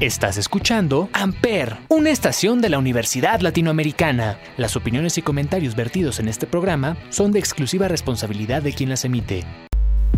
Estás 0.00 0.38
escuchando 0.38 1.10
Amper, 1.12 1.76
una 1.90 2.08
estación 2.08 2.62
de 2.62 2.70
la 2.70 2.78
Universidad 2.78 3.42
Latinoamericana. 3.42 4.38
Las 4.56 4.74
opiniones 4.74 5.18
y 5.18 5.22
comentarios 5.22 5.76
vertidos 5.76 6.20
en 6.20 6.28
este 6.28 6.46
programa 6.46 6.96
son 7.10 7.32
de 7.32 7.38
exclusiva 7.38 7.86
responsabilidad 7.86 8.62
de 8.62 8.72
quien 8.72 8.88
las 8.88 9.04
emite. 9.04 9.44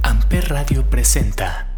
Amper 0.04 0.50
Radio 0.50 0.88
presenta. 0.88 1.68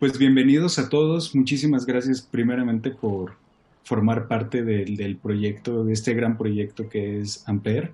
Pues 0.00 0.18
bienvenidos 0.18 0.80
a 0.80 0.88
todos. 0.88 1.36
Muchísimas 1.36 1.86
gracias 1.86 2.20
primeramente 2.20 2.90
por 2.90 3.36
formar 3.84 4.26
parte 4.26 4.64
del, 4.64 5.18
proyecto, 5.22 5.84
de 5.84 5.92
este 5.92 6.14
gran 6.14 6.36
proyecto 6.36 6.88
que 6.88 7.20
es 7.20 7.48
Amper. 7.48 7.92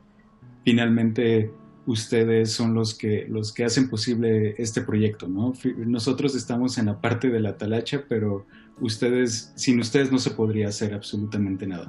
Finalmente 0.64 1.50
ustedes 1.86 2.52
son 2.52 2.74
los 2.74 2.94
que, 2.94 3.26
los 3.28 3.52
que 3.52 3.64
hacen 3.64 3.88
posible 3.88 4.54
este 4.58 4.82
proyecto, 4.82 5.28
¿no? 5.28 5.52
Nosotros 5.78 6.34
estamos 6.34 6.78
en 6.78 6.86
la 6.86 7.00
parte 7.00 7.30
de 7.30 7.40
la 7.40 7.56
talacha, 7.56 8.04
pero 8.08 8.46
ustedes, 8.80 9.52
sin 9.56 9.80
ustedes 9.80 10.12
no 10.12 10.18
se 10.18 10.30
podría 10.30 10.68
hacer 10.68 10.94
absolutamente 10.94 11.66
nada. 11.66 11.88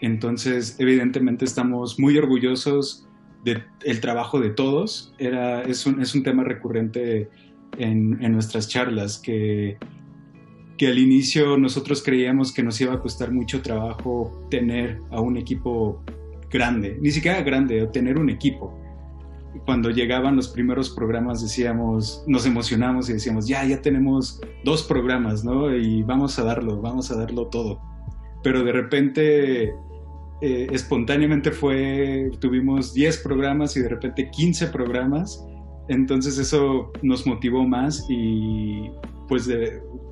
Entonces, 0.00 0.76
evidentemente 0.78 1.44
estamos 1.44 1.98
muy 1.98 2.16
orgullosos 2.16 3.06
del 3.44 4.00
trabajo 4.00 4.40
de 4.40 4.50
todos. 4.50 5.14
Era, 5.18 5.62
es, 5.62 5.86
un, 5.86 6.00
es 6.00 6.14
un 6.14 6.22
tema 6.22 6.42
recurrente 6.42 7.28
en, 7.78 8.22
en 8.22 8.32
nuestras 8.32 8.68
charlas 8.68 9.18
que, 9.18 9.78
que 10.76 10.88
al 10.88 10.98
inicio 10.98 11.56
nosotros 11.56 12.02
creíamos 12.02 12.52
que 12.52 12.62
nos 12.62 12.80
iba 12.80 12.94
a 12.94 13.00
costar 13.00 13.30
mucho 13.30 13.62
trabajo 13.62 14.46
tener 14.50 15.00
a 15.10 15.20
un 15.20 15.36
equipo 15.36 16.02
grande, 16.50 16.98
ni 17.00 17.10
siquiera 17.10 17.42
grande, 17.42 17.86
tener 17.92 18.18
un 18.18 18.28
equipo 18.28 18.79
cuando 19.64 19.90
llegaban 19.90 20.36
los 20.36 20.48
primeros 20.48 20.90
programas 20.90 21.42
decíamos, 21.42 22.24
nos 22.26 22.46
emocionamos 22.46 23.08
y 23.08 23.14
decíamos, 23.14 23.46
ya, 23.46 23.64
ya 23.64 23.80
tenemos 23.82 24.40
dos 24.64 24.82
programas, 24.82 25.44
¿no? 25.44 25.74
Y 25.74 26.02
vamos 26.02 26.38
a 26.38 26.44
darlo, 26.44 26.80
vamos 26.80 27.10
a 27.10 27.16
darlo 27.16 27.46
todo. 27.48 27.80
Pero 28.42 28.64
de 28.64 28.72
repente, 28.72 29.74
eh, 30.40 30.66
espontáneamente 30.72 31.50
fue, 31.50 32.30
tuvimos 32.40 32.94
10 32.94 33.18
programas 33.18 33.76
y 33.76 33.80
de 33.80 33.88
repente 33.90 34.30
15 34.30 34.68
programas. 34.68 35.44
Entonces 35.88 36.38
eso 36.38 36.92
nos 37.02 37.26
motivó 37.26 37.66
más 37.66 38.06
y 38.08 38.90
pues 39.28 39.48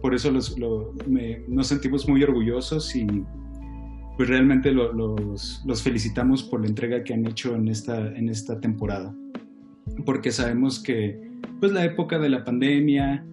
por 0.03 0.15
eso 0.15 0.31
nos 0.31 1.67
sentimos 1.67 2.09
muy 2.09 2.23
orgullosos 2.23 2.95
y 2.95 3.07
pues 4.19 4.29
realmente 4.29 4.73
los, 4.73 5.65
los, 5.65 5.83
felicitamos 5.83 6.43
por 6.43 6.61
la 6.61 6.67
entrega 6.67 7.03
que 7.03 7.15
han 7.15 7.25
hecho 7.27 7.55
en 7.55 7.69
esta, 7.69 8.15
en 8.15 8.29
esta 8.29 8.61
temporada 8.61 9.15
porque 10.05 10.31
sabemos 10.31 10.81
que 10.81 11.21
pues 11.61 11.73
la 11.73 11.85
época 11.85 12.19
de 12.19 12.29
la 12.29 12.45
pandemia, 12.45 13.25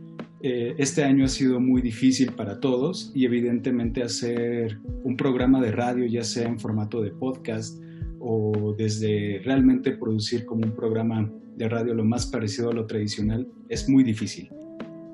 eh, 0.41 0.75
este 0.78 1.03
año 1.03 1.25
ha 1.25 1.28
sido 1.28 1.59
muy 1.59 1.81
difícil 1.81 2.33
para 2.33 2.59
todos 2.59 3.11
y 3.16 3.25
evidentemente 3.25 4.03
hacer 4.03 4.80
un 5.03 5.16
programa 5.16 5.61
de 5.61 5.72
radio, 5.72 6.06
ya 6.06 6.23
sea 6.23 6.47
en 6.47 6.59
formato 6.59 7.02
de 7.02 7.11
podcast 7.11 7.81
o 8.19 8.75
desde 8.78 9.41
realmente 9.44 9.91
producir 9.91 10.45
como 10.45 10.66
un 10.66 10.75
programa 10.75 11.31
de 11.56 11.69
radio 11.69 11.94
lo 11.94 12.03
más 12.03 12.25
parecido 12.25 12.72
a 12.72 12.73
lo 12.73 12.86
tradicional, 12.86 13.47
es 13.69 13.88
muy 13.88 14.03
difícil. 14.03 14.50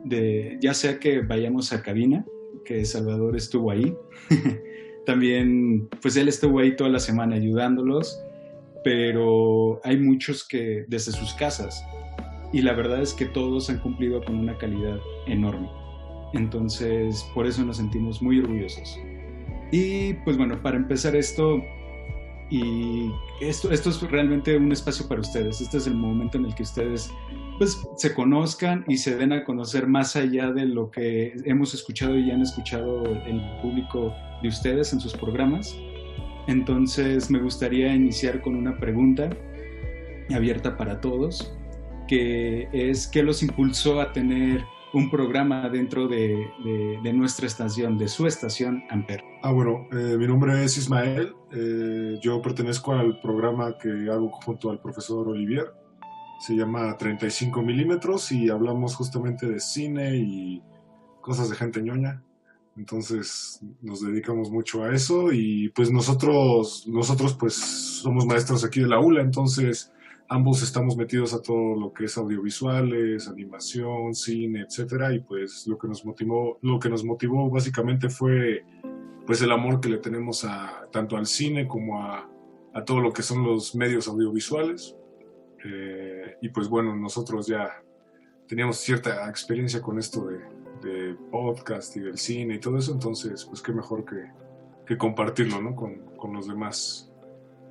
De, 0.05 0.57
ya 0.61 0.73
sea 0.73 0.99
que 0.99 1.21
vayamos 1.21 1.73
a 1.73 1.83
cabina, 1.83 2.25
que 2.65 2.85
Salvador 2.85 3.35
estuvo 3.35 3.71
ahí, 3.71 3.93
también 5.05 5.89
pues 6.01 6.15
él 6.15 6.27
estuvo 6.27 6.59
ahí 6.59 6.75
toda 6.75 6.89
la 6.89 6.99
semana 6.99 7.35
ayudándolos 7.35 8.19
pero 8.83 9.79
hay 9.83 9.97
muchos 9.97 10.47
que 10.47 10.85
desde 10.87 11.11
sus 11.11 11.33
casas 11.33 11.83
y 12.51 12.61
la 12.61 12.73
verdad 12.73 13.01
es 13.01 13.13
que 13.13 13.25
todos 13.25 13.69
han 13.69 13.79
cumplido 13.79 14.23
con 14.23 14.35
una 14.35 14.57
calidad 14.57 14.99
enorme. 15.27 15.69
Entonces, 16.33 17.25
por 17.33 17.45
eso 17.45 17.63
nos 17.63 17.77
sentimos 17.77 18.21
muy 18.21 18.39
orgullosos. 18.39 18.99
Y 19.71 20.13
pues 20.25 20.37
bueno, 20.37 20.61
para 20.61 20.77
empezar 20.77 21.15
esto, 21.15 21.61
y 22.49 23.09
esto, 23.39 23.71
esto 23.71 23.89
es 23.89 24.01
realmente 24.01 24.57
un 24.57 24.71
espacio 24.71 25.07
para 25.07 25.21
ustedes. 25.21 25.61
Este 25.61 25.77
es 25.77 25.87
el 25.87 25.95
momento 25.95 26.37
en 26.37 26.45
el 26.45 26.55
que 26.55 26.63
ustedes 26.63 27.09
pues 27.57 27.79
se 27.97 28.13
conozcan 28.13 28.83
y 28.87 28.97
se 28.97 29.15
den 29.15 29.33
a 29.33 29.43
conocer 29.43 29.87
más 29.87 30.15
allá 30.15 30.51
de 30.51 30.65
lo 30.65 30.89
que 30.89 31.33
hemos 31.45 31.73
escuchado 31.73 32.17
y 32.17 32.31
han 32.31 32.41
escuchado 32.41 33.03
el 33.05 33.41
público 33.61 34.13
de 34.41 34.49
ustedes 34.49 34.93
en 34.93 34.99
sus 34.99 35.13
programas. 35.13 35.75
Entonces 36.47 37.29
me 37.29 37.39
gustaría 37.39 37.93
iniciar 37.93 38.41
con 38.41 38.55
una 38.55 38.77
pregunta 38.77 39.29
abierta 40.33 40.77
para 40.77 40.99
todos, 41.01 41.53
que 42.07 42.67
es 42.73 43.07
¿qué 43.07 43.23
los 43.23 43.43
impulsó 43.43 44.01
a 44.01 44.11
tener 44.11 44.63
un 44.93 45.09
programa 45.09 45.69
dentro 45.69 46.07
de, 46.07 46.47
nuestra 47.13 47.47
estación, 47.47 47.97
de 47.97 48.07
su 48.07 48.27
estación 48.27 48.83
Amper? 48.89 49.23
Ah, 49.41 49.51
bueno, 49.51 49.87
eh, 49.91 50.17
mi 50.17 50.27
nombre 50.27 50.63
es 50.63 50.77
Ismael, 50.77 51.33
eh, 51.51 52.17
yo 52.21 52.41
pertenezco 52.41 52.93
al 52.93 53.19
programa 53.21 53.77
que 53.77 53.89
hago 54.11 54.29
junto 54.31 54.69
al 54.69 54.81
profesor 54.81 55.29
Olivier, 55.29 55.71
se 56.41 56.55
llama 56.55 56.97
35 56.97 57.61
milímetros 57.61 58.31
y 58.31 58.49
hablamos 58.49 58.95
justamente 58.95 59.47
de 59.47 59.59
cine 59.59 60.17
y 60.17 60.61
cosas 61.21 61.49
de 61.49 61.55
gente 61.55 61.81
ñoña. 61.81 62.23
Entonces 62.75 63.59
nos 63.81 64.01
dedicamos 64.01 64.49
mucho 64.49 64.83
a 64.83 64.93
eso 64.93 65.31
y 65.31 65.69
pues 65.69 65.91
nosotros, 65.91 66.85
nosotros 66.87 67.35
pues 67.35 67.53
somos 67.53 68.25
maestros 68.25 68.63
aquí 68.63 68.79
de 68.79 68.87
la 68.87 68.99
ULA, 68.99 69.21
entonces 69.21 69.91
ambos 70.29 70.63
estamos 70.63 70.95
metidos 70.95 71.33
a 71.33 71.41
todo 71.41 71.75
lo 71.75 71.91
que 71.91 72.05
es 72.05 72.17
audiovisuales, 72.17 73.27
animación, 73.27 74.15
cine, 74.15 74.61
etcétera, 74.61 75.13
y 75.13 75.19
pues 75.19 75.67
lo 75.67 75.77
que 75.77 75.89
nos 75.89 76.05
motivó, 76.05 76.57
lo 76.61 76.79
que 76.79 76.89
nos 76.89 77.03
motivó 77.03 77.49
básicamente 77.49 78.09
fue 78.09 78.63
pues 79.25 79.41
el 79.41 79.51
amor 79.51 79.81
que 79.81 79.89
le 79.89 79.97
tenemos 79.97 80.45
a 80.45 80.87
tanto 80.91 81.17
al 81.17 81.25
cine 81.25 81.67
como 81.67 82.01
a, 82.01 82.27
todo 82.85 83.01
lo 83.01 83.11
que 83.11 83.21
son 83.21 83.43
los 83.43 83.75
medios 83.75 84.07
audiovisuales. 84.07 84.95
Eh, 85.63 86.37
y 86.41 86.49
pues 86.49 86.67
bueno, 86.67 86.95
nosotros 86.95 87.47
ya 87.47 87.81
teníamos 88.47 88.77
cierta 88.77 89.29
experiencia 89.29 89.81
con 89.81 89.99
esto 89.99 90.27
de, 90.27 91.15
podcast 91.29 91.95
y 91.95 91.99
del 91.99 92.17
cine 92.17 92.55
y 92.55 92.59
todo 92.59 92.79
eso, 92.79 92.91
entonces, 92.91 93.45
pues 93.45 93.61
qué 93.61 93.71
mejor 93.71 94.03
que, 94.03 94.31
que 94.85 94.97
compartirlo, 94.97 95.61
¿no? 95.61 95.75
Con, 95.75 96.17
con, 96.17 96.33
los 96.33 96.47
demás. 96.47 97.11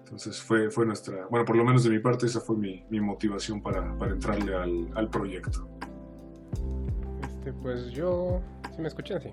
Entonces 0.05 0.41
fue, 0.41 0.71
fue 0.71 0.87
nuestra, 0.87 1.27
bueno, 1.27 1.45
por 1.45 1.57
lo 1.57 1.65
menos 1.65 1.83
de 1.83 1.91
mi 1.91 1.99
parte, 1.99 2.27
esa 2.27 2.41
fue 2.41 2.57
mi, 2.57 2.85
motivación 3.01 3.61
para, 3.61 3.99
para 3.99 4.13
entrarle 4.13 4.55
al, 4.55 4.91
al, 4.95 5.11
proyecto. 5.11 5.69
Este, 7.21 7.53
pues 7.53 7.91
yo, 7.91 8.41
¿sí 8.75 8.81
me 8.81 8.89
escuchan? 8.89 9.21
Sí. 9.21 9.31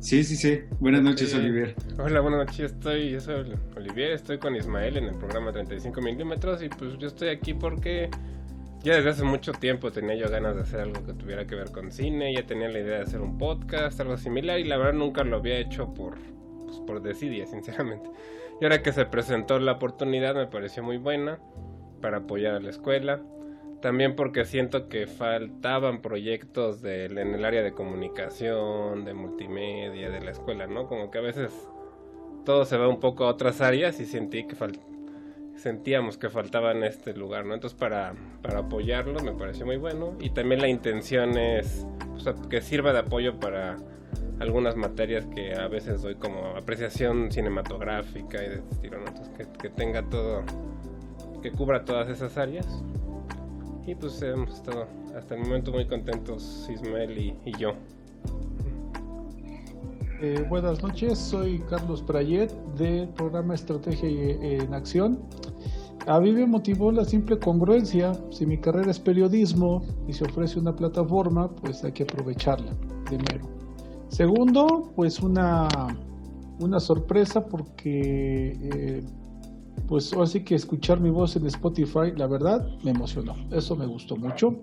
Sí, 0.00 0.24
sí, 0.24 0.34
sí. 0.34 0.62
Buenas 0.80 1.02
noches, 1.02 1.34
Olivier. 1.34 1.74
Hola, 1.98 2.20
buenas 2.20 2.46
noches. 2.46 2.72
Estoy, 2.72 3.10
yo 3.10 3.20
soy 3.20 3.52
Olivier, 3.76 4.12
estoy 4.12 4.38
con 4.38 4.56
Ismael 4.56 4.96
en 4.96 5.04
el 5.04 5.14
programa 5.14 5.52
35 5.52 6.00
milímetros 6.00 6.62
y 6.62 6.70
pues 6.70 6.96
yo 6.96 7.06
estoy 7.06 7.28
aquí 7.28 7.52
porque 7.52 8.08
ya 8.82 8.96
desde 8.96 9.10
hace 9.10 9.24
mucho 9.24 9.52
tiempo 9.52 9.92
tenía 9.92 10.14
yo 10.14 10.30
ganas 10.30 10.56
de 10.56 10.62
hacer 10.62 10.80
algo 10.80 11.04
que 11.04 11.12
tuviera 11.12 11.46
que 11.46 11.54
ver 11.54 11.70
con 11.70 11.92
cine, 11.92 12.32
ya 12.32 12.46
tenía 12.46 12.70
la 12.70 12.78
idea 12.78 12.96
de 12.96 13.02
hacer 13.02 13.20
un 13.20 13.36
podcast, 13.36 14.00
algo 14.00 14.16
similar, 14.16 14.58
y 14.58 14.64
la 14.64 14.78
verdad 14.78 14.94
nunca 14.94 15.22
lo 15.22 15.36
había 15.36 15.58
hecho 15.58 15.92
por, 15.92 16.14
pues, 16.64 16.78
por 16.86 17.02
desidia, 17.02 17.46
sinceramente. 17.46 18.08
Y 18.58 18.64
ahora 18.64 18.82
que 18.82 18.92
se 18.94 19.04
presentó 19.04 19.58
la 19.58 19.72
oportunidad 19.72 20.34
me 20.34 20.46
pareció 20.46 20.82
muy 20.82 20.96
buena 20.96 21.38
para 22.00 22.18
apoyar 22.18 22.54
a 22.54 22.60
la 22.60 22.70
escuela. 22.70 23.20
También 23.80 24.14
porque 24.14 24.44
siento 24.44 24.88
que 24.88 25.06
faltaban 25.06 26.02
proyectos 26.02 26.82
de, 26.82 27.06
en 27.06 27.34
el 27.34 27.44
área 27.44 27.62
de 27.62 27.72
comunicación, 27.72 29.04
de 29.04 29.14
multimedia, 29.14 30.10
de 30.10 30.20
la 30.20 30.30
escuela, 30.30 30.66
¿no? 30.66 30.86
Como 30.86 31.10
que 31.10 31.18
a 31.18 31.22
veces 31.22 31.52
todo 32.44 32.64
se 32.64 32.76
va 32.76 32.88
un 32.88 33.00
poco 33.00 33.24
a 33.24 33.28
otras 33.28 33.60
áreas 33.60 34.00
y 34.00 34.06
sentí 34.06 34.46
que 34.46 34.54
faltaba 34.54 34.90
sentíamos 35.60 36.16
que 36.16 36.30
faltaba 36.30 36.72
en 36.72 36.84
este 36.84 37.14
lugar, 37.14 37.44
¿no? 37.44 37.54
Entonces 37.54 37.78
para, 37.78 38.14
para 38.42 38.60
apoyarlo 38.60 39.20
me 39.20 39.32
pareció 39.32 39.66
muy 39.66 39.76
bueno 39.76 40.16
y 40.18 40.30
también 40.30 40.60
la 40.60 40.68
intención 40.68 41.36
es 41.36 41.86
que 42.48 42.60
sirva 42.62 42.92
de 42.92 43.00
apoyo 43.00 43.38
para 43.38 43.76
algunas 44.40 44.74
materias 44.74 45.26
que 45.26 45.54
a 45.54 45.68
veces 45.68 46.02
doy 46.02 46.14
como 46.14 46.56
apreciación 46.56 47.30
cinematográfica 47.30 48.42
y 48.42 48.48
de 48.48 48.54
este 48.56 48.74
estilo, 48.74 48.98
¿no? 48.98 49.06
Entonces 49.08 49.48
que, 49.60 49.68
tenga 49.68 50.02
todo, 50.08 50.42
que 51.42 51.52
cubra 51.52 51.84
todas 51.84 52.08
esas 52.08 52.38
áreas. 52.38 52.66
Y 53.86 53.94
pues 53.94 54.20
hemos 54.22 54.54
estado 54.54 54.86
hasta 55.16 55.34
el 55.34 55.42
momento 55.42 55.72
muy 55.72 55.86
contentos 55.86 56.68
Ismael 56.72 57.18
y, 57.18 57.58
yo. 57.58 57.70
Eh, 60.22 60.44
buenas 60.48 60.82
noches, 60.82 61.18
soy 61.18 61.60
Carlos 61.60 62.02
Prayet 62.02 62.52
del 62.76 63.08
programa 63.08 63.54
Estrategia 63.54 64.08
en 64.08 64.74
Acción. 64.74 65.18
A 66.06 66.20
mí 66.20 66.32
me 66.32 66.46
motivó 66.46 66.92
la 66.92 67.04
simple 67.04 67.38
congruencia. 67.38 68.12
Si 68.30 68.44
mi 68.44 68.58
carrera 68.58 68.90
es 68.90 68.98
periodismo 68.98 69.82
y 70.06 70.12
se 70.12 70.24
ofrece 70.24 70.58
una 70.58 70.76
plataforma, 70.76 71.48
pues 71.48 71.82
hay 71.82 71.92
que 71.92 72.02
aprovecharla, 72.02 72.74
primero. 73.06 73.48
Segundo, 74.08 74.92
pues 74.94 75.20
una, 75.20 75.68
una 76.58 76.80
sorpresa 76.80 77.46
porque 77.46 78.56
eh, 78.60 79.02
pues 79.90 80.12
así 80.12 80.44
que 80.44 80.54
escuchar 80.54 81.00
mi 81.00 81.10
voz 81.10 81.34
en 81.34 81.46
Spotify, 81.46 82.12
la 82.14 82.28
verdad, 82.28 82.64
me 82.84 82.92
emocionó. 82.92 83.34
Eso 83.50 83.74
me 83.74 83.86
gustó 83.86 84.16
mucho. 84.16 84.62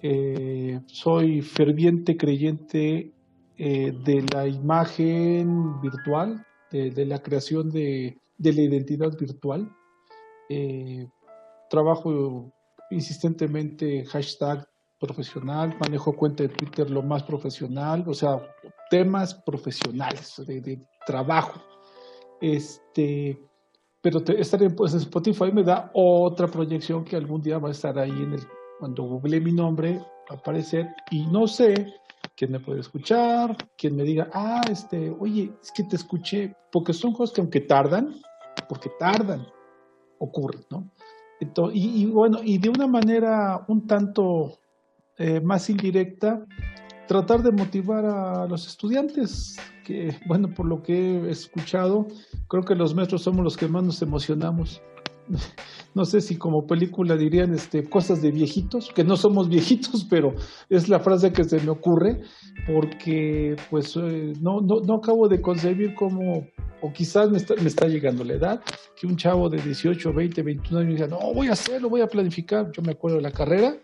Eh, 0.00 0.80
soy 0.86 1.42
ferviente 1.42 2.16
creyente 2.16 3.12
eh, 3.58 3.92
de 4.04 4.24
la 4.32 4.46
imagen 4.46 5.80
virtual, 5.80 6.46
de, 6.70 7.04
la 7.04 7.20
creación 7.20 7.70
de, 7.70 8.16
de, 8.38 8.52
la 8.52 8.60
identidad 8.60 9.18
virtual. 9.18 9.68
Eh, 10.48 11.08
trabajo 11.68 12.52
insistentemente 12.92 14.04
hashtag 14.04 14.64
profesional, 15.00 15.76
manejo 15.80 16.14
cuenta 16.14 16.44
de 16.44 16.50
Twitter 16.50 16.88
lo 16.88 17.02
más 17.02 17.24
profesional, 17.24 18.04
o 18.06 18.14
sea, 18.14 18.40
temas 18.90 19.34
profesionales 19.34 20.40
de, 20.46 20.78
trabajo. 21.04 21.60
Este, 22.40 23.36
pero 24.02 24.18
estar 24.36 24.62
en, 24.62 24.74
pues, 24.74 24.92
Spotify 24.94 25.52
me 25.52 25.62
da 25.62 25.90
otra 25.94 26.48
proyección 26.48 27.04
que 27.04 27.16
algún 27.16 27.40
día 27.40 27.58
va 27.58 27.68
a 27.68 27.72
estar 27.72 27.98
ahí 27.98 28.10
en 28.10 28.34
el, 28.34 28.40
cuando 28.80 29.04
google 29.04 29.40
mi 29.40 29.52
nombre, 29.52 29.98
va 29.98 30.34
a 30.36 30.38
aparecer 30.38 30.88
y 31.10 31.24
no 31.26 31.46
sé 31.46 31.94
quién 32.36 32.50
me 32.50 32.60
puede 32.60 32.80
escuchar, 32.80 33.56
quién 33.78 33.94
me 33.94 34.02
diga, 34.02 34.28
ah, 34.32 34.60
este, 34.70 35.14
oye, 35.20 35.52
es 35.62 35.70
que 35.70 35.84
te 35.84 35.96
escuché, 35.96 36.54
porque 36.72 36.92
son 36.92 37.12
cosas 37.12 37.34
que 37.34 37.40
aunque 37.40 37.60
tardan, 37.60 38.14
porque 38.68 38.90
tardan, 38.98 39.46
ocurren, 40.18 40.64
¿no? 40.68 40.90
y, 41.72 42.06
bueno, 42.06 42.38
y 42.42 42.58
de 42.58 42.68
una 42.68 42.86
manera 42.86 43.64
un 43.66 43.86
tanto 43.86 44.58
eh, 45.18 45.40
más 45.40 45.68
indirecta, 45.70 46.44
tratar 47.06 47.42
de 47.42 47.52
motivar 47.52 48.04
a 48.04 48.46
los 48.46 48.66
estudiantes, 48.66 49.56
que 49.84 50.16
bueno, 50.26 50.48
por 50.48 50.66
lo 50.66 50.82
que 50.82 51.18
he 51.18 51.30
escuchado, 51.30 52.06
creo 52.48 52.62
que 52.62 52.74
los 52.74 52.94
maestros 52.94 53.22
somos 53.22 53.44
los 53.44 53.56
que 53.56 53.68
más 53.68 53.84
nos 53.84 54.02
emocionamos. 54.02 54.82
No 55.94 56.06
sé 56.06 56.22
si 56.22 56.36
como 56.36 56.66
película 56.66 57.18
dirían 57.18 57.52
este, 57.52 57.84
cosas 57.84 58.22
de 58.22 58.30
viejitos, 58.30 58.90
que 58.94 59.04
no 59.04 59.14
somos 59.14 59.50
viejitos, 59.50 60.06
pero 60.10 60.34
es 60.70 60.88
la 60.88 61.00
frase 61.00 61.34
que 61.34 61.44
se 61.44 61.60
me 61.60 61.68
ocurre, 61.68 62.22
porque 62.66 63.56
pues 63.68 63.94
eh, 63.96 64.32
no, 64.40 64.62
no, 64.62 64.80
no 64.80 64.94
acabo 64.94 65.28
de 65.28 65.42
concebir 65.42 65.94
cómo 65.94 66.46
o 66.82 66.92
quizás 66.92 67.30
me 67.30 67.36
está, 67.36 67.54
me 67.56 67.68
está, 67.68 67.86
llegando 67.86 68.24
la 68.24 68.34
edad, 68.34 68.60
que 68.98 69.06
un 69.06 69.16
chavo 69.16 69.48
de 69.48 69.60
18, 69.60 70.12
20, 70.12 70.42
21 70.42 70.80
años 70.80 70.94
diga, 70.94 71.06
no, 71.06 71.32
voy 71.32 71.48
a 71.48 71.52
hacerlo, 71.52 71.88
voy 71.88 72.00
a 72.00 72.08
planificar. 72.08 72.72
Yo 72.72 72.82
me 72.82 72.92
acuerdo 72.92 73.18
de 73.18 73.22
la 73.22 73.30
carrera. 73.30 73.76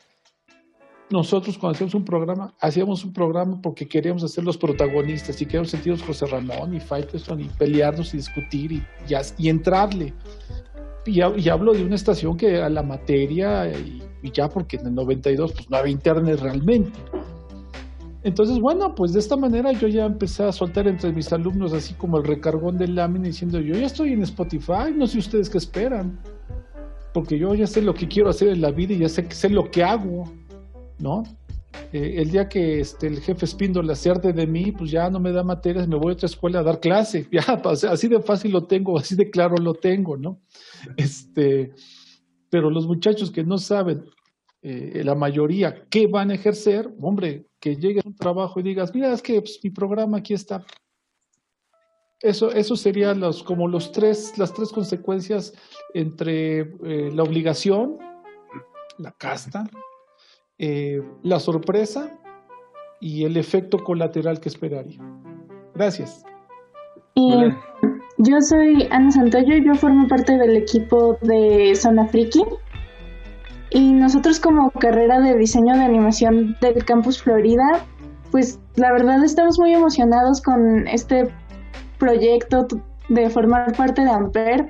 Nosotros 1.11 1.57
cuando 1.57 1.75
hacíamos 1.75 1.95
un 1.95 2.05
programa, 2.05 2.55
hacíamos 2.61 3.05
un 3.05 3.13
programa 3.13 3.61
porque 3.63 3.89
queríamos 3.89 4.31
ser 4.31 4.45
los 4.45 4.59
protagonistas 4.59 5.41
y 5.41 5.47
queríamos 5.47 5.71
sentirnos 5.71 6.03
José 6.03 6.27
Ramón 6.27 6.75
y 6.75 6.81
Faitelson 6.81 7.41
y 7.41 7.45
pelearnos 7.45 8.13
y 8.13 8.19
discutir 8.19 8.73
y, 8.73 8.83
y, 9.39 9.49
entrarle. 9.49 10.13
Y, 11.07 11.21
hablo 11.21 11.73
de 11.73 11.85
una 11.85 11.95
estación 11.95 12.37
que 12.37 12.61
a 12.61 12.69
la 12.69 12.83
materia, 12.83 13.71
y, 13.71 14.03
y 14.23 14.31
ya 14.31 14.49
porque 14.51 14.77
en 14.77 14.89
el 14.89 14.95
92 14.95 15.53
pues 15.53 15.71
no 15.71 15.79
había 15.79 15.93
internet 15.93 16.41
realmente 16.41 16.93
entonces, 18.25 18.59
bueno, 18.59 18.95
pues 18.95 19.13
de 19.13 19.21
esta 19.21 19.37
manera 19.37 19.73
yo 19.73 19.87
ya 19.87 20.05
empecé 20.05 20.43
a 20.43 20.53
soltar 20.53 20.89
entre 20.89 21.13
mis 21.13 21.33
alumnos 21.33 21.73
así 21.73 21.95
como 21.95 22.19
el 22.19 22.25
recargón 22.25 22.77
del 22.77 22.97
lámina 22.97 23.27
diciendo, 23.27 23.61
yo 23.61 23.75
ya 23.75 23.87
estoy 23.87 24.13
en 24.13 24.23
Spotify, 24.23 24.93
no 24.95 25.07
sé 25.07 25.19
ustedes 25.19 25.49
qué 25.49 25.59
esperan, 25.59 26.19
porque 27.15 27.39
yo 27.39 27.55
ya 27.55 27.67
sé 27.67 27.81
lo 27.81 27.95
que 27.95 28.09
quiero 28.09 28.29
hacer 28.29 28.49
en 28.49 28.61
la 28.61 28.71
vida 28.71 28.93
y 28.93 28.99
ya 28.99 29.09
sé, 29.09 29.27
sé 29.31 29.49
lo 29.49 29.71
que 29.71 29.85
hago, 29.85 30.25
¿no? 30.99 31.25
Eh, 31.93 32.17
el 32.19 32.31
día 32.31 32.49
que 32.49 32.81
este, 32.81 33.07
el 33.07 33.21
jefe 33.21 33.47
Spindle 33.47 33.95
se 33.95 34.11
arte 34.11 34.33
de 34.33 34.47
mí, 34.47 34.73
pues 34.73 34.91
ya 34.91 35.11
no 35.11 35.21
me 35.21 35.33
da 35.33 35.43
materias, 35.43 35.89
me 35.89 35.97
voy 35.97 36.11
a 36.11 36.15
otra 36.15 36.27
escuela 36.27 36.61
a 36.61 36.63
dar 36.63 36.81
clase, 36.81 37.27
ya, 37.33 37.43
así 37.91 38.09
de 38.09 38.21
fácil 38.21 38.53
lo 38.53 38.67
tengo, 38.67 38.99
así 38.99 39.15
de 39.15 39.31
claro 39.31 39.57
lo 39.57 39.75
tengo, 39.75 40.17
¿no? 40.17 40.41
Este, 40.97 41.73
pero 42.51 42.71
los 42.71 42.87
muchachos 42.87 43.31
que 43.31 43.45
no 43.45 43.59
saben 43.59 44.05
eh, 44.61 45.03
la 45.05 45.15
mayoría 45.15 45.85
que 45.89 46.07
van 46.07 46.31
a 46.31 46.35
ejercer, 46.35 46.93
hombre, 47.01 47.47
que 47.61 47.77
llegue 47.77 48.01
a 48.05 48.09
un 48.09 48.17
trabajo 48.17 48.59
y 48.59 48.65
digas, 48.65 48.93
mira, 48.95 49.13
es 49.13 49.23
que 49.23 49.41
pues, 49.41 49.61
mi 49.63 49.71
programa 49.71 50.19
aquí 50.19 50.35
está. 50.35 50.65
Eso, 52.21 52.51
eso 52.51 52.77
serían 52.77 53.21
los, 53.21 53.45
como 53.45 53.69
los 53.69 53.93
tres, 53.93 54.37
las 54.37 54.53
tres 54.53 54.71
consecuencias 54.73 55.55
entre 55.95 56.61
eh, 56.61 57.11
la 57.15 57.23
obligación, 57.23 57.99
la 58.99 59.13
casta, 59.13 59.71
eh, 60.59 61.01
la 61.23 61.39
sorpresa 61.39 62.19
y 63.01 63.25
el 63.25 63.37
efecto 63.37 63.79
colateral 63.79 64.41
que 64.41 64.49
esperaría. 64.49 64.99
Gracias. 65.75 66.25
yo 67.15 68.41
soy 68.41 68.89
Ana 68.91 69.11
Santoyo, 69.11 69.57
yo 69.65 69.75
formo 69.75 70.09
parte 70.09 70.37
del 70.37 70.57
equipo 70.57 71.17
de 71.23 71.75
Zona 71.75 72.07
Friki. 72.09 72.43
Y 73.71 73.93
nosotros 73.93 74.41
como 74.41 74.71
carrera 74.71 75.21
de 75.21 75.37
diseño 75.37 75.75
de 75.75 75.85
animación 75.85 76.57
del 76.61 76.85
Campus 76.85 77.23
Florida, 77.23 77.85
pues 78.31 78.59
la 78.77 78.93
verdad 78.93 79.23
estamos 79.23 79.59
muy 79.59 79.75
emocionados 79.75 80.41
con 80.41 80.89
este 80.89 81.29
proyecto 81.99 82.67
de 83.09 83.31
formar 83.31 83.73
parte 83.77 84.03
de 84.03 84.11
Amper, 84.11 84.67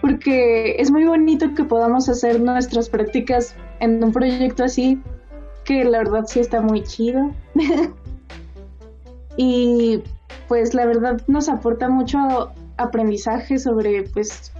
porque 0.00 0.76
es 0.78 0.90
muy 0.90 1.04
bonito 1.04 1.54
que 1.54 1.64
podamos 1.64 2.08
hacer 2.08 2.40
nuestras 2.40 2.88
prácticas 2.88 3.56
en 3.80 4.02
un 4.02 4.12
proyecto 4.12 4.64
así, 4.64 5.00
que 5.64 5.84
la 5.84 5.98
verdad 5.98 6.24
sí 6.26 6.40
está 6.40 6.60
muy 6.60 6.82
chido. 6.82 7.30
y 9.36 10.02
pues 10.48 10.74
la 10.74 10.86
verdad 10.86 11.20
nos 11.26 11.48
aporta 11.48 11.88
mucho 11.88 12.18
aprendizaje 12.76 13.58
sobre 13.58 14.04
pues 14.04 14.52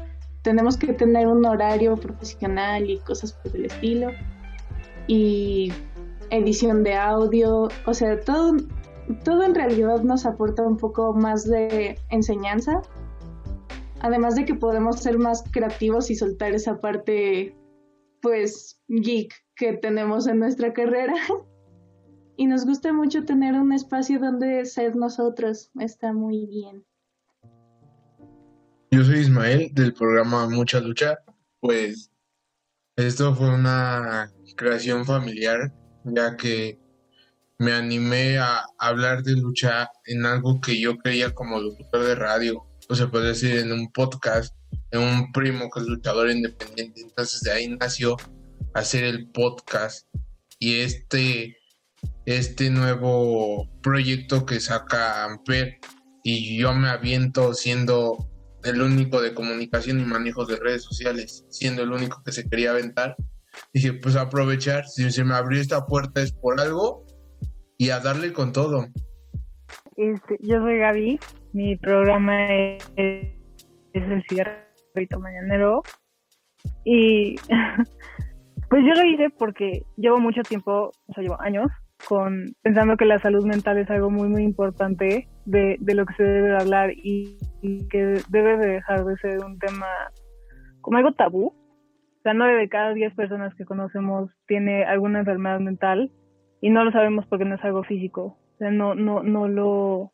tenemos 0.42 0.76
que 0.76 0.92
tener 0.92 1.26
un 1.26 1.44
horario 1.46 1.96
profesional 1.96 2.88
y 2.88 2.98
cosas 2.98 3.32
por 3.32 3.56
el 3.56 3.66
estilo. 3.66 4.10
Y 5.06 5.72
edición 6.30 6.82
de 6.82 6.94
audio, 6.94 7.68
o 7.86 7.94
sea, 7.94 8.20
todo, 8.20 8.56
todo 9.24 9.42
en 9.42 9.54
realidad 9.54 10.02
nos 10.02 10.26
aporta 10.26 10.62
un 10.62 10.76
poco 10.76 11.12
más 11.12 11.48
de 11.48 11.98
enseñanza. 12.10 12.82
Además 14.00 14.34
de 14.34 14.44
que 14.44 14.54
podemos 14.54 15.00
ser 15.00 15.18
más 15.18 15.44
creativos 15.50 16.10
y 16.10 16.14
soltar 16.14 16.52
esa 16.52 16.78
parte, 16.78 17.56
pues, 18.24 18.80
geek 18.88 19.34
que 19.54 19.74
tenemos 19.74 20.26
en 20.26 20.38
nuestra 20.38 20.72
carrera. 20.72 21.14
y 22.36 22.46
nos 22.46 22.64
gusta 22.64 22.92
mucho 22.92 23.24
tener 23.24 23.54
un 23.54 23.72
espacio 23.72 24.18
donde 24.18 24.64
ser 24.64 24.96
nosotros. 24.96 25.70
Está 25.78 26.12
muy 26.12 26.46
bien. 26.46 26.84
Yo 28.90 29.04
soy 29.04 29.20
Ismael 29.20 29.70
del 29.74 29.92
programa 29.92 30.48
Mucha 30.48 30.80
Lucha. 30.80 31.18
Pues 31.60 32.10
esto 32.96 33.34
fue 33.34 33.54
una 33.54 34.32
creación 34.56 35.04
familiar, 35.04 35.72
ya 36.04 36.36
que 36.36 36.80
me 37.58 37.72
animé 37.72 38.38
a 38.38 38.64
hablar 38.78 39.22
de 39.22 39.32
lucha 39.32 39.90
en 40.06 40.24
algo 40.24 40.60
que 40.62 40.80
yo 40.80 40.96
creía 40.96 41.34
como 41.34 41.60
locutor 41.60 42.04
de 42.04 42.14
radio, 42.14 42.64
o 42.88 42.94
se 42.94 43.06
puede 43.06 43.28
decir 43.28 43.58
en 43.58 43.72
un 43.72 43.90
podcast, 43.92 44.54
en 44.90 45.00
un 45.00 45.32
primo 45.32 45.70
que 45.70 45.80
es 45.80 45.86
luchador 45.86 46.30
independiente. 46.30 47.00
Entonces 47.00 47.40
de 47.42 47.52
ahí 47.52 47.68
nació 47.68 48.16
hacer 48.74 49.04
el 49.04 49.28
podcast 49.30 50.08
y 50.58 50.80
este, 50.80 51.56
este 52.26 52.70
nuevo 52.70 53.68
proyecto 53.82 54.46
que 54.46 54.60
saca 54.60 55.24
Amper 55.24 55.78
y 56.22 56.58
yo 56.58 56.72
me 56.72 56.88
aviento 56.88 57.54
siendo 57.54 58.30
el 58.64 58.80
único 58.80 59.20
de 59.20 59.34
comunicación 59.34 60.00
y 60.00 60.04
manejo 60.04 60.46
de 60.46 60.56
redes 60.56 60.82
sociales, 60.82 61.44
siendo 61.50 61.82
el 61.82 61.92
único 61.92 62.22
que 62.24 62.32
se 62.32 62.48
quería 62.48 62.70
aventar. 62.70 63.14
Dije, 63.72 63.92
pues 63.92 64.16
aprovechar, 64.16 64.86
si 64.88 65.10
se 65.10 65.22
me 65.22 65.34
abrió 65.34 65.60
esta 65.60 65.86
puerta 65.86 66.22
es 66.22 66.32
por 66.32 66.60
algo 66.60 67.04
y 67.76 67.90
a 67.90 68.00
darle 68.00 68.32
con 68.32 68.52
todo. 68.52 68.86
Este, 69.96 70.38
yo 70.40 70.58
soy 70.60 70.78
Gaby, 70.78 71.20
mi 71.54 71.76
programa 71.76 72.46
es, 72.48 72.90
el 72.96 74.22
cigarrito 74.28 75.20
mañanero 75.20 75.82
y 76.84 77.36
pues 78.68 78.82
yo 78.84 78.92
lo 78.94 79.04
hice 79.04 79.30
porque 79.30 79.84
llevo 79.96 80.18
mucho 80.18 80.42
tiempo, 80.42 80.90
o 81.06 81.12
sea, 81.14 81.22
llevo 81.22 81.40
años 81.40 81.68
con 82.08 82.44
pensando 82.62 82.96
que 82.96 83.04
la 83.04 83.20
salud 83.20 83.46
mental 83.46 83.78
es 83.78 83.88
algo 83.88 84.10
muy 84.10 84.28
muy 84.28 84.42
importante 84.42 85.28
de, 85.46 85.76
de 85.78 85.94
lo 85.94 86.04
que 86.06 86.14
se 86.14 86.24
debe 86.24 86.56
hablar 86.56 86.90
y, 86.92 87.38
que 87.88 88.20
debe 88.28 88.58
de 88.58 88.66
dejar 88.74 89.04
de 89.04 89.16
ser 89.18 89.38
un 89.44 89.58
tema 89.58 89.86
como 90.80 90.98
algo 90.98 91.12
tabú. 91.12 91.46
O 91.46 92.22
sea, 92.24 92.34
nueve 92.34 92.58
de 92.58 92.68
cada 92.68 92.92
diez 92.94 93.14
personas 93.14 93.54
que 93.54 93.64
conocemos 93.64 94.30
tiene 94.46 94.84
alguna 94.84 95.20
enfermedad 95.20 95.60
mental 95.60 96.10
y 96.60 96.70
no 96.70 96.84
lo 96.84 96.90
sabemos 96.90 97.26
porque 97.26 97.44
no 97.44 97.54
es 97.54 97.64
algo 97.64 97.84
físico. 97.84 98.38
O 98.54 98.56
sea, 98.58 98.70
no, 98.70 98.94
no, 98.94 99.22
no 99.22 99.48
lo, 99.48 100.13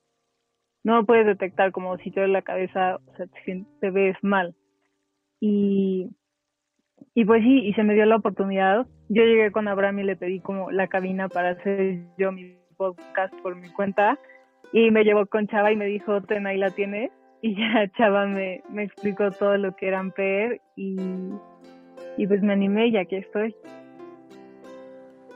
no 0.83 0.97
lo 0.97 1.07
puedes 1.07 1.27
detectar 1.27 1.73
como 1.73 1.97
si 1.99 2.11
te 2.11 2.21
duele 2.21 2.33
la 2.33 2.43
cabeza, 2.43 2.97
o 2.97 3.17
sea, 3.17 3.27
te, 3.81 3.91
ves 3.91 4.17
mal. 4.23 4.55
Y 5.41 6.09
y 7.15 7.25
pues 7.25 7.43
sí, 7.43 7.67
y 7.67 7.73
se 7.75 7.83
me 7.83 7.95
dio 7.95 8.07
la 8.07 8.17
oportunidad. 8.17 8.87
Yo 9.09 9.25
llegué 9.25 9.51
con 9.51 9.69
Abraham 9.69 10.01
y 10.01 10.05
le 10.05 10.17
pedí 10.17 10.41
como 10.41 10.71
la 10.71 10.87
cabina 10.87 11.29
para 11.29 11.51
hacer 11.51 12.01
yo 12.19 12.31
mi 12.31 12.57
podcast 12.77 13.35
por 13.43 13.57
mi 13.57 13.69
cuenta. 13.71 14.19
Y 14.73 14.91
me 14.91 15.03
llevó 15.03 15.27
con 15.27 15.49
Chava 15.49 15.73
y 15.73 15.77
me 15.77 15.87
dijo, 15.87 16.23
ten, 16.23 16.47
ahí 16.47 16.57
la 16.57 16.71
tiene. 16.71 17.11
Y 17.43 17.57
ya 17.57 17.91
Chava 17.97 18.27
me, 18.27 18.63
me 18.71 18.85
explicó 18.85 19.31
todo 19.33 19.57
lo 19.57 19.75
que 19.75 19.89
era 19.89 19.99
Amper 19.99 20.61
y, 20.77 20.97
y 22.17 22.27
pues 22.27 22.43
me 22.43 22.53
animé 22.53 22.89
y 22.89 22.97
aquí 22.97 23.17
estoy. 23.17 23.55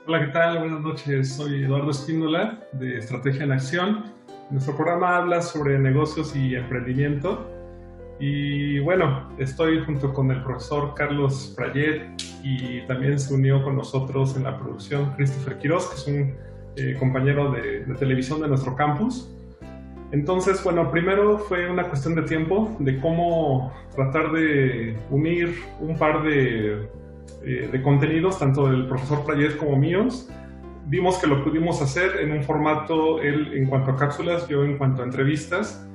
Hola, 0.06 0.26
¿qué 0.26 0.32
tal? 0.32 0.58
Buenas 0.58 0.80
noches. 0.80 1.34
Soy 1.34 1.64
Eduardo 1.64 1.90
Espíndola 1.90 2.60
de 2.72 2.98
Estrategia 2.98 3.44
en 3.44 3.52
Acción. 3.52 4.04
Nuestro 4.50 4.76
programa 4.76 5.16
habla 5.16 5.40
sobre 5.40 5.78
negocios 5.78 6.36
y 6.36 6.54
emprendimiento. 6.54 7.50
Y 8.20 8.78
bueno, 8.80 9.28
estoy 9.38 9.84
junto 9.84 10.12
con 10.12 10.30
el 10.30 10.42
profesor 10.42 10.94
Carlos 10.94 11.52
Prayet 11.56 12.22
y 12.42 12.86
también 12.86 13.18
se 13.18 13.34
unió 13.34 13.62
con 13.62 13.76
nosotros 13.76 14.36
en 14.36 14.44
la 14.44 14.58
producción 14.58 15.12
Christopher 15.16 15.58
Quiroz, 15.58 15.88
que 15.88 15.94
es 15.96 16.06
un 16.06 16.34
eh, 16.76 16.96
compañero 16.98 17.50
de, 17.50 17.84
de 17.84 17.94
televisión 17.94 18.40
de 18.40 18.48
nuestro 18.48 18.76
campus. 18.76 19.30
Entonces, 20.12 20.62
bueno, 20.62 20.90
primero 20.90 21.38
fue 21.38 21.68
una 21.68 21.88
cuestión 21.88 22.14
de 22.14 22.22
tiempo, 22.22 22.76
de 22.78 23.00
cómo 23.00 23.72
tratar 23.96 24.30
de 24.30 24.96
unir 25.10 25.54
un 25.80 25.98
par 25.98 26.22
de 26.22 26.86
eh, 27.46 27.68
de 27.70 27.82
contenidos, 27.82 28.38
tanto 28.38 28.70
del 28.70 28.86
profesor 28.86 29.22
Prayet 29.26 29.58
como 29.58 29.76
míos. 29.76 30.30
Vimos 30.86 31.18
que 31.18 31.26
lo 31.26 31.42
pudimos 31.42 31.80
hacer 31.80 32.20
en 32.20 32.32
un 32.32 32.42
formato, 32.42 33.20
él 33.20 33.52
en 33.54 33.66
cuanto 33.66 33.92
a 33.92 33.96
cápsulas, 33.96 34.48
yo 34.48 34.64
en 34.64 34.76
cuanto 34.76 35.02
a 35.02 35.04
entrevistas. 35.04 35.86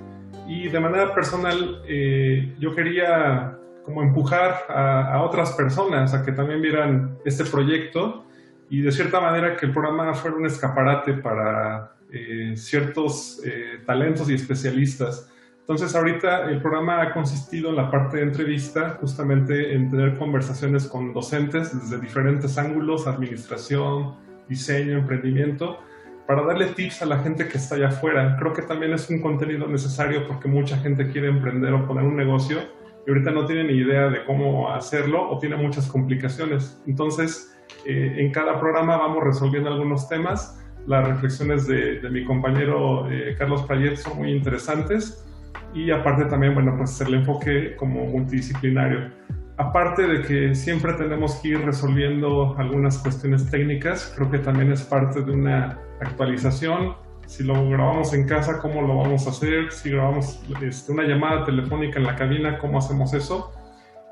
Y 0.48 0.68
de 0.68 0.80
manera 0.80 1.14
personal, 1.14 1.82
eh, 1.88 2.56
yo 2.60 2.74
quería 2.76 3.58
como 3.84 4.02
empujar 4.02 4.66
a, 4.68 5.22
otras 5.24 5.54
personas 5.54 6.14
a 6.14 6.24
que 6.24 6.32
también 6.32 6.62
vieran 6.62 7.18
este 7.26 7.44
proyecto 7.46 8.26
y 8.70 8.82
de 8.82 8.92
cierta 8.92 9.20
manera 9.20 9.56
que 9.56 9.66
el 9.66 9.72
programa 9.72 10.14
fuera 10.14 10.38
un 10.38 10.46
escaparate 10.46 11.14
para 11.14 11.94
eh, 12.12 12.54
ciertos 12.56 13.42
talentos 13.86 14.30
y 14.30 14.36
especialistas 14.36 15.32
entonces 15.70 15.96
ahorita 15.96 16.50
el 16.50 16.64
programa 16.64 17.00
ha 17.00 17.14
consistido 17.14 17.70
en 17.70 17.76
la 17.76 17.92
parte 17.92 18.18
de 18.18 18.24
entrevista, 18.24 18.98
justamente 19.00 19.76
en 19.76 19.88
tener 19.92 20.18
conversaciones 20.18 20.88
con 20.88 21.14
docentes 21.14 21.80
desde 21.80 22.02
diferentes 22.02 22.58
ángulos, 22.58 23.06
administración, 23.06 24.16
diseño, 24.50 24.98
emprendimiento, 24.98 25.80
para 26.28 26.44
darle 26.44 26.68
tips 26.68 27.02
a 27.02 27.06
la 27.06 27.20
gente 27.20 27.48
que 27.48 27.58
está 27.58 27.76
allá 27.76 27.88
afuera. 27.88 28.36
Creo 28.38 28.54
que 28.54 28.62
también 28.64 28.94
es 28.94 29.10
un 29.10 29.22
contenido 29.22 29.68
necesario 29.68 30.28
porque 30.28 30.48
mucha 30.48 30.78
gente 30.78 31.10
quiere 31.10 31.28
emprender 31.28 31.74
o 31.74 31.88
poner 31.88 32.04
un 32.04 32.18
negocio 32.18 32.60
y 33.08 33.10
ahorita 33.10 33.32
no 33.32 33.46
tiene 33.46 33.64
ni 33.64 33.74
idea 33.74 34.10
de 34.10 34.24
cómo 34.26 34.72
hacerlo 34.72 35.30
o 35.30 35.40
tiene 35.40 35.56
muchas 35.56 35.88
complicaciones. 35.88 36.82
Entonces, 36.86 37.58
eh, 37.86 38.16
en 38.18 38.32
cada 38.32 38.60
programa 38.60 38.98
vamos 38.98 39.24
resolviendo 39.24 39.70
algunos 39.70 40.08
temas. 40.08 40.60
Las 40.86 41.08
reflexiones 41.08 41.68
de, 41.68 42.00
mi 42.12 42.24
compañero 42.26 43.10
eh, 43.12 43.36
Carlos 43.38 43.64
Payet 43.64 43.96
son 43.96 44.18
muy 44.18 44.32
interesantes 44.32 45.26
y 45.74 45.92
aparte 45.92 46.26
también, 46.26 46.54
bueno, 46.54 46.76
pues 46.78 47.00
el 47.02 47.14
enfoque 47.14 47.76
como 47.76 48.06
multidisciplinario. 48.06 49.12
Aparte 49.60 50.08
de 50.08 50.22
que 50.22 50.56
siempre 50.56 50.94
tenemos 50.94 51.36
que 51.36 51.50
ir 51.50 51.66
resolviendo 51.66 52.56
algunas 52.58 52.98
cuestiones 52.98 53.52
técnicas, 53.52 54.14
creo 54.16 54.32
que 54.32 54.40
también 54.40 54.72
es 54.72 54.84
parte 54.84 55.22
de 55.22 55.34
una 55.34 55.78
actualización. 56.00 56.96
Si 57.28 57.44
lo 57.44 57.70
grabamos 57.70 58.14
en 58.14 58.26
casa, 58.26 58.60
¿cómo 58.60 58.82
lo 58.82 58.96
vamos 58.96 59.28
a 59.28 59.32
hacer? 59.32 59.70
Si 59.74 59.90
grabamos 59.90 60.42
este, 60.62 60.94
una 60.94 61.04
llamada 61.04 61.44
telefónica 61.44 62.00
en 62.00 62.06
la 62.06 62.16
cabina, 62.16 62.58
¿cómo 62.58 62.78
hacemos 62.78 63.14
eso? 63.14 63.52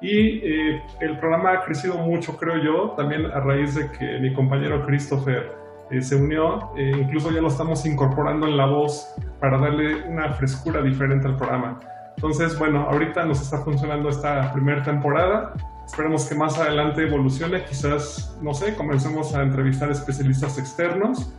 Y 0.01 0.39
eh, 0.45 0.83
el 0.99 1.17
programa 1.17 1.53
ha 1.53 1.63
crecido 1.63 1.97
mucho, 1.97 2.35
creo 2.35 2.61
yo, 2.61 2.91
también 2.97 3.25
a 3.27 3.39
raíz 3.39 3.73
de 3.75 3.89
que 3.89 4.19
mi 4.19 4.33
compañero 4.33 4.85
Christopher 4.85 5.53
eh, 5.91 6.01
se 6.01 6.17
unió, 6.17 6.73
eh, 6.75 6.91
incluso 6.99 7.31
ya 7.31 7.39
lo 7.39 7.47
estamos 7.47 7.85
incorporando 7.85 8.47
en 8.47 8.57
la 8.57 8.65
voz 8.65 9.15
para 9.39 9.57
darle 9.57 10.09
una 10.09 10.33
frescura 10.33 10.81
diferente 10.81 11.25
al 11.25 11.37
programa. 11.37 11.79
Entonces, 12.17 12.57
bueno, 12.57 12.81
ahorita 12.89 13.25
nos 13.25 13.41
está 13.41 13.59
funcionando 13.59 14.09
esta 14.09 14.51
primera 14.51 14.83
temporada. 14.83 15.53
Esperemos 15.85 16.25
que 16.25 16.33
más 16.33 16.57
adelante 16.57 17.03
evolucione, 17.03 17.63
quizás, 17.63 18.35
no 18.41 18.55
sé, 18.55 18.73
comencemos 18.73 19.35
a 19.35 19.43
entrevistar 19.43 19.91
especialistas 19.91 20.57
externos 20.57 21.31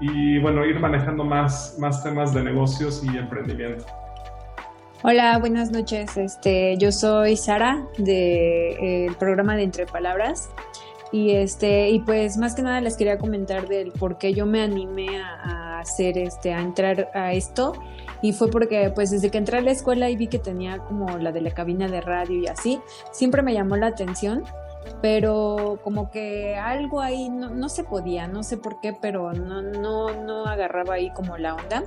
y, 0.00 0.38
bueno, 0.38 0.64
ir 0.64 0.80
manejando 0.80 1.22
más, 1.22 1.76
más 1.78 2.02
temas 2.02 2.32
de 2.32 2.42
negocios 2.42 3.04
y 3.04 3.16
emprendimiento. 3.16 3.84
Hola, 5.02 5.38
buenas 5.38 5.70
noches. 5.70 6.16
Este, 6.16 6.78
yo 6.78 6.92
soy 6.92 7.36
Sara 7.36 7.86
del 7.98 8.06
de, 8.06 9.06
eh, 9.06 9.12
programa 9.18 9.54
de 9.54 9.64
Entre 9.64 9.84
Palabras. 9.84 10.48
Y 11.12 11.32
este, 11.32 11.90
y 11.90 12.00
pues 12.00 12.38
más 12.38 12.54
que 12.54 12.62
nada 12.62 12.80
les 12.80 12.96
quería 12.96 13.18
comentar 13.18 13.68
del 13.68 13.92
por 13.92 14.16
qué 14.16 14.32
yo 14.32 14.46
me 14.46 14.62
animé 14.62 15.20
a, 15.20 15.78
hacer 15.80 16.16
este, 16.16 16.54
a 16.54 16.60
entrar 16.62 17.10
a 17.12 17.34
esto. 17.34 17.74
Y 18.22 18.32
fue 18.32 18.48
porque 18.48 18.90
pues 18.94 19.10
desde 19.10 19.30
que 19.30 19.38
entré 19.38 19.58
a 19.58 19.60
la 19.60 19.72
escuela 19.72 20.08
y 20.08 20.16
vi 20.16 20.28
que 20.28 20.38
tenía 20.38 20.78
como 20.78 21.18
la 21.18 21.32
de 21.32 21.40
la 21.40 21.50
cabina 21.50 21.88
de 21.88 22.00
radio 22.00 22.38
y 22.38 22.46
así, 22.46 22.80
siempre 23.10 23.42
me 23.42 23.52
llamó 23.52 23.76
la 23.76 23.88
atención. 23.88 24.44
Pero 25.00 25.78
como 25.84 26.10
que 26.10 26.56
algo 26.56 27.00
ahí 27.00 27.28
no, 27.28 27.50
no 27.50 27.68
se 27.68 27.84
podía, 27.84 28.26
no 28.26 28.42
sé 28.42 28.56
por 28.56 28.80
qué, 28.80 28.96
pero 29.00 29.32
no, 29.32 29.62
no, 29.62 30.12
no 30.24 30.46
agarraba 30.46 30.94
ahí 30.94 31.10
como 31.12 31.36
la 31.38 31.54
onda. 31.54 31.84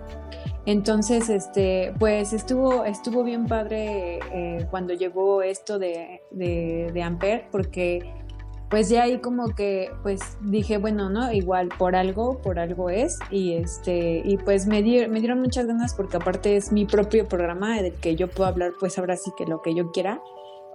Entonces, 0.66 1.30
este, 1.30 1.94
pues 2.00 2.34
estuvo, 2.34 2.86
estuvo 2.86 3.24
bien 3.24 3.46
padre 3.48 4.20
eh, 4.32 4.66
cuando 4.72 4.94
llegó 4.94 5.44
esto 5.44 5.78
de, 5.78 6.22
de, 6.32 6.90
de 6.94 7.04
Ampere, 7.04 7.48
porque 7.52 8.25
pues 8.70 8.90
ya 8.90 9.04
ahí 9.04 9.20
como 9.20 9.54
que 9.56 9.92
pues 10.04 10.38
dije, 10.42 10.78
bueno, 10.78 11.10
¿no? 11.10 11.32
Igual 11.32 11.70
por 11.78 11.96
algo, 11.96 12.40
por 12.42 12.60
algo 12.60 12.90
es 12.90 13.20
y 13.30 13.54
este 13.54 14.22
y 14.24 14.38
pues 14.38 14.68
me, 14.68 14.82
me 14.82 15.20
dieron 15.20 15.42
muchas 15.42 15.68
ganas 15.68 15.94
porque 15.94 16.18
aparte 16.18 16.56
es 16.56 16.72
mi 16.72 16.86
propio 16.86 17.28
programa 17.28 17.82
del 17.82 17.94
que 17.94 18.16
yo 18.16 18.28
puedo 18.28 18.50
hablar 18.50 18.74
pues 18.80 18.98
ahora 18.98 19.18
sí 19.18 19.32
que 19.38 19.46
lo 19.46 19.62
que 19.62 19.74
yo 19.76 19.92
quiera 19.92 20.22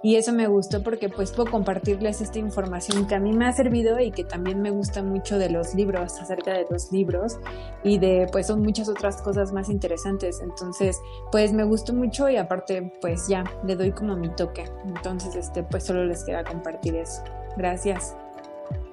y 0.02 0.16
eso 0.16 0.32
me 0.32 0.46
gustó 0.46 0.82
porque 0.82 1.08
pues 1.08 1.32
puedo 1.32 1.50
compartirles 1.50 2.20
esta 2.20 2.38
información 2.38 3.06
que 3.06 3.14
a 3.14 3.20
mí 3.20 3.32
me 3.32 3.46
ha 3.46 3.52
servido 3.52 4.00
y 4.00 4.10
que 4.10 4.24
también 4.24 4.62
me 4.62 4.70
gusta 4.70 5.02
mucho 5.02 5.38
de 5.38 5.50
los 5.50 5.74
libros, 5.74 6.18
acerca 6.20 6.52
de 6.54 6.66
los 6.70 6.90
libros 6.90 7.38
y 7.84 7.98
de 7.98 8.26
pues 8.32 8.46
son 8.46 8.62
muchas 8.62 8.88
otras 8.88 9.20
cosas 9.20 9.52
más 9.52 9.68
interesantes. 9.68 10.40
Entonces 10.42 10.98
pues 11.30 11.52
me 11.52 11.64
gustó 11.64 11.92
mucho 11.92 12.28
y 12.30 12.36
aparte 12.36 12.92
pues 13.02 13.28
ya 13.28 13.44
le 13.66 13.76
doy 13.76 13.92
como 13.92 14.16
mi 14.16 14.34
toque. 14.34 14.64
Entonces 14.86 15.34
este 15.36 15.62
pues 15.64 15.84
solo 15.84 16.04
les 16.06 16.24
queda 16.24 16.44
compartir 16.44 16.96
eso. 16.96 17.22
Gracias. 17.58 18.16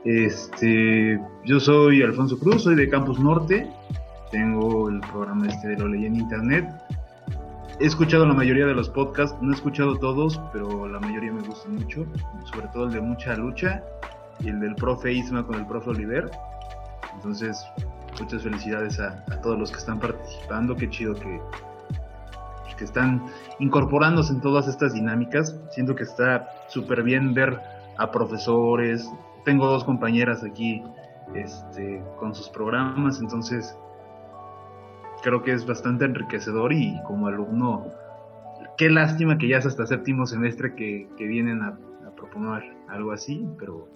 Este, 0.04 1.20
yo 1.46 1.60
soy 1.60 2.02
Alfonso 2.02 2.38
Cruz, 2.40 2.64
soy 2.64 2.76
de 2.76 2.90
Campus 2.90 3.20
Norte. 3.20 3.70
Tengo 4.32 4.90
el 4.90 5.00
programa 5.00 5.48
este 5.48 5.70
de 5.70 5.78
lo 5.78 5.88
leí 5.88 6.06
en 6.06 6.18
internet 6.18 6.66
he 7.80 7.86
escuchado 7.86 8.26
la 8.26 8.34
mayoría 8.34 8.66
de 8.66 8.74
los 8.74 8.90
podcasts, 8.90 9.38
no 9.42 9.52
he 9.52 9.56
escuchado 9.56 9.98
todos, 9.98 10.40
pero 10.52 10.88
la 10.88 11.00
mayoría 11.00 11.32
me 11.32 11.42
gustan 11.42 11.76
mucho, 11.76 12.06
sobre 12.46 12.68
todo 12.70 12.86
el 12.86 12.92
de 12.92 13.02
Mucha 13.02 13.36
Lucha 13.36 13.84
y 14.40 14.50
el 14.50 14.60
del 14.60 14.76
profe 14.76 15.14
Isma 15.14 15.46
con 15.46 15.56
el 15.56 15.68
profe 15.68 15.92
Oliver. 15.92 16.30
Entonces, 17.14 17.66
muchas 18.20 18.44
felicidades 18.44 19.00
a, 19.00 19.24
todos 19.42 19.60
los 19.60 19.72
que 19.72 19.78
están 19.78 20.00
participando, 20.00 20.76
qué 20.76 20.90
chido 20.90 21.14
que, 21.14 21.40
que 22.78 22.84
están 22.84 23.26
incorporándose 23.60 24.34
en 24.34 24.42
todas 24.42 24.68
estas 24.68 24.94
dinámicas. 24.94 25.56
Siento 25.72 25.96
que 25.96 26.04
está 26.04 26.50
súper 26.68 27.04
bien 27.04 27.34
ver 27.34 27.60
a 27.98 28.12
profesores, 28.12 29.10
tengo 29.46 29.68
dos 29.68 29.84
compañeras 29.84 30.44
aquí 30.44 30.84
este, 31.36 32.04
con 32.20 32.34
sus 32.34 32.50
programas, 32.50 33.20
entonces 33.20 33.78
creo 35.22 35.44
que 35.44 35.52
es 35.52 35.66
bastante 35.66 36.06
enriquecedor 36.06 36.74
y 36.74 37.00
como 37.06 37.28
alumno, 37.28 37.92
qué 38.78 38.90
lástima 38.90 39.38
que 39.38 39.48
ya 39.48 39.58
es 39.58 39.66
hasta 39.66 39.86
séptimo 39.86 40.26
semestre 40.26 40.76
que, 40.76 41.08
vienen 41.18 41.62
a, 41.62 41.78
proponer 42.16 42.64
algo 42.88 43.12
así, 43.12 43.46
pero 43.60 43.88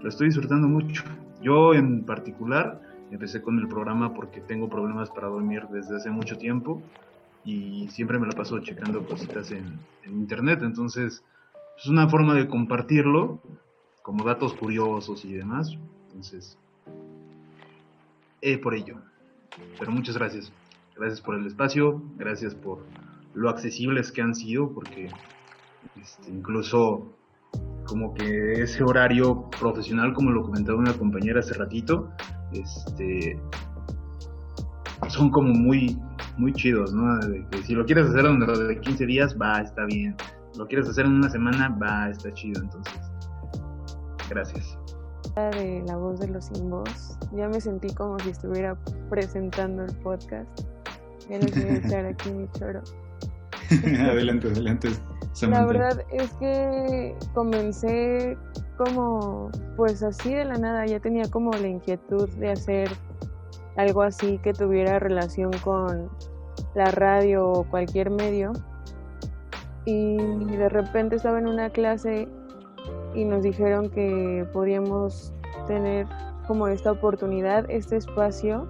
lo 0.00 0.08
estoy 0.08 0.28
disfrutando 0.28 0.66
mucho. 0.66 1.04
Yo 1.42 1.74
en 1.74 2.04
particular 2.04 2.80
empecé 3.10 3.42
con 3.42 3.58
el 3.58 3.68
programa 3.68 4.14
porque 4.14 4.40
tengo 4.40 4.68
problemas 4.70 5.10
para 5.10 5.28
dormir 5.28 5.66
desde 5.70 5.96
hace 5.96 6.10
mucho 6.10 6.38
tiempo 6.38 6.82
y 7.44 7.86
siempre 7.88 8.18
me 8.18 8.26
lo 8.26 8.32
paso 8.32 8.58
checando 8.60 9.04
cositas 9.04 9.50
en, 9.50 9.78
internet, 10.06 10.60
entonces 10.62 11.22
es 11.76 11.86
una 11.86 12.08
forma 12.08 12.34
de 12.34 12.48
compartirlo 12.48 13.40
como 14.02 14.24
datos 14.24 14.54
curiosos 14.54 15.24
y 15.26 15.34
demás, 15.34 15.76
entonces 16.08 16.58
eh, 18.40 18.56
por 18.56 18.74
ello. 18.74 18.96
Pero 19.78 19.90
muchas 19.90 20.16
gracias. 20.16 20.52
Gracias 20.96 21.20
por 21.20 21.34
el 21.34 21.46
espacio, 21.46 22.02
gracias 22.16 22.54
por 22.54 22.84
lo 23.34 23.48
accesibles 23.48 24.12
que 24.12 24.22
han 24.22 24.34
sido, 24.34 24.70
porque 24.72 25.08
este, 26.00 26.30
incluso 26.30 27.14
como 27.84 28.14
que 28.14 28.52
ese 28.62 28.82
horario 28.84 29.48
profesional, 29.58 30.12
como 30.12 30.30
lo 30.30 30.42
comentaba 30.42 30.78
una 30.78 30.92
compañera 30.92 31.40
hace 31.40 31.54
ratito, 31.54 32.10
este, 32.52 33.40
son 35.08 35.30
como 35.30 35.52
muy, 35.52 35.98
muy 36.36 36.52
chidos, 36.52 36.92
¿no? 36.92 37.18
si 37.64 37.74
lo 37.74 37.84
quieres 37.84 38.08
hacer 38.08 38.22
dentro 38.24 38.58
de 38.58 38.80
15 38.80 39.06
días, 39.06 39.36
va, 39.40 39.60
está 39.60 39.84
bien. 39.86 40.16
Lo 40.56 40.66
quieres 40.66 40.88
hacer 40.88 41.06
en 41.06 41.12
una 41.12 41.30
semana, 41.30 41.68
va, 41.80 42.10
está 42.10 42.32
chido. 42.32 42.60
Entonces, 42.62 43.00
gracias. 44.28 44.78
De 45.48 45.82
la 45.86 45.96
voz 45.96 46.20
de 46.20 46.28
los 46.28 46.44
sin 46.44 46.68
voz, 46.68 47.18
ya 47.32 47.48
me 47.48 47.60
sentí 47.60 47.92
como 47.94 48.18
si 48.18 48.30
estuviera 48.30 48.76
presentando 49.08 49.84
el 49.84 49.94
podcast. 49.96 50.48
Ya 51.30 51.38
les 51.38 51.54
voy 51.54 51.76
a 51.76 51.78
echar 51.78 52.06
aquí 52.06 52.30
mi 52.30 52.46
choro. 52.58 52.82
adelante, 54.10 54.48
adelante. 54.48 54.90
La 55.42 55.64
verdad 55.64 56.04
es 56.12 56.30
que 56.34 57.16
comencé 57.32 58.36
como, 58.76 59.50
pues 59.76 60.02
así 60.02 60.34
de 60.34 60.44
la 60.44 60.58
nada, 60.58 60.84
ya 60.84 61.00
tenía 61.00 61.24
como 61.30 61.52
la 61.52 61.68
inquietud 61.68 62.28
de 62.36 62.50
hacer 62.50 62.90
algo 63.76 64.02
así 64.02 64.38
que 64.38 64.52
tuviera 64.52 64.98
relación 64.98 65.50
con 65.64 66.10
la 66.74 66.90
radio 66.90 67.48
o 67.48 67.64
cualquier 67.64 68.10
medio. 68.10 68.52
Y 69.86 70.16
de 70.16 70.68
repente 70.68 71.16
estaba 71.16 71.38
en 71.38 71.46
una 71.46 71.70
clase 71.70 72.28
y 73.14 73.24
nos 73.24 73.42
dijeron 73.42 73.90
que 73.90 74.46
podíamos 74.52 75.32
tener 75.66 76.06
como 76.46 76.68
esta 76.68 76.92
oportunidad, 76.92 77.70
este 77.70 77.96
espacio. 77.96 78.66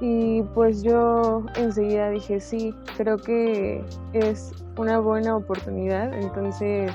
Y 0.00 0.42
pues 0.54 0.82
yo 0.82 1.44
enseguida 1.56 2.10
dije, 2.10 2.40
sí, 2.40 2.74
creo 2.96 3.16
que 3.18 3.84
es 4.12 4.52
una 4.76 4.98
buena 4.98 5.36
oportunidad. 5.36 6.12
Entonces 6.12 6.92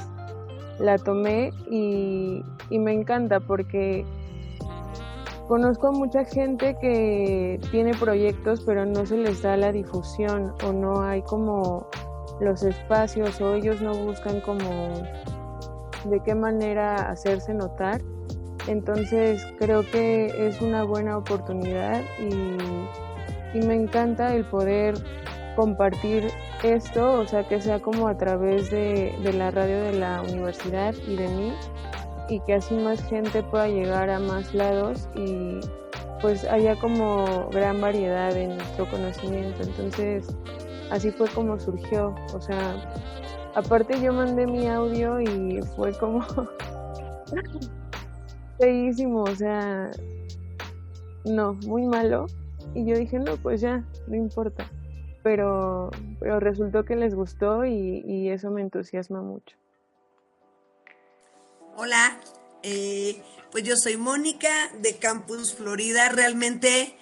la 0.80 0.98
tomé 0.98 1.52
y, 1.70 2.44
y 2.70 2.80
me 2.80 2.94
encanta 2.94 3.40
porque 3.40 4.06
conozco 5.48 5.88
a 5.88 5.92
mucha 5.92 6.26
gente 6.26 6.76
que 6.80 7.60
tiene 7.72 7.94
proyectos 7.94 8.62
pero 8.66 8.86
no 8.86 9.06
se 9.06 9.18
les 9.18 9.42
da 9.42 9.56
la 9.58 9.72
difusión 9.72 10.54
o 10.64 10.74
no 10.74 11.02
hay 11.02 11.22
como 11.22 11.88
los 12.40 12.64
espacios 12.64 13.40
o 13.42 13.56
ellos 13.56 13.82
no 13.82 13.94
buscan 13.96 14.42
como 14.42 14.68
de 16.10 16.22
qué 16.22 16.36
manera 16.36 17.10
hacerse 17.10 17.54
notar. 17.54 18.02
Entonces 18.68 19.46
creo 19.60 19.84
que 19.90 20.48
es 20.48 20.62
una 20.62 20.84
buena 20.84 21.18
oportunidad 21.18 22.02
y, 22.20 23.58
y 23.58 23.66
me 23.66 23.76
encanta 23.76 24.36
el 24.36 24.46
poder 24.46 24.96
compartir 25.56 26.28
esto, 26.64 27.14
o 27.14 27.26
sea, 27.26 27.48
que 27.48 27.62
sea 27.62 27.80
como 27.80 28.08
a 28.08 28.18
través 28.18 28.70
de, 28.70 29.16
de, 29.24 29.34
la 29.34 29.52
radio 29.52 29.82
de 29.82 29.94
la 29.94 30.22
universidad 30.22 30.94
y 31.08 31.16
de 31.16 31.28
mí, 31.30 31.54
y 32.30 32.40
que 32.42 32.56
así 32.56 32.76
más 32.76 33.02
gente 33.08 33.42
pueda 33.44 33.68
llegar 33.68 34.10
a 34.10 34.20
más 34.20 34.54
lados 34.54 35.08
y 35.16 35.60
pues 36.22 36.44
haya 36.46 36.76
como 36.76 37.50
gran 37.52 37.80
variedad 37.80 38.36
en 38.36 38.58
nuestro 38.58 38.90
conocimiento. 38.90 39.64
Entonces, 39.64 40.28
así 40.92 41.12
fue 41.12 41.28
como 41.30 41.60
surgió, 41.60 42.16
o 42.34 42.42
sea, 42.42 42.76
aparte 43.58 44.00
yo 44.02 44.14
mandé 44.14 44.48
mi 44.48 44.68
audio 44.68 45.20
y 45.20 45.60
fue 45.76 45.92
como 45.98 46.22
feísimo, 48.60 49.24
o 49.24 49.36
sea, 49.36 49.92
no, 51.26 51.54
muy 51.66 51.86
malo. 51.86 52.28
Y 52.74 52.86
yo 52.86 52.98
dije, 52.98 53.20
no, 53.20 53.36
pues 53.38 53.62
ya, 53.62 53.84
no 54.08 54.16
importa 54.16 54.70
pero, 55.28 55.92
pero 56.22 56.40
resultó 56.40 56.86
que 56.86 56.96
les 56.96 57.14
gustó 57.14 57.66
y, 57.66 58.30
eso 58.30 58.50
me 58.50 58.62
entusiasma 58.62 59.22
mucho. 59.22 59.58
Hola, 61.76 62.18
eh, 62.64 63.22
pues 63.52 63.66
yo 63.66 63.76
soy 63.76 63.98
Mónica 63.98 64.72
de 64.80 64.96
Campus 64.96 65.54
Florida. 65.54 66.08
Realmente 66.08 66.96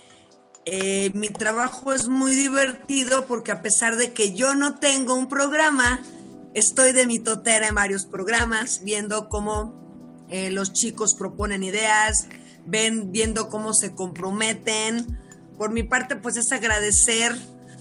eh, 0.66 1.12
mi 1.14 1.30
trabajo 1.30 1.94
es 1.94 2.08
muy 2.08 2.32
divertido 2.32 3.28
porque 3.28 3.52
a 3.52 3.62
pesar 3.62 3.96
de 3.96 4.12
que 4.12 4.34
yo 4.34 4.56
no 4.56 4.80
tengo 4.80 5.14
un 5.14 5.30
programa, 5.30 6.02
estoy 6.56 6.94
de 6.94 7.06
mi 7.06 7.20
totera 7.20 7.68
en 7.68 7.76
varios 7.76 8.06
programas, 8.06 8.82
viendo 8.84 9.30
cómo 9.30 9.76
eh, 10.30 10.50
los 10.50 10.74
chicos 10.74 11.14
proponen 11.14 11.64
ideas, 11.64 12.28
ven, 12.66 13.12
viendo 13.12 13.50
cómo 13.50 13.74
se 13.74 13.94
comprometen. 13.94 15.20
Por 15.58 15.72
mi 15.72 15.84
parte, 15.84 16.16
pues 16.16 16.38
es 16.38 16.52
agradecer 16.52 17.36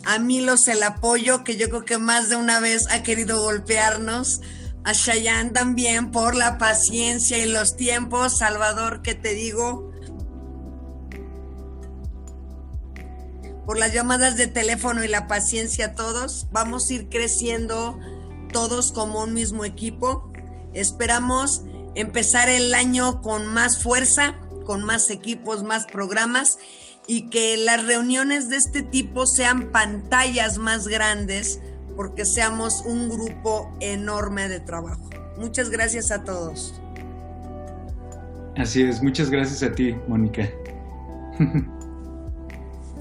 a 0.04 0.18
Milos 0.18 0.68
el 0.68 0.82
apoyo, 0.82 1.44
que 1.44 1.56
yo 1.56 1.68
creo 1.68 1.84
que 1.84 1.98
más 1.98 2.28
de 2.28 2.36
una 2.36 2.60
vez 2.60 2.86
ha 2.90 3.02
querido 3.02 3.40
golpearnos. 3.40 4.42
A 4.82 4.92
Shayan 4.92 5.54
también 5.54 6.10
por 6.10 6.34
la 6.34 6.58
paciencia 6.58 7.38
y 7.38 7.50
los 7.50 7.76
tiempos. 7.76 8.38
Salvador, 8.38 9.00
¿qué 9.02 9.14
te 9.14 9.32
digo? 9.32 9.90
Por 13.64 13.78
las 13.78 13.94
llamadas 13.94 14.36
de 14.36 14.46
teléfono 14.46 15.02
y 15.02 15.08
la 15.08 15.26
paciencia 15.26 15.86
a 15.86 15.94
todos. 15.94 16.48
Vamos 16.52 16.90
a 16.90 16.94
ir 16.94 17.08
creciendo 17.08 17.98
todos 18.54 18.92
como 18.92 19.24
un 19.24 19.34
mismo 19.34 19.64
equipo. 19.64 20.32
Esperamos 20.74 21.64
empezar 21.96 22.48
el 22.48 22.72
año 22.72 23.20
con 23.20 23.46
más 23.46 23.82
fuerza, 23.82 24.36
con 24.64 24.84
más 24.84 25.10
equipos, 25.10 25.64
más 25.64 25.86
programas 25.86 26.58
y 27.08 27.28
que 27.30 27.56
las 27.56 27.84
reuniones 27.84 28.48
de 28.48 28.56
este 28.56 28.82
tipo 28.82 29.26
sean 29.26 29.72
pantallas 29.72 30.56
más 30.56 30.86
grandes 30.86 31.60
porque 31.96 32.24
seamos 32.24 32.82
un 32.86 33.08
grupo 33.08 33.76
enorme 33.80 34.48
de 34.48 34.60
trabajo. 34.60 35.10
Muchas 35.36 35.68
gracias 35.68 36.12
a 36.12 36.22
todos. 36.22 36.80
Así 38.56 38.82
es, 38.82 39.02
muchas 39.02 39.30
gracias 39.30 39.64
a 39.64 39.74
ti, 39.74 39.96
Mónica. 40.06 40.48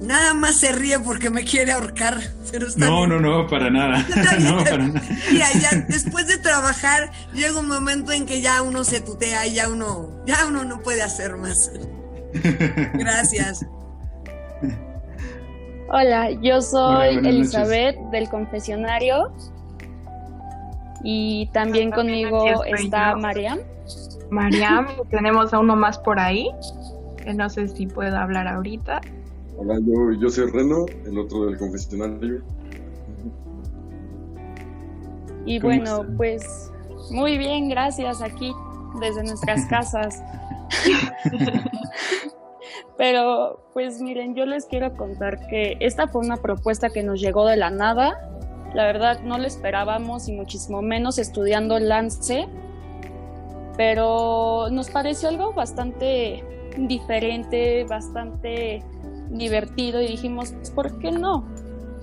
Nada 0.04 0.34
más 0.34 0.60
se 0.60 0.74
ríe 0.74 1.00
porque 1.00 1.30
me 1.30 1.46
quiere 1.46 1.72
ahorcar. 1.72 2.18
Pero 2.52 2.68
no, 2.76 3.08
no, 3.08 3.20
no, 3.20 3.48
para 3.48 3.70
nada. 3.70 4.06
no, 4.40 4.64
para 4.64 4.88
nada. 4.88 5.02
Mira, 5.32 5.48
ya 5.54 5.86
después 5.88 6.28
de 6.28 6.38
trabajar 6.38 7.10
llega 7.34 7.58
un 7.58 7.70
momento 7.70 8.12
en 8.12 8.26
que 8.26 8.42
ya 8.42 8.62
uno 8.62 8.84
se 8.84 9.00
tutea 9.00 9.48
y 9.48 9.56
ya 9.56 9.70
uno, 9.70 10.10
ya 10.26 10.46
uno 10.46 10.66
no 10.66 10.80
puede 10.82 11.02
hacer 11.02 11.38
más. 11.38 11.72
Gracias. 12.94 13.66
Hola, 15.88 16.32
yo 16.32 16.62
soy 16.62 17.18
Elizabeth 17.18 17.96
del 18.12 18.28
confesionario 18.28 19.32
y 21.04 21.50
también 21.54 21.92
conmigo 21.92 22.64
está 22.66 23.16
Mariam. 23.16 23.60
Mariam, 24.32 24.88
tenemos 25.12 25.54
a 25.54 25.60
uno 25.60 25.76
más 25.76 26.00
por 26.00 26.20
ahí, 26.20 26.50
que 27.24 27.34
no 27.34 27.50
sé 27.50 27.68
si 27.68 27.86
puedo 27.86 28.18
hablar 28.18 28.48
ahorita. 28.48 29.02
Hola, 29.58 29.80
yo, 29.82 30.14
yo 30.20 30.30
soy 30.30 30.50
Reno, 30.50 30.86
el 31.06 31.18
otro 31.18 31.46
del 31.46 31.58
confesionario. 31.58 32.42
Y 35.46 35.60
bueno, 35.60 36.06
pues 36.18 36.72
muy 37.12 37.38
bien, 37.38 37.70
gracias 37.70 38.22
aquí 38.22 38.52
desde 39.00 39.24
nuestras 39.24 39.66
casas. 39.68 40.24
Pero 42.98 43.60
pues 43.74 44.02
miren, 44.02 44.36
yo 44.36 44.46
les 44.46 44.66
quiero 44.66 44.96
contar 44.96 45.48
que 45.48 45.78
esta 45.80 46.08
fue 46.08 46.22
una 46.22 46.38
propuesta 46.38 46.90
que 46.90 47.04
nos 47.04 47.20
llegó 47.20 47.46
de 47.46 47.58
la 47.58 47.70
nada. 47.70 48.30
La 48.74 48.86
verdad 48.86 49.22
no 49.24 49.38
lo 49.38 49.46
esperábamos 49.46 50.28
y 50.30 50.34
muchísimo 50.34 50.82
menos 50.82 51.18
estudiando 51.18 51.80
Lance. 51.80 52.48
Pero 53.78 54.70
nos 54.72 54.90
pareció 54.90 55.30
algo 55.30 55.54
bastante 55.54 56.44
diferente, 56.78 57.84
bastante 57.86 58.84
divertido 59.34 60.02
y 60.02 60.08
dijimos, 60.08 60.54
¿por 60.74 60.98
qué 61.00 61.12
no? 61.12 61.46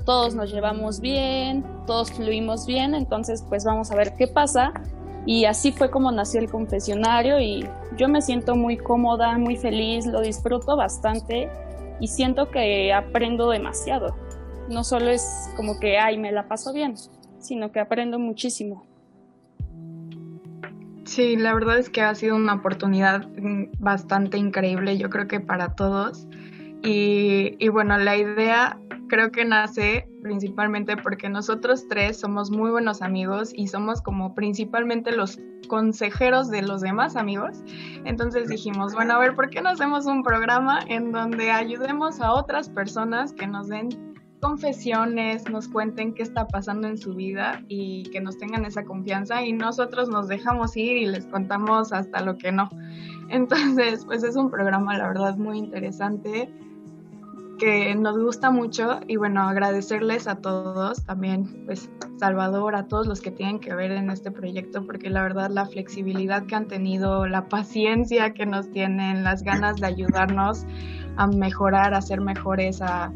Todos 0.05 0.35
nos 0.35 0.53
llevamos 0.53 1.01
bien, 1.01 1.65
todos 1.87 2.13
fluimos 2.13 2.67
bien, 2.67 2.95
entonces 2.95 3.45
pues 3.49 3.65
vamos 3.65 3.91
a 3.91 3.97
ver 3.97 4.15
qué 4.17 4.27
pasa 4.27 4.73
y 5.27 5.45
así 5.45 5.73
fue 5.73 5.91
como 5.91 6.11
nació 6.11 6.41
el 6.41 6.51
confesionario 6.51 7.41
y 7.41 7.67
yo 7.97 8.09
me 8.09 8.23
siento 8.23 8.57
muy 8.57 8.77
cómoda, 8.77 9.37
muy 9.39 9.57
feliz, 9.57 10.07
lo 10.07 10.21
disfruto 10.21 10.77
bastante 10.77 11.51
y 12.01 12.09
siento 12.09 12.51
que 12.51 12.93
aprendo 12.93 13.51
demasiado. 13.51 14.17
No 14.69 14.85
solo 14.85 15.11
es 15.11 15.51
como 15.57 15.79
que, 15.79 15.99
ay, 15.99 16.17
me 16.17 16.33
la 16.33 16.49
paso 16.49 16.73
bien, 16.73 16.95
sino 17.39 17.71
que 17.73 17.81
aprendo 17.81 18.19
muchísimo. 18.19 18.87
Sí, 21.05 21.37
la 21.37 21.53
verdad 21.55 21.79
es 21.79 21.91
que 21.91 22.03
ha 22.03 22.15
sido 22.15 22.37
una 22.37 22.55
oportunidad 22.55 23.27
mm, 23.37 23.73
bastante 23.79 24.39
increíble, 24.39 24.97
yo 24.97 25.11
creo 25.11 25.27
que 25.27 25.41
para 25.41 25.75
todos. 25.75 26.27
Y, 26.83 27.57
y 27.59 27.69
bueno, 27.69 27.99
la 27.99 28.17
idea 28.17 28.79
creo 29.11 29.31
que 29.31 29.45
nace 29.45 30.09
principalmente 30.23 30.97
porque 30.97 31.29
nosotros 31.29 31.87
tres 31.89 32.19
somos 32.19 32.51
muy 32.51 32.71
buenos 32.71 33.03
amigos 33.03 33.53
y 33.55 33.67
somos 33.67 34.01
como 34.01 34.35
principalmente 34.35 35.13
los 35.13 35.39
consejeros 35.69 36.51
de 36.51 36.63
los 36.63 36.81
demás 36.81 37.17
amigos. 37.17 37.63
Entonces 38.05 38.49
dijimos, 38.49 38.95
bueno, 38.95 39.15
a 39.15 39.19
ver, 39.19 39.35
¿por 39.35 39.51
qué 39.51 39.61
no 39.61 39.69
hacemos 39.71 40.07
un 40.07 40.23
programa 40.23 40.81
en 40.89 41.13
donde 41.13 41.51
ayudemos 41.51 42.21
a 42.21 42.33
otras 42.33 42.71
personas 42.71 43.33
que 43.33 43.47
nos 43.47 43.69
den 43.69 43.89
confesiones, 44.41 45.49
nos 45.51 45.69
cuenten 45.69 46.15
qué 46.15 46.23
está 46.23 46.47
pasando 46.47 46.89
en 46.89 46.97
su 46.97 47.15
vida 47.15 47.63
y 47.69 48.05
que 48.05 48.21
nos 48.21 48.39
tengan 48.39 48.65
esa 48.65 48.85
confianza 48.85 49.45
y 49.45 49.53
nosotros 49.53 50.09
nos 50.09 50.29
dejamos 50.29 50.77
ir 50.77 50.97
y 50.97 51.07
les 51.07 51.27
contamos 51.27 51.93
hasta 51.93 52.21
lo 52.23 52.39
que 52.39 52.51
no. 52.51 52.69
Entonces, 53.29 54.05
pues 54.07 54.23
es 54.25 54.37
un 54.37 54.51
programa, 54.51 54.97
la 54.97 55.09
verdad, 55.09 55.37
muy 55.37 55.59
interesante 55.59 56.51
que 57.61 57.95
nos 57.95 58.19
gusta 58.19 58.51
mucho 58.51 59.01
y 59.07 59.17
bueno, 59.17 59.43
agradecerles 59.43 60.27
a 60.27 60.37
todos, 60.37 61.05
también 61.05 61.65
pues 61.67 61.91
Salvador, 62.19 62.75
a 62.75 62.89
todos 62.89 63.07
los 63.07 63.21
que 63.21 63.31
tienen 63.31 63.61
que 63.61 63.75
ver 63.75 63.93
en 63.93 64.11
este 64.11 64.31
proyecto, 64.31 64.85
porque 64.87 65.11
la 65.11 65.23
verdad 65.23 65.51
la 65.51 65.67
flexibilidad 65.67 66.47
que 66.47 66.55
han 66.57 66.67
tenido, 66.67 67.27
la 67.27 67.49
paciencia 67.49 68.33
que 68.33 68.47
nos 68.47 68.71
tienen, 68.71 69.23
las 69.23 69.43
ganas 69.43 69.77
de 69.77 69.87
ayudarnos 69.87 70.65
a 71.17 71.27
mejorar, 71.27 71.93
a 71.93 72.01
ser 72.01 72.23
mejores, 72.23 72.81
a, 72.81 73.13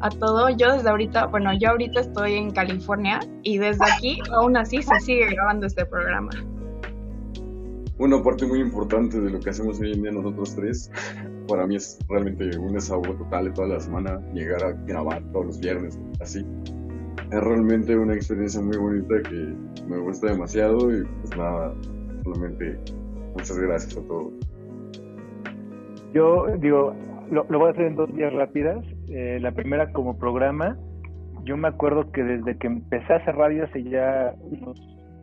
a 0.00 0.08
todo. 0.10 0.50
Yo 0.50 0.72
desde 0.72 0.90
ahorita, 0.90 1.26
bueno, 1.26 1.52
yo 1.54 1.70
ahorita 1.70 2.00
estoy 2.00 2.34
en 2.34 2.50
California 2.50 3.20
y 3.42 3.56
desde 3.56 3.84
aquí 3.90 4.18
aún 4.32 4.58
así 4.58 4.82
se 4.82 5.00
sigue 5.00 5.26
grabando 5.30 5.66
este 5.66 5.86
programa. 5.86 6.30
Una 8.00 8.22
parte 8.22 8.46
muy 8.46 8.60
importante 8.60 9.20
de 9.20 9.30
lo 9.30 9.38
que 9.40 9.50
hacemos 9.50 9.78
hoy 9.78 9.92
en 9.92 10.02
día 10.02 10.10
nosotros 10.10 10.56
tres. 10.56 10.90
Para 11.46 11.66
mí 11.66 11.76
es 11.76 11.98
realmente 12.08 12.56
un 12.56 12.72
desahogo 12.72 13.14
total 13.14 13.44
de 13.44 13.50
toda 13.50 13.68
la 13.68 13.80
semana 13.80 14.18
llegar 14.32 14.64
a 14.64 14.72
grabar 14.86 15.22
todos 15.32 15.46
los 15.46 15.60
viernes, 15.60 16.00
así. 16.18 16.46
Es 17.30 17.44
realmente 17.44 17.94
una 17.94 18.14
experiencia 18.14 18.62
muy 18.62 18.78
bonita 18.78 19.16
que 19.28 19.54
me 19.86 19.98
gusta 19.98 20.32
demasiado 20.32 20.90
y 20.90 21.04
pues 21.04 21.36
nada, 21.36 21.74
realmente 22.24 22.78
muchas 23.34 23.58
gracias 23.58 23.98
a 23.98 24.08
todos. 24.08 24.32
Yo 26.14 26.46
digo, 26.58 26.94
lo, 27.30 27.44
voy 27.44 27.68
a 27.68 27.70
hacer 27.72 27.84
en 27.84 27.96
dos 27.96 28.12
días 28.16 28.32
rápidas. 28.32 28.82
Eh, 29.10 29.38
la 29.42 29.52
primera 29.52 29.92
como 29.92 30.18
programa, 30.18 30.78
yo 31.44 31.58
me 31.58 31.68
acuerdo 31.68 32.10
que 32.12 32.24
desde 32.24 32.56
que 32.56 32.66
empecé 32.66 33.12
a 33.12 33.16
hacer 33.16 33.36
radio 33.36 33.64
hace 33.64 33.82
ya 33.84 34.34
unos 34.40 34.80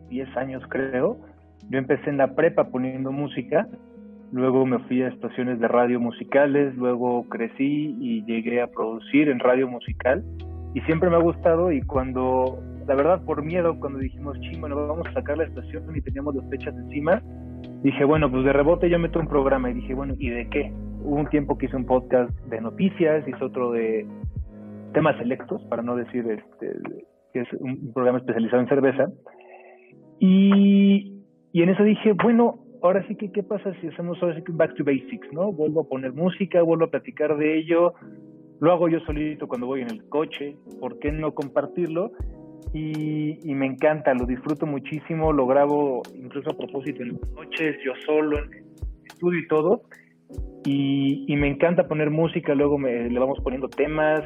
10 0.10 0.38
años 0.38 0.64
creo, 0.70 1.18
yo 1.70 1.78
empecé 1.78 2.10
en 2.10 2.18
la 2.18 2.36
prepa 2.36 2.66
poniendo 2.66 3.12
música, 3.12 3.68
luego 4.32 4.66
me 4.66 4.80
fui 4.80 5.02
a 5.02 5.10
estaciones 5.10 5.60
de 5.60 5.68
radio 5.68 6.00
musicales, 6.00 6.76
luego 6.76 7.28
crecí 7.30 7.96
y 8.00 8.24
llegué 8.26 8.62
a 8.62 8.68
producir 8.68 9.30
en 9.30 9.40
radio 9.40 9.68
musical 9.68 10.24
y 10.74 10.82
siempre 10.82 11.10
me 11.10 11.16
ha 11.16 11.20
gustado 11.20 11.72
y 11.72 11.82
cuando, 11.82 12.60
la 12.88 12.96
verdad 12.96 13.24
por 13.24 13.44
miedo, 13.44 13.80
cuando 13.80 14.00
dijimos, 14.00 14.40
ching, 14.42 14.60
bueno, 14.60 14.76
vamos 14.88 15.08
a 15.08 15.14
sacar 15.14 15.38
la 15.38 15.46
estación 15.46 15.84
y 15.96 16.02
teníamos 16.02 16.36
las 16.36 16.50
fechas 16.50 16.76
encima, 16.76 17.22
dije, 17.84 18.04
bueno, 18.04 18.30
pues 18.30 18.44
de 18.44 18.54
rebote 18.54 18.90
yo 18.90 19.00
meto 19.00 19.20
un 19.20 19.28
programa 19.28 19.70
y 19.70 19.76
dije, 19.76 19.94
bueno, 19.94 20.14
¿y 20.18 20.30
de 20.30 20.48
qué? 20.50 20.72
Hubo 21.04 21.16
un 21.16 21.28
tiempo 21.30 21.58
que 21.58 21.68
hice 21.68 21.76
un 21.76 21.86
podcast 21.86 22.32
de 22.50 22.60
noticias, 22.62 23.28
hice 23.28 23.44
otro 23.44 23.72
de 23.72 24.06
temas 24.94 25.18
selectos, 25.18 25.64
para 25.66 25.82
no 25.82 25.96
decir 25.96 26.26
este, 26.30 26.74
que 27.34 27.42
es 27.42 27.48
un 27.60 27.94
programa 27.94 28.20
especializado 28.20 28.62
en 28.62 28.68
cerveza. 28.68 29.08
Y, 30.20 31.17
y 31.58 31.64
en 31.64 31.70
eso 31.70 31.84
dije, 31.84 32.14
bueno, 32.14 32.60
ahora 32.84 33.04
sí 33.08 33.16
que, 33.16 33.32
¿qué 33.32 33.42
pasa 33.42 33.74
si 33.82 33.88
hacemos 33.88 34.22
ahora 34.22 34.36
sí 34.36 34.44
que 34.44 34.52
back 34.52 34.76
to 34.76 34.84
basics, 34.84 35.34
¿no? 35.34 35.52
Vuelvo 35.52 35.82
a 35.82 35.88
poner 35.90 36.14
música, 36.14 36.62
vuelvo 36.62 36.86
a 36.86 36.92
platicar 36.92 37.36
de 37.36 37.58
ello, 37.58 37.96
lo 38.60 38.72
hago 38.72 38.88
yo 38.90 39.00
solito 39.08 39.48
cuando 39.48 39.66
voy 39.66 39.82
en 39.82 39.90
el 39.90 40.08
coche, 40.08 40.56
¿por 40.80 41.00
qué 41.00 41.12
no 41.12 41.34
compartirlo? 41.34 42.12
Y, 42.76 43.40
me 43.56 43.66
encanta, 43.66 44.14
lo 44.14 44.28
disfruto 44.28 44.68
muchísimo, 44.68 45.34
lo 45.34 45.48
grabo 45.48 46.04
incluso 46.14 46.52
a 46.52 46.56
propósito 46.56 47.02
en 47.02 47.14
las 47.14 47.32
noches, 47.32 47.76
yo 47.84 47.94
solo, 48.06 48.38
en 48.38 48.54
el 48.54 48.64
estudio 49.08 49.40
y 49.40 49.48
todo. 49.48 49.82
Y, 50.64 51.36
me 51.38 51.48
encanta 51.48 51.88
poner 51.88 52.12
música, 52.12 52.54
luego 52.54 52.78
me, 52.78 53.10
le 53.10 53.20
vamos 53.20 53.40
poniendo 53.44 53.68
temas, 53.68 54.22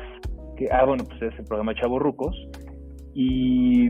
que, 0.57 0.65
ah, 0.69 0.83
bueno, 0.83 1.05
pues 1.05 1.31
es 1.31 1.39
el 1.39 1.45
programa 1.45 1.75
Chavo 1.75 1.97
Rucos. 1.97 2.35
Y, 3.13 3.87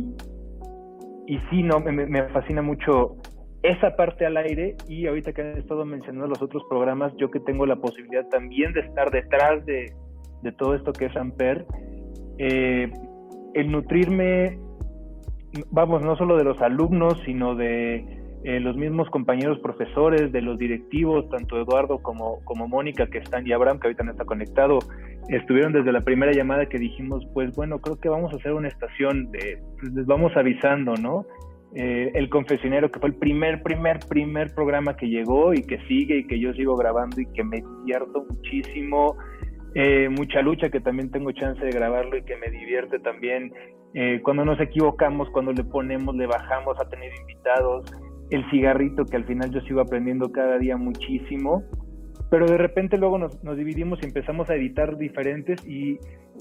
y 1.26 1.40
sí, 1.50 1.64
no, 1.64 1.80
me, 1.80 1.92
me 2.06 2.30
fascina 2.30 2.62
mucho 2.62 3.18
esa 3.64 3.96
parte 3.96 4.26
al 4.26 4.38
aire 4.38 4.76
y 4.88 5.06
ahorita 5.08 5.34
que 5.34 5.42
han 5.42 5.58
estado 5.58 5.86
mencionando 5.86 6.28
los 6.28 6.42
otros 6.42 6.64
programas, 6.70 7.14
yo 7.18 7.30
que 7.30 7.40
tengo 7.40 7.66
la 7.66 7.76
posibilidad 7.76 8.28
también 8.30 8.74
de 8.74 8.82
estar 8.82 9.12
detrás 9.12 9.66
de, 9.66 9.94
todo 10.58 10.74
esto 10.76 10.92
que 10.92 11.06
es 11.06 11.16
Amper, 11.16 11.66
eh, 12.40 12.92
el 13.54 13.72
nutrirme, 13.72 14.58
vamos, 15.70 16.02
no 16.04 16.16
solo 16.16 16.38
de 16.38 16.44
los 16.44 16.60
alumnos, 16.62 17.22
sino 17.26 17.54
de 17.54 18.22
eh, 18.44 18.60
los 18.60 18.76
mismos 18.76 19.08
compañeros 19.12 19.60
profesores, 19.60 20.32
de 20.32 20.42
los 20.42 20.58
directivos, 20.58 21.30
tanto 21.30 21.62
Eduardo 21.62 22.00
como, 22.00 22.44
como 22.44 22.68
Mónica 22.68 23.06
que 23.06 23.20
están 23.20 23.46
y 23.46 23.52
Abraham 23.52 23.80
que 23.80 23.88
ahorita 23.88 24.04
no 24.04 24.12
está 24.12 24.26
conectado, 24.26 24.80
estuvieron 25.30 25.74
desde 25.74 25.92
la 25.92 26.02
primera 26.02 26.32
llamada 26.32 26.66
que 26.66 26.80
dijimos, 26.80 27.24
pues 27.36 27.56
bueno, 27.56 27.80
creo 27.80 28.00
que 28.00 28.10
vamos 28.10 28.34
a 28.34 28.38
hacer 28.38 28.54
una 28.54 28.70
estación, 28.70 29.32
de, 29.32 29.62
pues, 29.80 29.94
les 29.94 30.06
vamos 30.08 30.36
avisando, 30.36 30.96
¿no? 30.96 31.28
Eh, 31.74 32.12
el 32.16 32.30
Confesionero, 32.30 32.92
que 32.92 33.00
fue 33.00 33.10
el 33.10 33.16
primer, 33.16 33.64
primer, 33.64 34.00
primer 34.10 34.54
programa 34.54 34.96
que 34.96 35.08
llegó 35.08 35.54
y 35.54 35.64
que 35.64 35.78
sigue 35.88 36.18
y 36.18 36.28
que 36.28 36.40
yo 36.40 36.54
sigo 36.54 36.76
grabando 36.76 37.22
y 37.22 37.26
que 37.28 37.44
me 37.44 37.62
divierto 37.62 38.26
muchísimo. 38.30 39.16
Eh, 39.74 40.10
mucha 40.10 40.42
lucha, 40.42 40.70
que 40.70 40.82
también 40.82 41.12
tengo 41.12 41.32
chance 41.32 41.64
de 41.64 41.72
grabarlo 41.72 42.18
y 42.18 42.24
que 42.24 42.36
me 42.36 42.50
divierte 42.50 43.00
también. 43.00 43.54
Eh, 43.94 44.20
cuando 44.24 44.44
nos 44.44 44.60
equivocamos, 44.60 45.30
cuando 45.30 45.54
le 45.54 45.64
ponemos, 45.64 46.16
le 46.16 46.28
bajamos 46.28 46.78
a 46.80 46.90
tener 46.90 47.12
invitados. 47.22 47.86
El 48.32 48.50
cigarrito, 48.50 49.06
que 49.06 49.18
al 49.18 49.26
final 49.26 49.52
yo 49.52 49.62
sigo 49.62 49.82
aprendiendo 49.82 50.32
cada 50.32 50.58
día 50.58 50.76
muchísimo 50.76 51.64
pero 52.32 52.46
de 52.46 52.58
repente 52.58 52.98
luego 52.98 53.18
nos, 53.18 53.58
dividimos 53.58 54.00
y 54.02 54.06
empezamos 54.06 54.50
a 54.50 54.56
editar 54.56 54.98
diferentes 54.98 55.64
y 55.68 56.00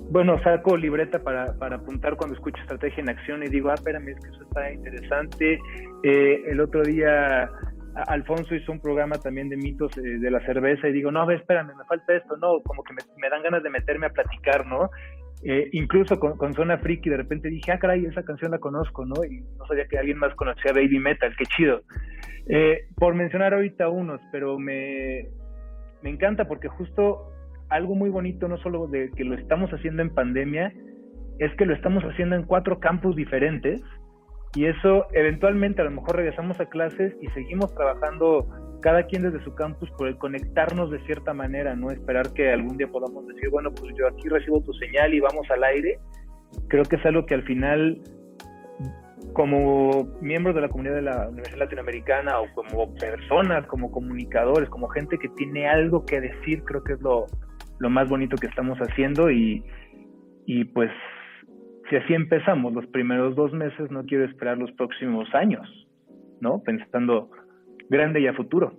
bueno, 0.09 0.41
saco 0.45 0.77
libreta 0.77 1.19
para, 1.19 1.59
para, 1.59 1.77
apuntar 1.77 2.17
cuando 2.17 2.37
escucho 2.37 2.63
estrategia 2.63 3.03
en 3.03 3.11
acción 3.11 3.43
y 3.43 3.49
digo, 3.49 3.71
ah, 3.71 3.75
espérame, 3.75 4.11
es 4.11 4.21
que 4.21 4.31
eso 4.31 4.43
está 4.45 4.73
interesante. 4.73 5.59
Eh, 6.05 6.45
el 6.47 6.61
otro 6.61 6.83
día 6.85 7.51
Alfonso 8.07 8.55
hizo 8.55 8.71
un 8.71 8.81
programa 8.81 9.17
también 9.17 9.49
de 9.49 9.57
mitos 9.57 9.99
eh, 9.99 10.01
de 10.01 10.31
la 10.31 10.39
cerveza 10.47 10.87
y 10.87 10.93
digo, 10.93 11.11
no, 11.11 11.23
a 11.23 11.27
ver, 11.27 11.41
espérame, 11.41 11.75
me 11.77 11.85
falta 11.89 12.15
esto, 12.15 12.37
no, 12.37 12.63
como 12.63 12.85
que 12.85 12.95
me, 12.95 13.29
dan 13.29 13.43
ganas 13.43 13.65
de 13.65 13.71
meterme 13.71 14.07
a 14.07 14.11
platicar, 14.11 14.67
¿no? 14.67 14.91
Eh, 15.43 15.71
incluso 15.73 16.21
con, 16.21 16.37
con, 16.37 16.55
Zona 16.55 16.79
Friki 16.79 17.11
de 17.11 17.17
repente 17.17 17.49
dije, 17.49 17.73
ah, 17.73 17.81
caray, 17.81 18.07
esa 18.07 18.23
canción 18.23 18.53
la 18.53 18.59
conozco, 18.59 19.05
¿no? 19.05 19.25
Y 19.25 19.41
no 19.59 19.67
sabía 19.67 19.89
que 19.89 19.99
alguien 19.99 20.19
más 20.19 20.37
conocía 20.37 20.73
Baby 20.73 21.01
Metal, 21.01 21.35
qué 21.37 21.47
chido. 21.47 21.83
por 22.97 23.15
mencionar 23.17 23.55
ahorita 23.55 23.89
unos, 23.89 24.21
pero 24.31 24.57
me, 24.57 25.27
me 26.03 26.11
encanta 26.11 26.47
porque 26.47 26.69
justo 26.69 27.33
algo 27.69 27.95
muy 27.95 28.11
bonito, 28.11 28.49
no 28.49 28.59
solo 28.59 28.87
de 28.87 29.11
que 29.11 29.25
lo 29.25 29.35
estamos 29.35 29.71
haciendo 29.71 30.03
en 30.03 30.11
pandemia, 30.11 30.73
es 31.39 31.55
que 31.57 31.67
lo 31.67 31.75
estamos 31.75 32.05
haciendo 32.05 32.37
en 32.37 32.45
cuatro 32.45 32.81
campus 32.81 33.17
diferentes 33.17 33.81
y 34.55 34.67
eso 34.67 35.07
eventualmente 35.13 35.81
a 35.81 35.85
lo 35.85 35.93
mejor 35.93 36.17
regresamos 36.17 36.59
a 36.61 36.67
clases 36.67 37.15
y 37.21 37.29
seguimos 37.29 37.73
trabajando 37.75 38.47
cada 38.83 39.05
quien 39.05 39.23
desde 39.23 39.43
su 39.45 39.55
campus 39.55 39.91
por 39.93 40.09
el 40.09 40.19
conectarnos 40.19 40.91
de 40.91 40.99
cierta 41.07 41.33
manera, 41.33 41.77
no 41.77 41.91
esperar 41.91 42.33
que 42.33 42.51
algún 42.51 42.77
día 42.77 42.89
podamos 42.89 43.27
decir, 43.27 43.49
bueno, 43.51 43.71
pues 43.73 43.95
yo 43.97 44.09
aquí 44.09 44.29
recibo 44.29 44.61
tu 44.63 44.73
señal 44.75 45.15
y 45.15 45.21
vamos 45.21 45.49
al 45.51 45.63
aire. 45.65 45.99
Creo 46.69 46.85
que 46.85 46.97
es 46.97 47.07
algo 47.07 47.27
que 47.27 47.35
al 47.35 47.43
final 47.45 48.01
como 49.33 50.09
miembros 50.21 50.55
de 50.55 50.63
la 50.63 50.69
comunidad 50.69 50.97
de 50.97 51.03
la 51.03 51.29
Universidad 51.29 51.59
Latinoamericana 51.59 52.41
o 52.41 52.53
como 52.55 52.95
personas, 52.95 53.67
como 53.67 53.91
comunicadores, 53.91 54.69
como 54.69 54.89
gente 54.89 55.19
que 55.19 55.29
tiene 55.31 55.69
algo 55.69 56.05
que 56.05 56.21
decir, 56.21 56.63
creo 56.65 56.83
que 56.83 56.95
es 56.95 57.01
lo, 57.01 57.27
más 57.89 58.09
bonito 58.09 58.37
que 58.37 58.47
estamos 58.47 58.79
haciendo 58.79 59.31
y, 59.31 59.65
y 60.47 60.65
pues 60.65 60.91
si 61.89 61.97
así 61.97 62.15
empezamos 62.15 62.73
los 62.73 62.87
primeros 62.87 63.35
dos 63.35 63.53
meses, 63.53 63.91
no 63.91 64.05
quiero 64.05 64.25
esperar 64.25 64.59
los 64.59 64.71
próximos 64.73 65.29
años, 65.35 65.67
¿no? 66.41 66.63
Pensando 66.63 67.31
grande 67.89 68.21
y 68.21 68.27
a 68.27 68.35
futuro. 68.35 68.73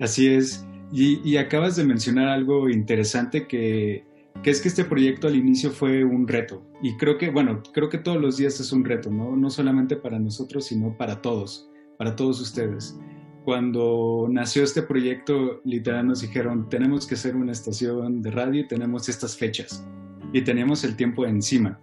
Así 0.00 0.34
es. 0.34 0.66
Y, 0.92 1.20
y 1.24 1.36
acabas 1.36 1.76
de 1.76 1.84
mencionar 1.84 2.28
algo 2.28 2.68
interesante 2.68 3.46
que 3.46 4.04
que 4.42 4.50
es 4.50 4.60
que 4.60 4.68
este 4.68 4.84
proyecto 4.84 5.26
al 5.26 5.36
inicio 5.36 5.70
fue 5.70 6.04
un 6.04 6.28
reto. 6.28 6.62
Y 6.82 6.96
creo 6.96 7.18
que, 7.18 7.30
bueno, 7.30 7.62
creo 7.72 7.88
que 7.88 7.98
todos 7.98 8.20
los 8.20 8.36
días 8.36 8.60
es 8.60 8.72
un 8.72 8.84
reto, 8.84 9.10
¿no? 9.10 9.36
No 9.36 9.50
solamente 9.50 9.96
para 9.96 10.18
nosotros, 10.18 10.66
sino 10.66 10.96
para 10.96 11.20
todos, 11.22 11.68
para 11.98 12.14
todos 12.14 12.40
ustedes. 12.40 12.98
Cuando 13.44 14.26
nació 14.30 14.64
este 14.64 14.82
proyecto, 14.82 15.60
literal 15.64 16.08
nos 16.08 16.20
dijeron, 16.20 16.68
tenemos 16.68 17.06
que 17.06 17.14
hacer 17.14 17.36
una 17.36 17.52
estación 17.52 18.20
de 18.20 18.30
radio 18.30 18.60
y 18.60 18.68
tenemos 18.68 19.08
estas 19.08 19.36
fechas. 19.36 19.86
Y 20.32 20.42
teníamos 20.42 20.82
el 20.84 20.96
tiempo 20.96 21.26
encima. 21.26 21.80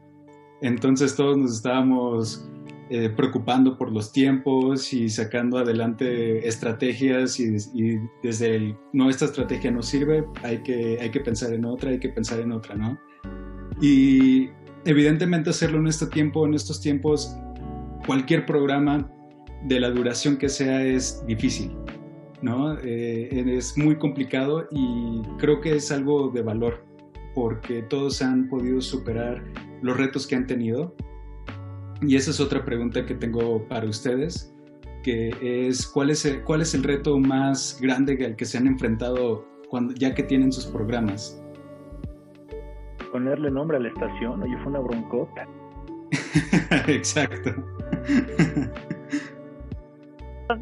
Entonces 0.61 1.15
todos 1.15 1.37
nos 1.37 1.55
estábamos 1.55 2.49
eh, 2.89 3.09
preocupando 3.09 3.77
por 3.77 3.91
los 3.91 4.11
tiempos 4.11 4.93
y 4.93 5.09
sacando 5.09 5.57
adelante 5.57 6.47
estrategias 6.47 7.39
y, 7.39 7.55
desde 8.21 8.55
el 8.55 8.77
no 8.91 9.09
esta 9.09 9.25
estrategia 9.25 9.71
no 9.71 9.81
sirve, 9.81 10.25
hay 10.43 10.57
que, 10.63 10.97
hay 10.99 11.09
que 11.09 11.21
pensar 11.21 11.53
en 11.53 11.65
otra, 11.65 11.91
hay 11.91 11.99
que 11.99 12.09
pensar 12.09 12.39
en 12.41 12.51
otra, 12.51 12.75
¿no? 12.75 12.99
Y 13.81 14.49
evidentemente 14.85 15.49
hacerlo 15.49 15.79
en 15.79 15.87
este 15.87 16.07
tiempo, 16.07 16.45
en 16.45 16.53
estos 16.53 16.81
tiempos, 16.81 17.35
cualquier 18.05 18.45
programa 18.45 19.09
de 19.63 19.79
la 19.79 19.89
duración 19.89 20.37
que 20.37 20.49
sea 20.49 20.83
es 20.83 21.25
difícil, 21.25 21.71
¿no? 22.41 22.77
Eh, 22.83 23.55
es 23.57 23.77
muy 23.77 23.97
complicado 23.97 24.67
y 24.71 25.21
creo 25.37 25.61
que 25.61 25.77
es 25.77 25.89
algo 25.91 26.29
de 26.29 26.41
valor 26.41 26.85
porque 27.33 27.81
todos 27.83 28.21
han 28.21 28.49
podido 28.49 28.81
superar 28.81 29.41
los 29.81 29.97
retos 29.97 30.27
que 30.27 30.35
han 30.35 30.47
tenido 30.47 30.95
y 32.07 32.15
esa 32.15 32.31
es 32.31 32.39
otra 32.39 32.63
pregunta 32.63 33.05
que 33.05 33.15
tengo 33.15 33.67
para 33.67 33.87
ustedes, 33.87 34.53
que 35.03 35.31
es 35.41 35.87
¿cuál 35.87 36.09
es 36.09 36.25
el, 36.25 36.43
cuál 36.43 36.61
es 36.61 36.73
el 36.73 36.83
reto 36.83 37.17
más 37.19 37.79
grande 37.81 38.17
al 38.25 38.35
que 38.35 38.45
se 38.45 38.57
han 38.57 38.67
enfrentado 38.67 39.45
cuando, 39.69 39.93
ya 39.93 40.13
que 40.13 40.23
tienen 40.23 40.51
sus 40.51 40.65
programas? 40.65 41.41
Ponerle 43.11 43.51
nombre 43.51 43.77
a 43.77 43.79
la 43.79 43.89
estación, 43.89 44.41
oye, 44.41 44.57
fue 44.59 44.67
una 44.67 44.79
broncota. 44.79 45.47
Exacto. 46.87 47.51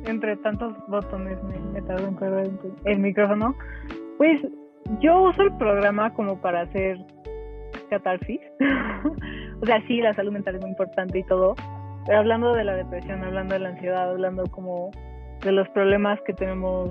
Entre 0.05 0.37
tantos 0.37 0.73
botones 0.87 1.37
me, 1.43 1.59
me 1.73 1.81
tardo 1.81 2.07
en 2.07 2.59
el 2.85 2.99
micrófono. 2.99 3.55
Pues 4.17 4.41
yo 5.01 5.21
uso 5.23 5.41
el 5.43 5.55
programa 5.57 6.13
como 6.13 6.39
para 6.39 6.61
hacer 6.61 6.97
catarsis. 7.91 8.39
o 9.61 9.65
sea, 9.65 9.85
sí, 9.87 10.01
la 10.01 10.13
salud 10.15 10.31
mental 10.31 10.55
es 10.55 10.61
muy 10.61 10.71
importante 10.71 11.19
y 11.19 11.23
todo, 11.23 11.55
hablando 12.11 12.53
de 12.55 12.63
la 12.63 12.75
depresión, 12.75 13.23
hablando 13.23 13.53
de 13.53 13.59
la 13.59 13.69
ansiedad, 13.69 14.09
hablando 14.09 14.43
como 14.47 14.89
de 15.43 15.51
los 15.51 15.69
problemas 15.69 16.19
que 16.25 16.33
tenemos 16.33 16.89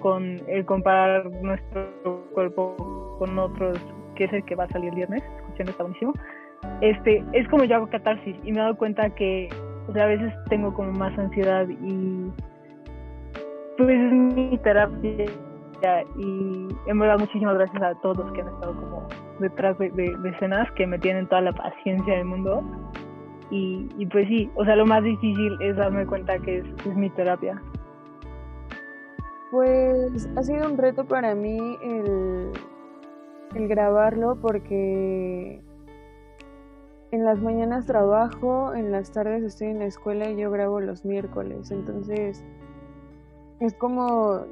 con 0.00 0.40
el 0.48 0.64
comparar 0.64 1.30
nuestro 1.42 2.24
cuerpo 2.34 3.16
con 3.18 3.38
otros, 3.38 3.78
que 4.16 4.24
es 4.24 4.32
el 4.32 4.44
que 4.44 4.56
va 4.56 4.64
a 4.64 4.68
salir 4.68 4.90
el 4.90 4.96
viernes, 4.96 5.22
escuchando 5.38 5.70
está 5.70 5.84
buenísimo. 5.84 6.12
Este, 6.80 7.24
es 7.32 7.46
como 7.48 7.64
yo 7.64 7.76
hago 7.76 7.88
catarsis 7.88 8.36
y 8.42 8.52
me 8.52 8.58
he 8.58 8.62
dado 8.62 8.76
cuenta 8.76 9.10
que 9.10 9.48
o 9.88 9.92
sea, 9.92 10.04
a 10.04 10.08
veces 10.08 10.32
tengo 10.50 10.72
como 10.74 10.92
más 10.92 11.16
ansiedad 11.18 11.66
y 11.68 12.30
pues 13.78 13.98
es 13.98 14.12
mi 14.12 14.58
terapia 14.58 15.26
y 16.18 16.68
en 16.86 16.98
verdad 16.98 17.18
muchísimas 17.18 17.54
gracias 17.54 17.82
a 17.82 17.94
todos 18.00 18.30
que 18.32 18.40
han 18.42 18.48
estado 18.48 18.74
como 18.74 19.08
detrás 19.38 19.78
de, 19.78 19.90
de, 19.90 20.30
escenas 20.30 20.70
que 20.72 20.86
me 20.86 20.98
tienen 20.98 21.26
toda 21.28 21.40
la 21.40 21.52
paciencia 21.52 22.16
del 22.16 22.24
mundo 22.24 22.62
y, 23.50 23.88
y, 23.96 24.06
pues 24.06 24.28
sí, 24.28 24.50
o 24.56 24.64
sea, 24.64 24.76
lo 24.76 24.86
más 24.86 25.02
difícil 25.02 25.56
es 25.60 25.76
darme 25.76 26.06
cuenta 26.06 26.38
que 26.38 26.58
es, 26.58 26.66
es 26.86 26.94
mi 26.94 27.08
terapia. 27.10 27.60
Pues 29.50 30.28
ha 30.36 30.42
sido 30.42 30.66
un 30.70 30.76
reto 30.76 31.06
para 31.06 31.34
mí 31.34 31.78
el, 31.82 32.52
el 33.54 33.68
grabarlo 33.68 34.36
porque 34.36 35.62
en 37.10 37.24
las 37.24 37.40
mañanas 37.40 37.86
trabajo, 37.86 38.74
en 38.74 38.92
las 38.92 39.10
tardes 39.12 39.42
estoy 39.42 39.68
en 39.68 39.78
la 39.78 39.86
escuela 39.86 40.28
y 40.28 40.36
yo 40.36 40.50
grabo 40.50 40.80
los 40.80 41.06
miércoles. 41.06 41.70
Entonces 41.70 42.44
es 43.60 43.74
como 43.74 44.44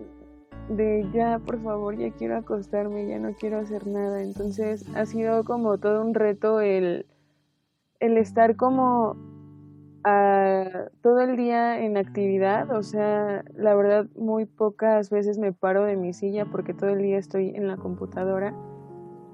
de 0.68 1.07
ya, 1.12 1.38
por 1.38 1.62
favor, 1.62 1.96
ya 1.96 2.11
quiero 2.11 2.37
acostarme, 2.37 3.07
ya 3.07 3.18
no 3.18 3.35
quiero 3.35 3.59
hacer 3.59 3.87
nada. 3.87 4.22
Entonces 4.22 4.85
ha 4.94 5.07
sido 5.07 5.44
como 5.44 5.79
todo 5.79 6.02
un 6.02 6.14
reto 6.14 6.61
el, 6.61 7.07
el 8.00 8.16
estar 8.18 8.57
como 8.57 9.16
todo 11.02 11.20
el 11.20 11.37
día 11.37 11.81
en 11.81 11.96
actividad. 11.96 12.70
O 12.70 12.83
sea, 12.83 13.44
la 13.55 13.74
verdad 13.74 14.07
muy 14.16 14.46
pocas 14.46 15.11
veces 15.11 15.38
me 15.38 15.52
paro 15.52 15.85
de 15.85 15.96
mi 15.96 16.12
silla 16.12 16.46
porque 16.46 16.74
todo 16.74 16.90
el 16.90 17.02
día 17.02 17.18
estoy 17.18 17.50
en 17.50 17.66
la 17.66 17.76
computadora. 17.76 18.55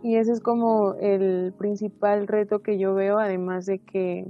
Y 0.03 0.17
ese 0.17 0.33
es 0.33 0.41
como 0.41 0.95
el 0.95 1.55
principal 1.59 2.27
reto 2.27 2.61
que 2.61 2.79
yo 2.79 2.95
veo, 2.95 3.19
además 3.19 3.67
de 3.67 3.79
que 3.79 4.27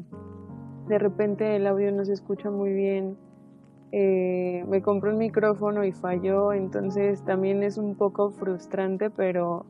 de 0.88 0.98
repente 0.98 1.56
el 1.56 1.66
audio 1.66 1.92
no 1.92 2.04
se 2.04 2.12
escucha 2.12 2.50
muy 2.50 2.72
bien. 2.72 3.16
Eh, 3.92 4.64
me 4.68 4.80
compré 4.80 5.10
un 5.10 5.18
micrófono 5.18 5.84
y 5.84 5.92
falló, 5.92 6.52
entonces 6.52 7.22
también 7.24 7.62
es 7.62 7.76
un 7.76 7.94
poco 7.94 8.30
frustrante, 8.30 9.10
pero, 9.10 9.66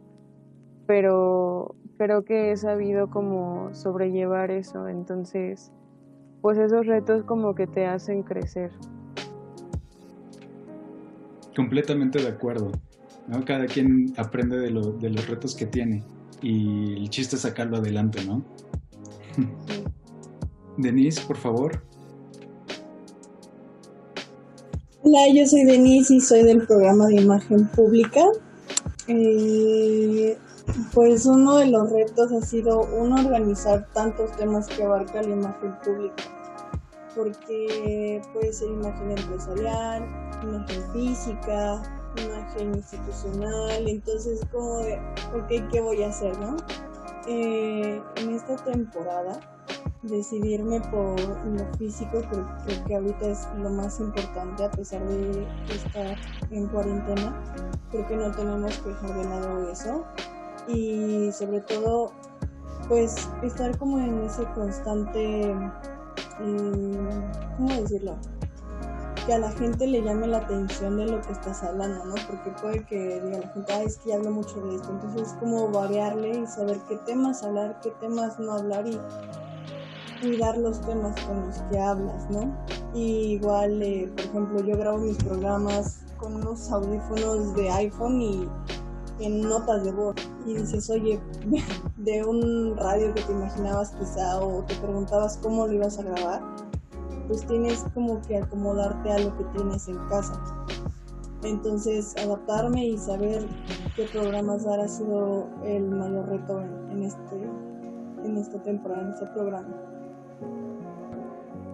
pero 0.86 1.74
creo 1.98 2.24
que 2.24 2.52
he 2.52 2.56
sabido 2.56 3.10
como 3.10 3.74
sobrellevar 3.74 4.52
eso, 4.52 4.86
entonces 4.88 5.72
pues 6.40 6.58
esos 6.58 6.86
retos 6.86 7.24
como 7.24 7.54
que 7.54 7.66
te 7.66 7.86
hacen 7.86 8.22
crecer. 8.22 8.70
Completamente 11.54 12.20
de 12.20 12.28
acuerdo. 12.28 12.72
¿no? 13.28 13.44
Cada 13.44 13.66
quien 13.66 14.12
aprende 14.16 14.58
de, 14.58 14.70
lo, 14.70 14.92
de 14.92 15.10
los 15.10 15.28
retos 15.28 15.54
que 15.54 15.66
tiene 15.66 16.02
y 16.42 16.94
el 16.94 17.10
chiste 17.10 17.36
es 17.36 17.42
sacarlo 17.42 17.76
adelante, 17.76 18.24
¿no? 18.24 18.42
Denise, 20.76 21.20
por 21.26 21.36
favor. 21.36 21.84
Hola, 25.04 25.18
yo 25.34 25.44
soy 25.48 25.64
Denise 25.64 26.14
y 26.14 26.20
soy 26.20 26.44
del 26.44 26.64
programa 26.64 27.08
de 27.08 27.22
imagen 27.22 27.66
pública. 27.66 28.20
Eh, 29.08 30.38
pues 30.94 31.26
uno 31.26 31.56
de 31.56 31.66
los 31.66 31.90
retos 31.90 32.30
ha 32.30 32.40
sido 32.40 32.82
uno 32.82 33.16
organizar 33.16 33.88
tantos 33.94 34.30
temas 34.36 34.68
que 34.68 34.84
abarca 34.84 35.20
la 35.20 35.30
imagen 35.30 35.76
pública, 35.84 36.22
porque 37.16 38.22
puede 38.32 38.52
ser 38.52 38.68
imagen 38.68 39.10
empresarial, 39.10 40.06
imagen 40.44 40.92
física, 40.92 41.82
imagen 42.24 42.74
institucional, 42.76 43.88
entonces 43.88 44.38
como 44.52 44.78
de, 44.78 45.00
¿qué 45.72 45.80
voy 45.80 46.04
a 46.04 46.10
hacer, 46.10 46.38
no? 46.38 46.56
Eh, 47.26 48.00
en 48.18 48.34
esta 48.34 48.54
temporada 48.54 49.40
decidirme 50.02 50.80
por 50.80 51.20
lo 51.20 51.74
físico 51.78 52.22
creo, 52.28 52.46
creo, 52.64 52.84
que 52.84 52.94
ahorita 52.96 53.26
es 53.28 53.46
lo 53.56 53.70
más 53.70 54.00
importante 54.00 54.64
a 54.64 54.70
pesar 54.70 55.00
de 55.06 55.46
estar 55.72 56.16
en 56.50 56.66
cuarentena 56.68 57.40
creo 57.90 58.06
que 58.08 58.16
no 58.16 58.30
tenemos 58.32 58.76
que 58.78 58.88
dejar 58.88 59.64
de 59.64 59.72
eso 59.72 60.04
y 60.66 61.30
sobre 61.32 61.60
todo 61.60 62.12
pues 62.88 63.28
estar 63.42 63.78
como 63.78 63.98
en 63.98 64.24
ese 64.24 64.44
constante 64.54 65.52
eh, 66.40 67.20
¿cómo 67.56 67.72
decirlo? 67.74 68.18
que 69.26 69.32
a 69.32 69.38
la 69.38 69.52
gente 69.52 69.86
le 69.86 70.02
llame 70.02 70.26
la 70.26 70.38
atención 70.38 70.96
de 70.96 71.06
lo 71.06 71.20
que 71.20 71.32
estás 71.32 71.62
hablando, 71.62 72.04
¿no? 72.04 72.14
Porque 72.28 72.50
puede 72.60 72.84
que 72.84 73.20
diga 73.20 73.38
la 73.38 73.48
gente, 73.48 73.84
es 73.84 73.98
que 73.98 74.14
hablo 74.14 74.30
mucho 74.32 74.60
de 74.60 74.76
esto. 74.76 74.90
Entonces 74.90 75.28
es 75.28 75.34
como 75.34 75.68
variarle 75.70 76.40
y 76.40 76.46
saber 76.46 76.78
qué 76.88 76.96
temas 76.96 77.42
hablar, 77.44 77.78
qué 77.82 77.90
temas 78.00 78.38
no 78.40 78.54
hablar 78.54 78.86
y 78.86 78.98
cuidar 80.22 80.56
los 80.56 80.80
temas 80.80 81.20
con 81.26 81.46
los 81.46 81.58
que 81.70 81.78
hablas, 81.78 82.30
¿no? 82.30 82.56
Y 82.94 83.34
igual, 83.34 83.82
eh, 83.82 84.10
por 84.16 84.24
ejemplo, 84.24 84.60
yo 84.64 84.78
grabo 84.78 84.98
mis 84.98 85.16
programas 85.18 86.00
con 86.16 86.36
unos 86.36 86.70
audífonos 86.70 87.54
de 87.54 87.70
iPhone 87.70 88.22
y 88.22 88.48
en 89.18 89.42
notas 89.42 89.84
de 89.84 89.92
voz 89.92 90.16
y 90.46 90.54
dices, 90.54 90.88
oye, 90.88 91.20
de 91.98 92.24
un 92.24 92.76
radio 92.78 93.12
que 93.12 93.20
te 93.22 93.32
imaginabas 93.32 93.90
quizá 93.90 94.40
o 94.40 94.62
te 94.62 94.74
preguntabas 94.76 95.36
cómo 95.42 95.66
lo 95.66 95.74
ibas 95.74 95.98
a 95.98 96.02
grabar 96.04 96.42
pues 97.32 97.46
tienes 97.46 97.84
como 97.94 98.20
que 98.22 98.36
acomodarte 98.36 99.10
a 99.10 99.18
lo 99.18 99.36
que 99.36 99.44
tienes 99.56 99.88
en 99.88 99.98
casa. 100.08 100.38
Entonces, 101.42 102.14
adaptarme 102.16 102.86
y 102.86 102.98
saber 102.98 103.46
qué 103.96 104.06
programas 104.12 104.64
dar 104.64 104.80
ha 104.80 104.88
sido 104.88 105.48
el 105.64 105.88
mayor 105.90 106.28
reto 106.28 106.60
en, 106.60 107.02
este, 107.02 107.50
en 108.24 108.36
esta 108.36 108.62
temporada, 108.62 109.02
en 109.02 109.12
este 109.14 109.26
programa. 109.26 109.74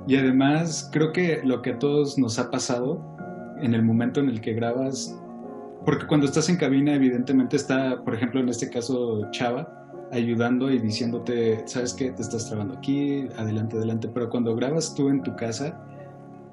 Y 0.08 0.16
además, 0.16 0.88
creo 0.90 1.12
que 1.12 1.42
lo 1.44 1.60
que 1.60 1.72
a 1.72 1.78
todos 1.78 2.16
nos 2.16 2.38
ha 2.38 2.50
pasado 2.50 2.98
en 3.60 3.74
el 3.74 3.82
momento 3.82 4.20
en 4.20 4.30
el 4.30 4.40
que 4.40 4.54
grabas, 4.54 5.14
porque 5.84 6.06
cuando 6.06 6.24
estás 6.24 6.48
en 6.48 6.56
cabina, 6.56 6.94
evidentemente 6.94 7.56
está, 7.56 8.02
por 8.02 8.14
ejemplo, 8.14 8.40
en 8.40 8.48
este 8.48 8.70
caso, 8.70 9.30
Chava, 9.32 9.68
ayudando 10.10 10.70
y 10.70 10.78
diciéndote, 10.78 11.62
¿sabes 11.66 11.92
qué? 11.92 12.10
Te 12.12 12.22
estás 12.22 12.48
trabando 12.48 12.78
aquí, 12.78 13.26
adelante, 13.36 13.76
adelante. 13.76 14.08
Pero 14.08 14.30
cuando 14.30 14.56
grabas 14.56 14.94
tú 14.94 15.10
en 15.10 15.22
tu 15.22 15.36
casa, 15.36 15.78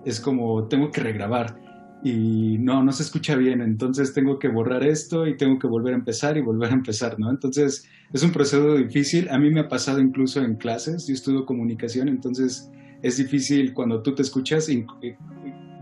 es 0.04 0.20
como, 0.20 0.68
tengo 0.68 0.92
que 0.92 1.00
regrabar 1.00 1.58
y 2.04 2.58
no, 2.60 2.84
no 2.84 2.92
se 2.92 3.04
escucha 3.04 3.38
bien, 3.38 3.62
entonces 3.62 4.14
tengo 4.14 4.38
que 4.38 4.50
borrar 4.50 4.84
esto 4.84 5.28
y 5.28 5.38
tengo 5.38 5.60
que 5.60 5.68
volver 5.68 5.94
a 5.94 5.98
empezar 5.98 6.36
y 6.36 6.42
volver 6.42 6.72
a 6.72 6.74
empezar, 6.74 7.18
¿no? 7.18 7.30
Entonces 7.30 7.88
es 8.12 8.22
un 8.22 8.34
proceso 8.34 8.76
difícil. 8.76 9.30
A 9.30 9.40
mí 9.40 9.50
me 9.50 9.62
ha 9.62 9.70
pasado 9.70 10.02
incluso 10.02 10.42
en 10.42 10.56
clases, 10.56 11.08
yo 11.08 11.14
estudio 11.14 11.46
comunicación, 11.46 12.10
entonces 12.10 12.70
es 13.06 13.18
difícil 13.18 13.74
cuando 13.74 14.02
tú 14.02 14.16
te 14.16 14.22
escuchas 14.22 14.68
y 14.70 14.86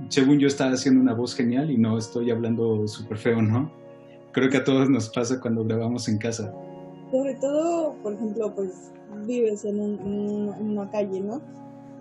según 0.09 0.39
yo 0.39 0.47
estaba 0.47 0.71
haciendo 0.71 1.01
una 1.01 1.13
voz 1.13 1.35
genial 1.35 1.71
y 1.71 1.77
no 1.77 1.97
estoy 1.97 2.31
hablando 2.31 2.87
súper 2.87 3.17
feo, 3.17 3.41
¿no? 3.41 3.71
Creo 4.31 4.49
que 4.49 4.57
a 4.57 4.63
todos 4.63 4.89
nos 4.89 5.09
pasa 5.09 5.39
cuando 5.39 5.63
grabamos 5.63 6.07
en 6.07 6.17
casa 6.17 6.53
sobre 7.13 7.35
todo, 7.35 7.93
por 8.01 8.13
ejemplo, 8.13 8.55
pues 8.55 8.91
vives 9.27 9.65
en, 9.65 9.79
una 9.79 10.89
calle, 10.89 11.21
¿no? 11.21 11.41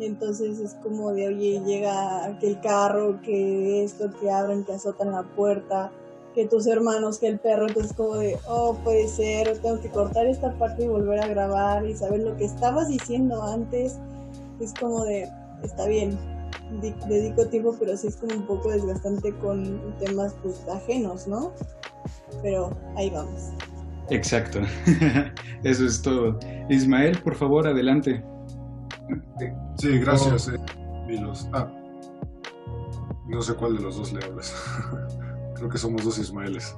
entonces 0.01 0.59
es 0.59 0.75
como 0.83 1.13
de, 1.13 1.29
oye, 1.29 1.61
llega 1.67 2.25
aquel 2.25 2.59
carro, 2.61 3.21
que 3.21 3.85
esto, 3.85 4.11
que 4.19 4.31
abren, 4.31 4.65
que 4.65 4.73
azotan 4.73 5.13
la 5.13 5.23
puerta, 5.23 5.93
que 6.35 6.47
tus 6.47 6.67
hermanos, 6.67 7.19
que 7.19 7.29
el 7.29 7.39
perro, 7.39 7.69
entonces 7.69 7.93
como 7.93 8.17
de, 8.17 8.39
oh, 8.49 8.75
puede 8.83 9.07
ser, 9.07 9.59
tengo 9.59 9.81
que 9.81 9.91
cortar 9.91 10.27
esta 10.27 10.59
parte 10.59 10.85
y 10.85 10.89
volver 10.89 11.21
a 11.21 11.29
grabar 11.29 11.87
y 11.87 11.95
saber 11.95 12.21
lo 12.21 12.35
que 12.39 12.47
estabas 12.47 12.89
diciendo 12.89 13.43
antes. 13.43 13.99
Es 14.63 14.73
como 14.75 15.05
de, 15.05 15.29
está 15.65 15.87
bien, 15.89 16.17
dedico 17.09 17.47
tiempo, 17.47 17.75
pero 17.79 17.97
sí 17.97 18.07
es 18.07 18.17
como 18.17 18.35
un 18.35 18.47
poco 18.47 18.71
desgastante 18.71 19.35
con 19.39 19.95
temas 19.99 20.35
pues 20.43 20.67
ajenos, 20.69 21.27
¿no? 21.27 21.53
Pero 22.43 22.77
ahí 22.97 23.11
vamos. 23.11 23.51
Exacto, 24.11 24.61
eso 25.65 25.85
es 25.85 26.01
todo. 26.01 26.39
Ismael, 26.69 27.19
por 27.23 27.35
favor, 27.35 27.67
adelante. 27.67 28.25
Sí, 29.79 29.99
gracias, 29.99 30.49
eh, 30.49 30.57
Ah, 31.53 31.71
no 33.27 33.43
sé 33.43 33.55
cuál 33.55 33.77
de 33.77 33.83
los 33.83 33.97
dos 33.97 34.13
le 34.13 34.25
hablas. 34.25 34.55
Creo 35.57 35.69
que 35.69 35.79
somos 35.79 36.05
dos 36.05 36.19
Ismaeles. 36.19 36.77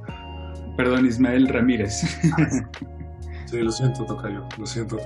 Perdón, 0.76 1.06
Ismael 1.06 1.48
Ramírez. 1.48 2.00
sí, 3.46 3.58
lo 3.58 3.70
siento, 3.70 4.04
Tocayo, 4.06 4.46
lo 4.58 4.66
siento 4.66 4.96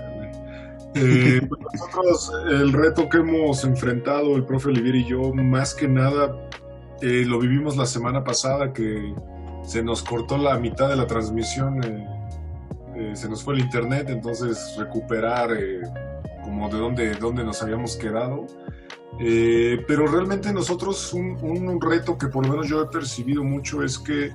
eh, 0.98 1.40
pues 1.48 1.60
nosotros, 1.72 2.32
el 2.50 2.72
reto 2.72 3.08
que 3.08 3.18
hemos 3.18 3.64
enfrentado, 3.64 4.36
el 4.36 4.44
profe 4.44 4.68
Olivier 4.68 4.96
y 4.96 5.04
yo, 5.04 5.32
más 5.32 5.74
que 5.74 5.88
nada, 5.88 6.48
eh, 7.00 7.24
lo 7.26 7.38
vivimos 7.38 7.76
la 7.76 7.86
semana 7.86 8.24
pasada, 8.24 8.72
que 8.72 9.14
se 9.62 9.82
nos 9.82 10.02
cortó 10.02 10.38
la 10.38 10.58
mitad 10.58 10.88
de 10.88 10.96
la 10.96 11.06
transmisión, 11.06 11.82
eh, 11.84 12.06
eh, 12.98 13.14
se 13.14 13.28
nos 13.28 13.44
fue 13.44 13.54
el 13.54 13.60
internet, 13.60 14.08
entonces 14.08 14.74
recuperar 14.76 15.52
eh, 15.52 15.82
como 16.42 16.68
de 16.68 16.78
dónde, 16.78 17.14
dónde 17.14 17.44
nos 17.44 17.62
habíamos 17.62 17.96
quedado. 17.96 18.46
Eh, 19.20 19.84
pero 19.86 20.06
realmente 20.06 20.52
nosotros 20.52 21.12
un, 21.12 21.38
un, 21.42 21.80
reto 21.80 22.18
que 22.18 22.26
por 22.26 22.44
lo 22.44 22.52
menos 22.52 22.68
yo 22.68 22.82
he 22.82 22.86
percibido 22.86 23.44
mucho 23.44 23.82
es 23.82 23.98
que 23.98 24.32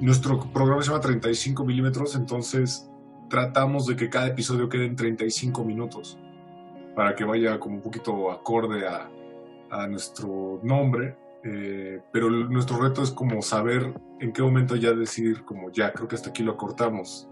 nuestro 0.00 0.40
programa 0.52 0.82
se 0.82 0.88
llama 0.88 1.00
35 1.00 1.64
milímetros, 1.64 2.14
entonces 2.14 2.88
tratamos 3.32 3.86
de 3.86 3.96
que 3.96 4.10
cada 4.10 4.26
episodio 4.26 4.68
quede 4.68 4.84
en 4.84 4.94
35 4.94 5.64
minutos 5.64 6.18
para 6.94 7.14
que 7.14 7.24
vaya 7.24 7.58
como 7.58 7.76
un 7.76 7.80
poquito 7.80 8.30
acorde 8.30 8.86
a, 8.86 9.10
a 9.70 9.86
nuestro 9.86 10.60
nombre. 10.62 11.16
Eh, 11.42 12.02
pero 12.12 12.28
nuestro 12.28 12.76
reto 12.76 13.02
es 13.02 13.10
como 13.10 13.40
saber 13.40 13.94
en 14.20 14.34
qué 14.34 14.42
momento 14.42 14.76
ya 14.76 14.92
decir 14.92 15.46
como 15.46 15.70
ya, 15.70 15.94
creo 15.94 16.08
que 16.08 16.14
hasta 16.14 16.28
aquí 16.28 16.42
lo 16.42 16.58
cortamos. 16.58 17.26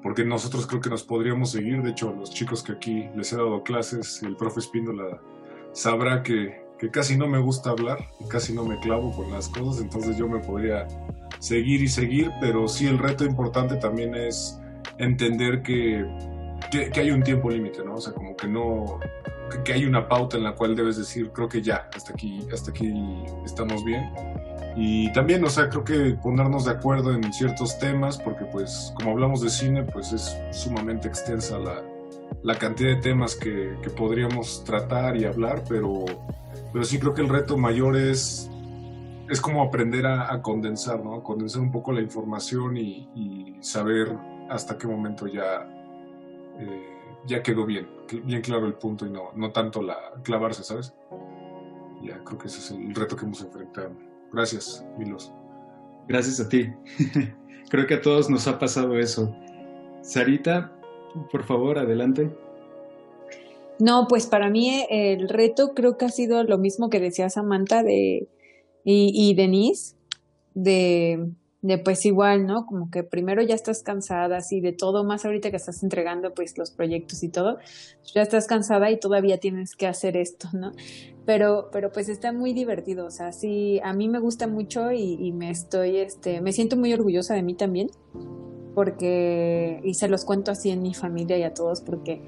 Porque 0.00 0.24
nosotros 0.24 0.64
creo 0.64 0.80
que 0.80 0.90
nos 0.90 1.02
podríamos 1.02 1.50
seguir. 1.50 1.82
De 1.82 1.90
hecho, 1.90 2.14
los 2.16 2.30
chicos 2.30 2.62
que 2.62 2.70
aquí 2.70 3.08
les 3.16 3.32
he 3.32 3.36
dado 3.36 3.64
clases, 3.64 4.22
el 4.22 4.36
profe 4.36 4.60
Espíndola 4.60 5.20
sabrá 5.72 6.22
que, 6.22 6.64
que 6.78 6.88
casi 6.88 7.18
no 7.18 7.26
me 7.26 7.40
gusta 7.40 7.70
hablar, 7.70 7.98
casi 8.30 8.54
no 8.54 8.64
me 8.64 8.78
clavo 8.78 9.12
con 9.16 9.32
las 9.32 9.48
cosas, 9.48 9.82
entonces 9.82 10.16
yo 10.16 10.28
me 10.28 10.38
podría 10.38 10.86
seguir 11.40 11.82
y 11.82 11.88
seguir, 11.88 12.30
pero 12.40 12.68
sí 12.68 12.86
el 12.86 12.98
reto 12.98 13.24
importante 13.24 13.74
también 13.74 14.14
es 14.14 14.61
entender 14.98 15.62
que, 15.62 16.06
que, 16.70 16.90
que 16.90 17.00
hay 17.00 17.10
un 17.10 17.22
tiempo 17.22 17.50
límite, 17.50 17.84
¿no? 17.84 17.94
O 17.94 18.00
sea, 18.00 18.12
como 18.12 18.36
que 18.36 18.46
no, 18.46 19.00
que 19.64 19.72
hay 19.72 19.84
una 19.84 20.08
pauta 20.08 20.36
en 20.36 20.44
la 20.44 20.54
cual 20.54 20.74
debes 20.74 20.96
decir, 20.96 21.30
creo 21.32 21.48
que 21.48 21.62
ya, 21.62 21.88
hasta 21.94 22.12
aquí, 22.12 22.40
hasta 22.52 22.70
aquí 22.70 22.92
estamos 23.44 23.84
bien. 23.84 24.10
Y 24.76 25.12
también, 25.12 25.44
o 25.44 25.50
sea, 25.50 25.68
creo 25.68 25.84
que 25.84 26.16
ponernos 26.22 26.64
de 26.64 26.72
acuerdo 26.72 27.12
en 27.12 27.32
ciertos 27.32 27.78
temas, 27.78 28.18
porque 28.18 28.44
pues 28.46 28.92
como 28.96 29.10
hablamos 29.10 29.42
de 29.42 29.50
cine, 29.50 29.82
pues 29.82 30.12
es 30.12 30.36
sumamente 30.50 31.08
extensa 31.08 31.58
la, 31.58 31.82
la 32.42 32.54
cantidad 32.58 32.90
de 32.90 33.02
temas 33.02 33.36
que, 33.36 33.76
que, 33.82 33.90
podríamos 33.90 34.64
tratar 34.64 35.16
y 35.16 35.24
hablar, 35.24 35.62
pero, 35.68 36.04
pero 36.72 36.84
sí 36.84 36.98
creo 36.98 37.12
que 37.12 37.20
el 37.20 37.28
reto 37.28 37.58
mayor 37.58 37.96
es, 37.96 38.50
es 39.28 39.40
como 39.40 39.62
aprender 39.62 40.06
a, 40.06 40.32
a 40.32 40.40
condensar, 40.40 41.04
¿no? 41.04 41.22
Condensar 41.22 41.60
un 41.60 41.70
poco 41.70 41.92
la 41.92 42.00
información 42.00 42.78
y, 42.78 43.10
y 43.14 43.56
saber 43.60 44.16
hasta 44.48 44.78
qué 44.78 44.86
momento 44.86 45.26
ya... 45.26 45.68
Eh, 46.58 46.92
ya 47.26 47.42
quedó 47.42 47.64
bien, 47.64 47.88
bien 48.24 48.42
claro 48.42 48.66
el 48.66 48.74
punto 48.74 49.06
y 49.06 49.10
no, 49.10 49.32
no 49.34 49.52
tanto 49.52 49.82
la 49.82 49.96
clavarse, 50.22 50.64
¿sabes? 50.64 50.92
Ya 52.02 52.22
creo 52.24 52.38
que 52.38 52.48
ese 52.48 52.58
es 52.58 52.70
el 52.72 52.94
reto 52.94 53.16
que 53.16 53.24
hemos 53.24 53.40
enfrentado. 53.42 53.92
Gracias, 54.32 54.84
Milos. 54.98 55.32
Gracias 56.08 56.40
a 56.40 56.48
ti. 56.48 56.72
creo 57.70 57.86
que 57.86 57.94
a 57.94 58.00
todos 58.00 58.28
nos 58.28 58.48
ha 58.48 58.58
pasado 58.58 58.98
eso. 58.98 59.34
Sarita, 60.02 60.72
por 61.30 61.44
favor, 61.44 61.78
adelante. 61.78 62.30
No, 63.78 64.06
pues 64.08 64.26
para 64.26 64.50
mí 64.50 64.84
el 64.90 65.28
reto 65.28 65.74
creo 65.74 65.96
que 65.96 66.06
ha 66.06 66.10
sido 66.10 66.42
lo 66.44 66.58
mismo 66.58 66.90
que 66.90 67.00
decía 67.00 67.30
Samantha 67.30 67.82
de, 67.82 68.28
y, 68.84 69.12
y 69.14 69.34
Denise, 69.34 69.96
de 70.54 71.30
de 71.62 71.78
pues 71.78 72.04
igual, 72.04 72.46
¿no? 72.46 72.66
Como 72.66 72.90
que 72.90 73.04
primero 73.04 73.40
ya 73.40 73.54
estás 73.54 73.82
cansada, 73.84 74.38
así 74.38 74.60
de 74.60 74.72
todo, 74.72 75.04
más 75.04 75.24
ahorita 75.24 75.50
que 75.50 75.56
estás 75.56 75.82
entregando 75.84 76.34
pues 76.34 76.58
los 76.58 76.72
proyectos 76.72 77.22
y 77.22 77.28
todo, 77.28 77.58
ya 78.14 78.22
estás 78.22 78.48
cansada 78.48 78.90
y 78.90 78.98
todavía 78.98 79.38
tienes 79.38 79.76
que 79.76 79.86
hacer 79.86 80.16
esto, 80.16 80.48
¿no? 80.52 80.72
Pero, 81.24 81.68
pero 81.72 81.92
pues 81.92 82.08
está 82.08 82.32
muy 82.32 82.52
divertido, 82.52 83.06
o 83.06 83.10
sea, 83.10 83.32
sí, 83.32 83.80
a 83.84 83.92
mí 83.92 84.08
me 84.08 84.18
gusta 84.18 84.48
mucho 84.48 84.90
y, 84.90 85.30
me 85.32 85.50
estoy, 85.50 85.98
este, 85.98 86.40
me 86.40 86.52
siento 86.52 86.76
muy 86.76 86.92
orgullosa 86.92 87.34
de 87.34 87.44
mí 87.44 87.54
también, 87.54 87.90
porque, 88.74 89.80
y 89.84 89.94
se 89.94 90.08
los 90.08 90.24
cuento 90.24 90.50
así 90.50 90.70
en 90.70 90.82
mi 90.82 90.94
familia 90.94 91.38
y 91.38 91.44
a 91.44 91.54
todos, 91.54 91.80
porque 91.80 92.22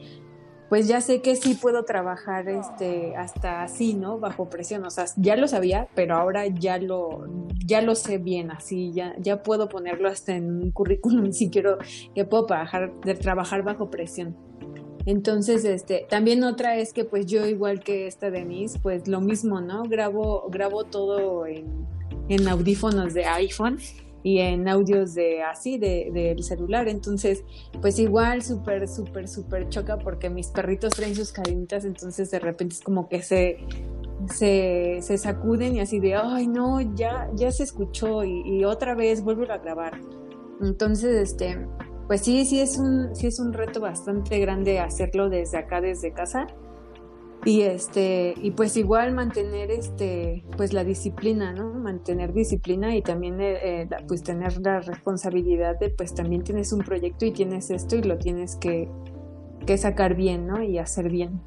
pues 0.75 0.89
ya 0.89 1.01
sé 1.01 1.23
que 1.23 1.37
sí 1.37 1.55
puedo 1.55 1.85
trabajar 1.85 2.49
este 2.49 3.15
hasta 3.15 3.63
así, 3.63 3.95
¿no? 3.95 4.19
Bajo 4.19 4.51
presión, 4.51 4.85
o 4.85 4.91
sea, 4.91 5.05
ya 5.15 5.37
lo 5.37 5.47
sabía, 5.47 5.87
pero 5.95 6.17
ahora 6.17 6.49
ya 6.49 6.79
lo 6.79 7.29
ya 7.65 7.81
lo 7.81 7.95
sé 7.95 8.19
bien, 8.19 8.51
así 8.51 8.91
ya 8.93 9.15
ya 9.21 9.45
puedo 9.45 9.69
ponerlo 9.69 10.09
hasta 10.09 10.35
en 10.35 10.51
un 10.51 10.71
currículum 10.73 11.31
si 11.33 11.49
quiero 11.49 11.79
que 12.13 12.25
puedo 12.25 12.47
trabajar 12.47 12.93
de 13.03 13.15
trabajar 13.15 13.63
bajo 13.63 13.89
presión. 13.89 14.37
Entonces, 15.07 15.65
este, 15.65 16.09
también 16.11 16.43
otra 16.43 16.77
es 16.77 16.93
que 16.93 17.05
pues 17.05 17.27
yo 17.27 17.47
igual 17.47 17.79
que 17.79 18.09
esta 18.09 18.33
Denise, 18.33 18.81
pues 18.81 19.07
lo 19.07 19.21
mismo, 19.21 19.61
¿no? 19.61 19.85
Grabo 19.85 20.49
grabo 20.51 20.83
todo 20.83 21.47
en 21.47 21.87
en 22.29 22.49
audífonos 22.49 23.15
de 23.15 23.27
iPhone 23.27 23.79
y 24.25 24.39
en 24.41 24.67
audios 24.69 25.15
de 25.15 25.43
así, 25.43 25.79
del 25.79 26.13
de, 26.13 26.43
celular. 26.43 26.89
Entonces, 26.89 27.45
pues 27.81 27.99
igual 27.99 28.43
súper, 28.43 28.89
súper, 28.89 29.29
súper 29.29 29.69
choca 29.69 29.99
porque 29.99 30.31
mis 30.31 30.49
perritos 30.49 30.95
traen 30.95 31.15
sus 31.15 31.31
cadenitas, 31.31 31.85
entonces 31.85 32.31
de 32.31 32.41
repente 32.41 32.75
es 32.75 32.81
como 32.81 33.09
que 33.09 33.23
se, 33.23 33.59
se, 34.35 34.99
se 35.03 35.19
sacuden 35.19 35.77
y 35.77 35.81
así 35.81 36.01
de, 36.01 36.15
ay 36.17 36.49
no, 36.49 36.81
ya, 36.81 37.31
ya 37.35 37.53
se 37.53 37.65
escuchó 37.65 38.25
y, 38.25 38.41
y 38.47 38.65
otra 38.65 38.95
vez 38.95 39.23
vuelvo 39.23 39.45
a 39.53 39.59
grabar. 39.59 40.01
Entonces, 40.63 41.31
este, 41.31 41.59
pues 42.07 42.23
sí, 42.23 42.47
sí 42.47 42.61
es 42.61 42.79
un, 42.79 43.15
sí 43.15 43.27
es 43.27 43.39
un 43.39 43.53
reto 43.53 43.81
bastante 43.81 44.39
grande 44.39 44.79
hacerlo 44.79 45.29
desde 45.29 45.59
acá, 45.59 45.83
desde 45.83 46.13
casa 46.13 46.47
y 47.45 47.63
este 47.63 48.35
y 48.41 48.53
pues 48.53 48.77
igual 48.77 49.13
mantener 49.13 49.71
este 49.71 50.45
pues 50.57 50.73
la 50.73 50.83
disciplina 50.83 51.53
no 51.53 51.75
mantener 51.75 52.33
disciplina 52.33 52.97
y 52.97 53.03
también 53.03 53.41
eh, 53.41 53.83
eh, 53.83 53.89
pues 54.09 54.23
tener 54.23 54.59
la 54.63 54.81
responsabilidad 54.81 55.79
de 55.79 55.91
pues 55.91 56.15
también 56.15 56.43
tienes 56.43 56.73
un 56.73 56.81
proyecto 56.81 57.27
y 57.27 57.33
tienes 57.33 57.71
esto 57.71 57.97
y 57.97 58.03
lo 58.03 58.17
tienes 58.17 58.57
que, 58.57 58.89
que 59.67 59.77
sacar 59.77 60.15
bien 60.15 60.47
no 60.47 60.63
y 60.63 60.79
hacer 60.79 61.11
bien. 61.11 61.41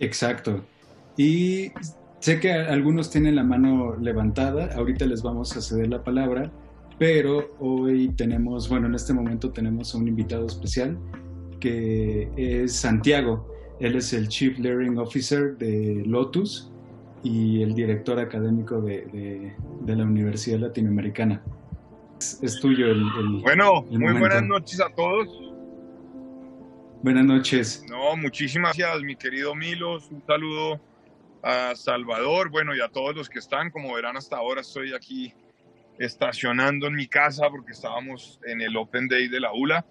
Exacto. 0.00 0.64
Y 1.16 1.70
sé 2.18 2.40
que 2.40 2.52
algunos 2.52 3.10
tienen 3.10 3.36
la 3.36 3.44
mano 3.44 3.96
levantada 3.96 4.74
ahorita 4.74 5.06
les 5.06 5.22
vamos 5.22 5.56
a 5.56 5.60
ceder 5.60 5.88
la 5.88 6.02
palabra 6.02 6.50
pero 6.98 7.50
hoy 7.60 8.08
tenemos 8.08 8.68
bueno 8.68 8.88
en 8.88 8.94
este 8.94 9.12
momento 9.12 9.50
tenemos 9.50 9.94
a 9.94 9.98
un 9.98 10.08
invitado 10.08 10.46
especial 10.46 10.98
que 11.60 12.28
es 12.36 12.74
Santiago 12.74 13.50
él 13.80 13.96
es 13.96 14.12
el 14.12 14.28
Chief 14.28 14.58
Learning 14.58 14.98
Officer 14.98 15.56
de 15.56 16.02
Lotus 16.06 16.70
y 17.22 17.62
el 17.62 17.74
director 17.74 18.18
académico 18.18 18.80
de, 18.80 19.06
de, 19.06 19.54
de 19.80 19.96
la 19.96 20.04
Universidad 20.04 20.58
Latinoamericana. 20.58 21.42
Es, 22.18 22.38
es 22.42 22.60
tuyo 22.60 22.86
el, 22.86 23.00
el 23.18 23.40
Bueno, 23.42 23.86
el 23.90 23.98
muy 23.98 24.12
buenas 24.12 24.42
noches 24.42 24.80
a 24.80 24.90
todos. 24.90 25.28
Buenas 27.02 27.24
noches. 27.24 27.82
No, 27.88 28.14
muchísimas 28.16 28.76
gracias, 28.76 29.02
mi 29.02 29.16
querido 29.16 29.54
Milos. 29.54 30.10
Un 30.10 30.22
saludo 30.26 30.78
a 31.42 31.74
Salvador, 31.74 32.50
bueno, 32.50 32.76
y 32.76 32.80
a 32.82 32.88
todos 32.88 33.16
los 33.16 33.30
que 33.30 33.38
están. 33.38 33.70
Como 33.70 33.94
verán, 33.94 34.18
hasta 34.18 34.36
ahora 34.36 34.60
estoy 34.60 34.92
aquí 34.92 35.32
estacionando 35.98 36.86
en 36.86 36.94
mi 36.94 37.06
casa 37.06 37.48
porque 37.50 37.72
estábamos 37.72 38.38
en 38.46 38.60
el 38.60 38.76
Open 38.76 39.08
Day 39.08 39.28
de 39.28 39.40
la 39.40 39.52
ULA. 39.54 39.86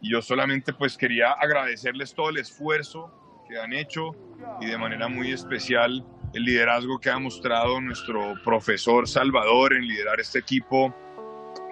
Y 0.00 0.12
yo 0.12 0.22
solamente 0.22 0.72
pues 0.72 0.96
quería 0.96 1.32
agradecerles 1.32 2.14
todo 2.14 2.30
el 2.30 2.38
esfuerzo 2.38 3.12
que 3.48 3.58
han 3.58 3.72
hecho 3.72 4.12
y 4.60 4.66
de 4.66 4.78
manera 4.78 5.08
muy 5.08 5.32
especial 5.32 6.04
el 6.34 6.42
liderazgo 6.42 6.98
que 6.98 7.10
ha 7.10 7.18
mostrado 7.18 7.80
nuestro 7.80 8.34
profesor 8.44 9.08
Salvador 9.08 9.72
en 9.74 9.86
liderar 9.86 10.20
este 10.20 10.38
equipo 10.38 10.94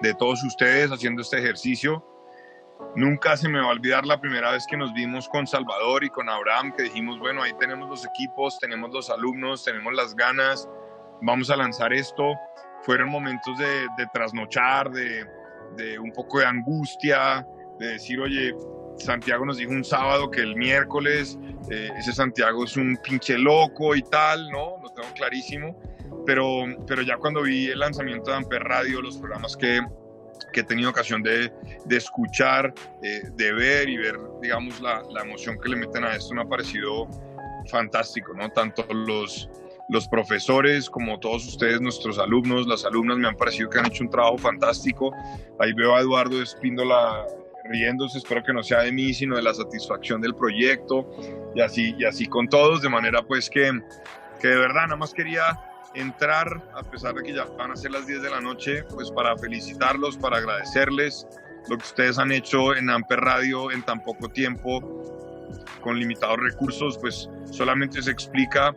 de 0.01 0.13
todos 0.15 0.43
ustedes 0.43 0.91
haciendo 0.91 1.21
este 1.21 1.37
ejercicio. 1.37 2.03
Nunca 2.95 3.37
se 3.37 3.47
me 3.47 3.59
va 3.59 3.67
a 3.67 3.71
olvidar 3.71 4.05
la 4.05 4.19
primera 4.19 4.51
vez 4.51 4.65
que 4.67 4.77
nos 4.77 4.93
vimos 4.93 5.29
con 5.29 5.45
Salvador 5.47 6.03
y 6.03 6.09
con 6.09 6.29
Abraham, 6.29 6.73
que 6.75 6.83
dijimos, 6.83 7.19
bueno, 7.19 7.43
ahí 7.43 7.53
tenemos 7.59 7.89
los 7.89 8.05
equipos, 8.05 8.57
tenemos 8.59 8.91
los 8.91 9.09
alumnos, 9.09 9.63
tenemos 9.63 9.93
las 9.93 10.15
ganas, 10.15 10.67
vamos 11.21 11.49
a 11.49 11.57
lanzar 11.57 11.93
esto. 11.93 12.33
Fueron 12.81 13.09
momentos 13.09 13.57
de, 13.57 13.87
trasnochar, 14.13 14.91
de 14.91 15.99
un 15.99 16.11
poco 16.11 16.39
de 16.39 16.45
angustia, 16.45 17.45
de 17.79 17.87
decir, 17.87 18.19
oye, 18.19 18.53
Santiago 18.97 19.45
nos 19.45 19.57
dijo 19.57 19.71
un 19.71 19.83
sábado 19.83 20.31
que 20.31 20.41
el 20.41 20.55
miércoles 20.55 21.37
eh, 21.69 21.89
ese 21.97 22.13
Santiago 22.13 22.63
es 22.63 22.77
un 22.77 22.97
pinche 23.03 23.37
loco 23.37 23.95
y 23.95 24.03
tal, 24.03 24.49
¿no? 24.49 24.77
Lo 24.81 24.89
tengo 24.89 25.11
clarísimo. 25.15 25.75
Pero, 26.25 26.65
pero 26.87 27.01
ya 27.01 27.17
cuando 27.17 27.41
vi 27.41 27.67
el 27.67 27.79
lanzamiento 27.79 28.31
de 28.31 28.37
Amper 28.37 28.63
Radio, 28.63 29.01
los 29.01 29.17
programas 29.17 29.55
que, 29.57 29.81
que 30.53 30.61
he 30.61 30.63
tenido 30.63 30.89
ocasión 30.89 31.21
de, 31.23 31.51
de 31.85 31.97
escuchar, 31.97 32.73
eh, 33.03 33.23
de 33.33 33.53
ver 33.53 33.89
y 33.89 33.97
ver, 33.97 34.17
digamos, 34.41 34.79
la, 34.81 35.03
la, 35.11 35.21
emoción 35.21 35.59
que 35.59 35.69
le 35.69 35.75
meten 35.75 36.03
a 36.03 36.15
esto 36.15 36.33
me 36.33 36.41
ha 36.41 36.45
parecido 36.45 37.07
fantástico, 37.69 38.33
¿no? 38.33 38.49
Tanto 38.49 38.85
los, 38.91 39.49
los 39.89 40.07
profesores 40.07 40.89
como 40.89 41.19
todos 41.19 41.47
ustedes, 41.47 41.81
nuestros 41.81 42.17
alumnos, 42.17 42.67
las 42.67 42.85
alumnas, 42.85 43.17
me 43.17 43.27
han 43.27 43.35
parecido 43.35 43.69
que 43.69 43.79
han 43.79 43.87
hecho 43.87 44.03
un 44.03 44.09
trabajo 44.09 44.37
fantástico. 44.37 45.11
Ahí 45.59 45.73
veo 45.73 45.95
a 45.95 46.01
Eduardo 46.01 46.41
Espíndola 46.41 47.25
riéndose, 47.69 48.17
espero 48.17 48.43
que 48.43 48.53
no 48.53 48.63
sea 48.63 48.81
de 48.81 48.91
mí, 48.91 49.13
sino 49.13 49.35
de 49.35 49.41
la 49.41 49.53
satisfacción 49.53 50.21
del 50.21 50.35
proyecto 50.35 51.09
y 51.55 51.61
así, 51.61 51.95
y 51.97 52.05
así 52.05 52.25
con 52.27 52.47
todos, 52.47 52.81
de 52.81 52.89
manera 52.89 53.23
pues 53.23 53.49
que, 53.49 53.71
que 54.39 54.47
de 54.47 54.57
verdad 54.57 54.83
nada 54.83 54.95
más 54.95 55.13
quería 55.13 55.59
entrar, 55.95 56.47
a 56.73 56.83
pesar 56.83 57.15
de 57.15 57.23
que 57.23 57.33
ya 57.33 57.45
van 57.57 57.71
a 57.71 57.75
ser 57.75 57.91
las 57.91 58.05
10 58.05 58.21
de 58.21 58.29
la 58.29 58.41
noche, 58.41 58.83
pues 58.83 59.09
para 59.11 59.37
felicitarlos, 59.37 60.17
para 60.17 60.37
agradecerles 60.37 61.25
lo 61.69 61.77
que 61.77 61.83
ustedes 61.83 62.19
han 62.19 62.31
hecho 62.31 62.75
en 62.75 62.89
Amper 62.89 63.19
Radio 63.21 63.71
en 63.71 63.81
tan 63.83 64.03
poco 64.03 64.29
tiempo, 64.29 64.81
con 65.81 65.99
limitados 65.99 66.37
recursos, 66.39 66.97
pues 66.97 67.29
solamente 67.51 68.01
se 68.01 68.11
explica 68.11 68.75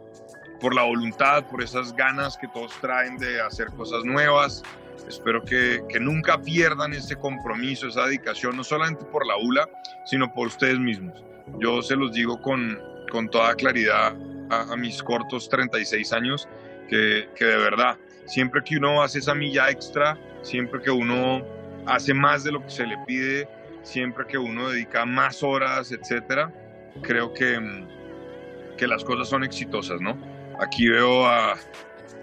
por 0.61 0.75
la 0.75 0.83
voluntad, 0.83 1.47
por 1.47 1.63
esas 1.63 1.95
ganas 1.95 2.37
que 2.37 2.49
todos 2.49 2.73
traen 2.81 3.17
de 3.17 3.41
hacer 3.41 3.69
cosas 3.69 4.05
nuevas. 4.05 4.63
Espero 5.07 5.43
que, 5.43 5.83
que 5.89 6.01
nunca 6.01 6.41
pierdan 6.41 6.93
ese 6.93 7.17
compromiso, 7.17 7.89
esa 7.89 8.07
dedicación, 8.07 8.57
no 8.57 8.65
solamente 8.65 9.05
por 9.07 9.27
la 9.27 9.37
ULA, 9.37 9.69
sino 10.05 10.33
por 10.33 10.49
ustedes 10.49 10.79
mismos. 10.79 11.25
Yo 11.61 11.83
se 11.83 11.97
los 11.97 12.13
digo 12.13 12.41
con, 12.41 12.79
con 13.11 13.29
toda 13.29 13.55
claridad 13.55 14.15
a, 14.51 14.73
a 14.73 14.77
mis 14.77 15.03
cortos 15.03 15.49
36 15.49 16.13
años, 16.13 16.49
que, 16.89 17.29
que 17.37 17.45
de 17.45 17.57
verdad, 17.57 17.97
siempre 18.27 18.63
que 18.65 18.77
uno 18.77 19.03
hace 19.03 19.19
esa 19.19 19.35
milla 19.35 19.71
extra, 19.71 20.19
siempre 20.43 20.81
que 20.81 20.91
uno 20.91 21.45
hace 21.87 22.13
más 22.15 22.45
de 22.45 22.53
lo 22.53 22.63
que 22.63 22.71
se 22.71 22.87
le 22.87 22.97
pide, 23.07 23.49
siempre 23.83 24.27
que 24.27 24.39
uno 24.39 24.71
dedica 24.71 25.07
más 25.07 25.43
horas, 25.43 25.93
etcétera, 25.93 26.53
creo 27.03 27.33
que, 27.33 27.87
que 28.77 28.87
las 28.87 29.05
cosas 29.05 29.29
son 29.29 29.45
exitosas, 29.45 30.01
¿no? 30.01 30.17
Aquí 30.61 30.89
veo 30.89 31.27
a 31.27 31.57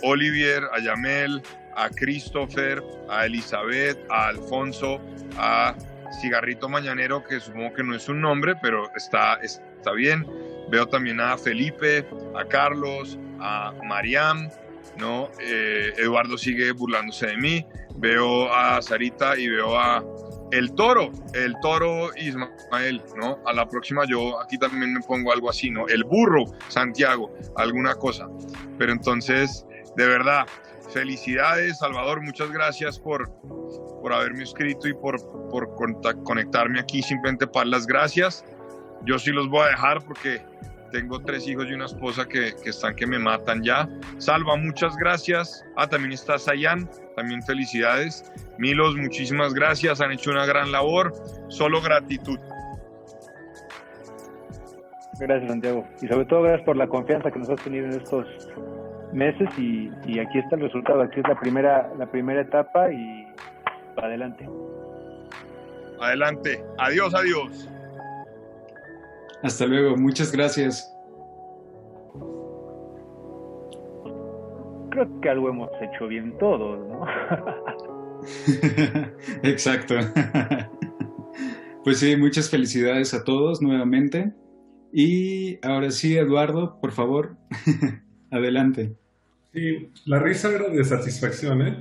Olivier, 0.04 0.64
a 0.74 0.80
Yamel, 0.80 1.42
a 1.76 1.90
Christopher, 1.90 2.84
a 3.10 3.26
Elizabeth, 3.26 3.98
a 4.10 4.28
Alfonso, 4.28 5.00
a 5.38 5.76
Cigarrito 6.22 6.70
Mañanero, 6.70 7.24
que 7.24 7.40
supongo 7.40 7.74
que 7.74 7.84
no 7.84 7.96
es 7.96 8.08
un 8.10 8.22
nombre, 8.22 8.56
pero 8.62 8.90
está, 8.96 9.36
está 9.36 9.92
bien. 9.92 10.26
Veo 10.70 10.88
también 10.88 11.20
a 11.20 11.38
Felipe, 11.38 12.08
a 12.36 12.46
Carlos, 12.46 13.20
a 13.40 13.74
Mariam, 13.84 14.50
¿no? 14.98 15.30
Eh, 15.40 15.94
Eduardo 15.98 16.38
sigue 16.38 16.72
burlándose 16.72 17.28
de 17.28 17.38
mí. 17.38 17.66
Veo 17.98 18.52
a 18.54 18.82
Sarita 18.82 19.38
y 19.38 19.48
veo 19.48 19.78
a 19.78 20.04
el 20.52 20.74
toro, 20.76 21.12
el 21.34 21.56
toro 21.62 22.16
Ismael, 22.16 23.02
¿no? 23.18 23.40
A 23.46 23.54
la 23.54 23.68
próxima 23.68 24.06
yo 24.06 24.40
aquí 24.40 24.58
también 24.58 24.94
me 24.94 25.02
pongo 25.02 25.32
algo 25.32 25.50
así, 25.50 25.70
¿no? 25.70 25.88
El 25.88 26.04
burro 26.04 26.46
Santiago, 26.68 27.34
alguna 27.56 27.96
cosa. 27.96 28.28
Pero 28.78 28.92
entonces, 28.92 29.66
de 29.96 30.06
verdad, 30.06 30.46
felicidades, 30.96 31.80
Salvador, 31.80 32.22
muchas 32.24 32.50
gracias 32.52 32.98
por, 32.98 33.30
por 34.02 34.14
haberme 34.14 34.44
escrito 34.44 34.88
y 34.88 34.94
por, 34.94 35.18
por 35.50 35.76
conectarme 36.24 36.80
aquí, 36.80 37.02
simplemente 37.02 37.46
para 37.46 37.66
las 37.66 37.86
gracias. 37.86 38.46
Yo 39.06 39.20
sí 39.20 39.32
los 39.32 39.50
voy 39.50 39.64
a 39.64 39.72
dejar 39.72 40.02
porque 40.06 40.42
tengo 40.94 41.20
tres 41.20 41.50
hijos 41.50 41.66
y 41.68 41.74
una 41.74 41.88
esposa 41.88 42.26
que, 42.26 42.54
que, 42.64 42.70
están 42.70 42.96
que 42.96 43.06
me 43.06 43.20
matan 43.20 43.62
ya. 43.62 43.90
Salva, 44.20 44.56
muchas 44.56 44.96
gracias. 44.96 45.66
Ah, 45.76 45.86
también 45.86 46.14
está 46.14 46.40
Sayan, 46.40 46.90
también 47.18 47.44
felicidades. 47.44 48.32
Milos, 48.58 48.96
muchísimas 48.96 49.54
gracias, 49.54 50.00
han 50.00 50.14
hecho 50.14 50.32
una 50.32 50.46
gran 50.46 50.72
labor. 50.72 51.12
Solo 51.50 51.82
gratitud. 51.82 52.40
Gracias, 55.20 55.50
Santiago. 55.50 55.86
Y 56.02 56.08
sobre 56.08 56.26
todo 56.26 56.44
gracias 56.44 56.66
por 56.66 56.78
la 56.78 56.88
confianza 56.88 57.30
que 57.32 57.40
nos 57.40 57.50
has 57.50 57.62
tenido 57.62 57.86
en 57.86 57.92
estos 57.94 58.26
meses 59.14 59.50
y, 59.58 59.90
y 60.06 60.20
aquí 60.20 60.40
está 60.40 60.56
el 60.56 60.62
resultado. 60.62 61.02
Aquí 61.02 61.20
es 61.20 61.28
la 61.28 61.40
primera, 61.40 61.92
la 61.98 62.06
primera 62.10 62.42
etapa 62.42 62.92
y 62.92 63.28
adelante. 63.98 64.50
Adelante. 66.00 66.64
Adiós, 66.78 67.14
adiós. 67.14 67.70
Hasta 69.44 69.66
luego, 69.66 69.96
muchas 69.96 70.32
gracias. 70.32 70.92
Creo 74.90 75.22
que 75.22 75.30
algo 75.30 75.50
hemos 75.50 75.70
hecho 75.82 76.08
bien 76.08 76.38
todos, 76.38 76.80
¿no? 76.88 77.06
Exacto. 79.44 79.96
Pues 81.84 82.00
sí, 82.00 82.16
muchas 82.16 82.50
felicidades 82.50 83.14
a 83.14 83.24
todos 83.24 83.62
nuevamente. 83.62 84.34
Y 84.92 85.60
ahora 85.64 85.92
sí, 85.92 86.18
Eduardo, 86.18 86.80
por 86.82 86.92
favor, 86.92 87.38
adelante. 88.36 88.94
Sí, 89.54 89.90
la 90.06 90.20
risa 90.20 90.52
era 90.52 90.70
de 90.70 90.84
satisfacción, 90.84 91.62
¿eh? 91.62 91.78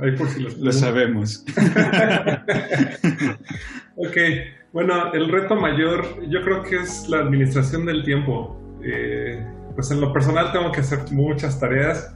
Ahí 0.00 0.12
por 0.12 0.28
si 0.28 0.42
los 0.42 0.58
Lo 0.58 0.72
sabemos. 0.72 1.44
ok, 3.96 4.16
bueno, 4.72 5.12
el 5.12 5.30
reto 5.30 5.56
mayor 5.56 6.26
yo 6.28 6.42
creo 6.42 6.62
que 6.62 6.76
es 6.76 7.08
la 7.08 7.18
administración 7.18 7.86
del 7.86 8.04
tiempo. 8.04 8.56
Eh, 8.82 9.44
pues 9.74 9.90
en 9.90 10.00
lo 10.00 10.12
personal 10.12 10.52
tengo 10.52 10.72
que 10.72 10.80
hacer 10.80 11.00
muchas 11.12 11.60
tareas 11.60 12.14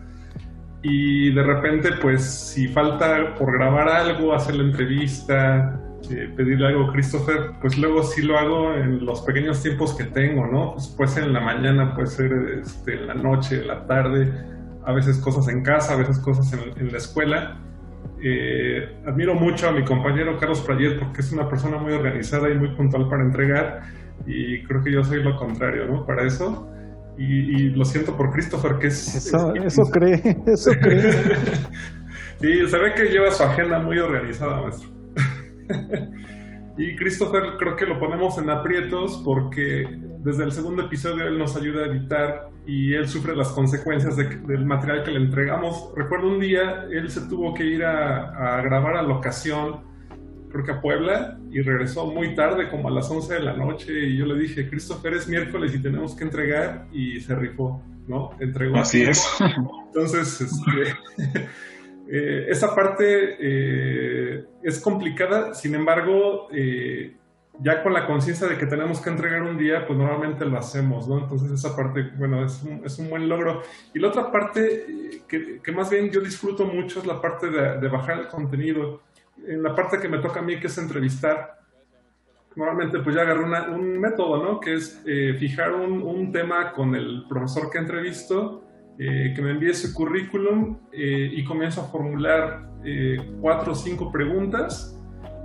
y 0.82 1.32
de 1.32 1.42
repente 1.42 1.90
pues 2.00 2.22
si 2.22 2.68
falta 2.68 3.34
por 3.34 3.52
grabar 3.52 3.88
algo, 3.88 4.34
hacer 4.34 4.57
la 4.57 4.64
entrevista, 4.64 5.80
eh, 6.11 6.28
pedirle 6.36 6.66
algo 6.68 6.88
a 6.88 6.92
Christopher, 6.92 7.52
pues 7.61 7.76
luego 7.78 8.02
sí 8.02 8.22
lo 8.22 8.38
hago 8.38 8.74
en 8.74 9.05
los 9.05 9.20
pequeños 9.22 9.62
tiempos 9.62 9.94
que 9.94 10.05
tengo, 10.05 10.46
¿no? 10.46 10.72
Pues 10.74 10.88
puede 10.88 11.11
ser 11.11 11.24
en 11.24 11.32
la 11.32 11.40
mañana, 11.40 11.94
puede 11.94 12.09
ser 12.09 12.32
este, 12.62 12.94
en 12.94 13.07
la 13.07 13.14
noche, 13.14 13.61
en 13.61 13.68
la 13.68 13.86
tarde, 13.86 14.32
a 14.84 14.92
veces 14.92 15.18
cosas 15.18 15.48
en 15.48 15.62
casa, 15.62 15.94
a 15.94 15.96
veces 15.96 16.18
cosas 16.18 16.52
en, 16.52 16.61
en 16.80 16.92
la 16.92 16.98
escuela. 16.98 17.57
Eh, 18.22 18.96
admiro 19.07 19.34
mucho 19.34 19.68
a 19.68 19.72
mi 19.72 19.84
compañero 19.84 20.38
Carlos 20.38 20.61
Prayet 20.61 20.98
porque 20.98 21.20
es 21.20 21.32
una 21.32 21.48
persona 21.48 21.76
muy 21.78 21.92
organizada 21.92 22.48
y 22.50 22.55
muy 22.55 22.74
puntual 22.74 23.09
para 23.09 23.22
entregar 23.22 23.82
y 24.26 24.62
creo 24.64 24.82
que 24.82 24.92
yo 24.92 25.02
soy 25.05 25.22
lo 25.22 25.36
contrario, 25.36 25.86
¿no? 25.86 26.07
Para 26.07 26.24
eso. 26.26 26.70
Y, 27.16 27.24
y 27.24 27.70
lo 27.70 27.84
siento 27.84 28.16
por 28.16 28.32
Christopher, 28.32 28.76
que 28.78 28.88
es... 28.88 29.14
Eso, 29.14 29.55
es- 29.55 29.64
eso 29.66 29.82
cree, 29.90 30.20
eso 30.46 30.70
cree. 30.80 31.12
sí, 32.40 32.66
se 32.68 32.78
ve 32.78 32.94
que 32.96 33.05
lleva 33.05 33.30
su 33.30 33.42
agenda 33.42 33.78
muy 33.78 33.98
organizada, 33.98 34.61
maestro. 34.62 34.88
y 36.79 36.97
Christopher 36.97 37.43
creo 37.59 37.77
que 37.77 37.87
lo 37.87 37.99
ponemos 37.99 38.37
en 38.39 38.51
aprietos 38.51 39.21
porque 39.25 39.87
desde 40.25 40.45
el 40.45 40.53
segundo 40.53 40.83
episodio 40.87 41.27
él 41.27 41.39
nos 41.39 41.57
ayuda 41.57 41.85
a 41.85 41.87
editar 41.87 42.49
y 42.67 42.95
él 42.95 43.07
sufre 43.09 43.37
las 43.37 43.49
consecuencias 43.49 44.17
de- 44.17 44.37
del 44.39 44.65
material 44.65 45.05
que 45.05 45.11
le 45.11 45.21
entregamos. 45.21 45.93
Recuerdo 45.95 46.29
un 46.29 46.41
día, 46.41 46.87
él 46.91 47.11
se 47.11 47.21
tuvo 47.29 47.53
que 47.55 47.65
ir 47.65 47.85
a, 47.85 48.57
a 48.59 48.62
grabar 48.62 48.97
a 48.97 49.03
locación, 49.03 49.81
creo 50.51 50.65
que 50.65 50.73
a 50.73 50.81
Puebla, 50.81 51.39
y 51.51 51.61
regresó 51.61 52.07
muy 52.07 52.35
tarde, 52.35 52.71
como 52.71 52.89
a 52.89 52.91
las 52.91 53.11
11 53.11 53.35
de 53.35 53.41
la 53.41 53.53
noche, 53.55 53.93
y 53.93 54.17
yo 54.17 54.25
le 54.25 54.39
dije, 54.41 54.69
Christopher, 54.71 55.12
es 55.15 55.29
miércoles 55.29 55.75
y 55.75 55.83
tenemos 55.83 56.17
que 56.17 56.25
entregar, 56.25 56.87
y 56.91 57.21
se 57.21 57.35
rifó, 57.35 57.83
¿no? 58.09 58.31
Entregó. 58.41 58.77
Así 58.77 59.03
es. 59.03 59.23
Entonces, 59.89 60.41
este, 60.41 60.95
eh, 62.11 62.46
esa 62.48 62.74
parte 62.74 63.36
eh, 63.40 64.44
es 64.62 64.80
complicada, 64.80 65.55
sin 65.55 65.74
embargo, 65.74 66.48
eh, 66.52 67.16
ya 67.61 67.82
con 67.84 67.92
la 67.92 68.05
conciencia 68.07 68.48
de 68.48 68.59
que 68.59 68.66
tenemos 68.66 69.00
que 69.00 69.11
entregar 69.11 69.42
un 69.42 69.57
día, 69.57 69.86
pues 69.86 69.96
normalmente 69.96 70.44
lo 70.44 70.59
hacemos, 70.59 71.09
¿no? 71.09 71.20
Entonces 71.20 71.52
esa 71.52 71.76
parte, 71.76 72.11
bueno, 72.18 72.44
es 72.44 72.62
un, 72.64 72.82
es 72.84 72.98
un 72.98 73.09
buen 73.09 73.28
logro. 73.28 73.62
Y 73.94 74.00
la 74.00 74.09
otra 74.09 74.32
parte 74.32 74.86
eh, 74.88 75.22
que, 75.28 75.61
que 75.62 75.72
más 75.72 75.88
bien 75.88 76.11
yo 76.11 76.20
disfruto 76.20 76.66
mucho 76.66 76.98
es 77.00 77.07
la 77.07 77.20
parte 77.20 77.48
de, 77.50 77.78
de 77.78 77.88
bajar 77.88 78.18
el 78.18 78.26
contenido. 78.26 79.02
En 79.46 79.62
la 79.62 79.72
parte 79.74 79.98
que 80.00 80.09
me 80.09 80.18
toca 80.18 80.40
a 80.40 80.42
mí, 80.42 80.59
que 80.59 80.66
es 80.66 80.76
entrevistar, 80.78 81.61
normalmente 82.57 82.98
pues 83.00 83.14
ya 83.14 83.22
agarré 83.22 83.44
una- 83.44 83.68
un 83.70 84.00
método, 84.00 84.42
¿no? 84.42 84.59
Que 84.61 84.74
es 84.74 85.00
eh, 85.07 85.34
fijar 85.38 85.72
un, 85.72 86.02
un 86.02 86.32
tema 86.32 86.72
con 86.72 86.94
el 86.96 87.24
profesor 87.28 87.70
que 87.70 87.78
entrevisto, 87.78 88.64
eh, 88.99 89.32
que 89.34 89.42
me 89.42 89.51
envíe 89.53 89.74
su 89.74 89.92
currículum 89.92 90.78
eh, 90.92 91.30
y 91.32 91.45
comienzo 91.45 91.80
a 91.82 91.84
formular 91.84 92.68
eh, 92.84 93.16
cuatro 93.40 93.72
o 93.72 93.74
cinco 93.74 94.12
preguntas 94.12 94.97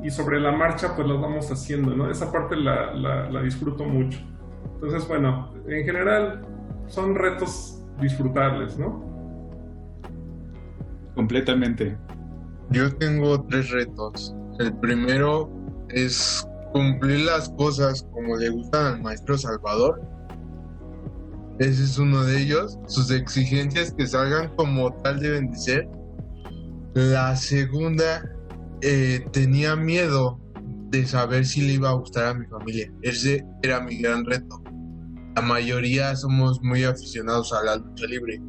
y 0.03 0.09
sobre 0.09 0.39
la 0.39 0.51
marcha 0.51 0.95
pues 0.95 1.07
las 1.07 1.19
vamos 1.19 1.51
haciendo, 1.51 1.95
¿no? 1.95 2.09
Esa 2.09 2.31
parte 2.31 2.55
la, 2.55 2.93
la- 2.93 3.29
la 3.29 3.41
disfruto 3.41 3.83
mucho. 3.85 4.19
Entonces, 4.75 5.07
bueno, 5.07 5.53
en 5.67 5.83
general 5.85 6.41
son 6.87 7.15
retos 7.15 7.83
disfrutables, 7.99 8.77
¿no? 8.77 9.03
Completamente. 11.15 11.97
Yo 12.69 12.93
tengo 12.95 13.43
tres 13.45 13.71
retos. 13.71 14.35
El 14.59 14.73
primero 14.77 15.49
es 15.89 16.47
cumplir 16.71 17.25
las 17.25 17.49
cosas 17.49 18.07
como 18.13 18.37
le 18.37 18.49
gustan 18.49 18.85
al 18.95 19.01
maestro 19.01 19.37
Salvador. 19.37 20.01
Ese 21.59 21.83
es 21.83 21.97
uno 21.97 22.23
de 22.23 22.41
ellos. 22.41 22.79
Sus 22.87 23.11
exigencias 23.11 23.93
que 23.93 24.07
salgan 24.07 24.55
como 24.55 24.93
tal 25.01 25.19
deben 25.19 25.51
de 25.51 25.57
ser. 25.57 25.87
La 26.93 27.35
segunda, 27.35 28.23
eh, 28.81 29.25
tenía 29.33 29.75
miedo 29.75 30.39
de 30.89 31.05
saber 31.05 31.45
si 31.45 31.61
le 31.61 31.73
iba 31.73 31.89
a 31.89 31.93
gustar 31.93 32.27
a 32.27 32.33
mi 32.33 32.45
familia. 32.47 32.91
Ese 33.01 33.45
era 33.61 33.81
mi 33.81 33.97
gran 33.97 34.25
reto. 34.25 34.63
La 35.35 35.41
mayoría 35.41 36.15
somos 36.15 36.61
muy 36.63 36.83
aficionados 36.83 37.53
a 37.53 37.63
la 37.63 37.75
lucha 37.75 38.05
libre. 38.07 38.41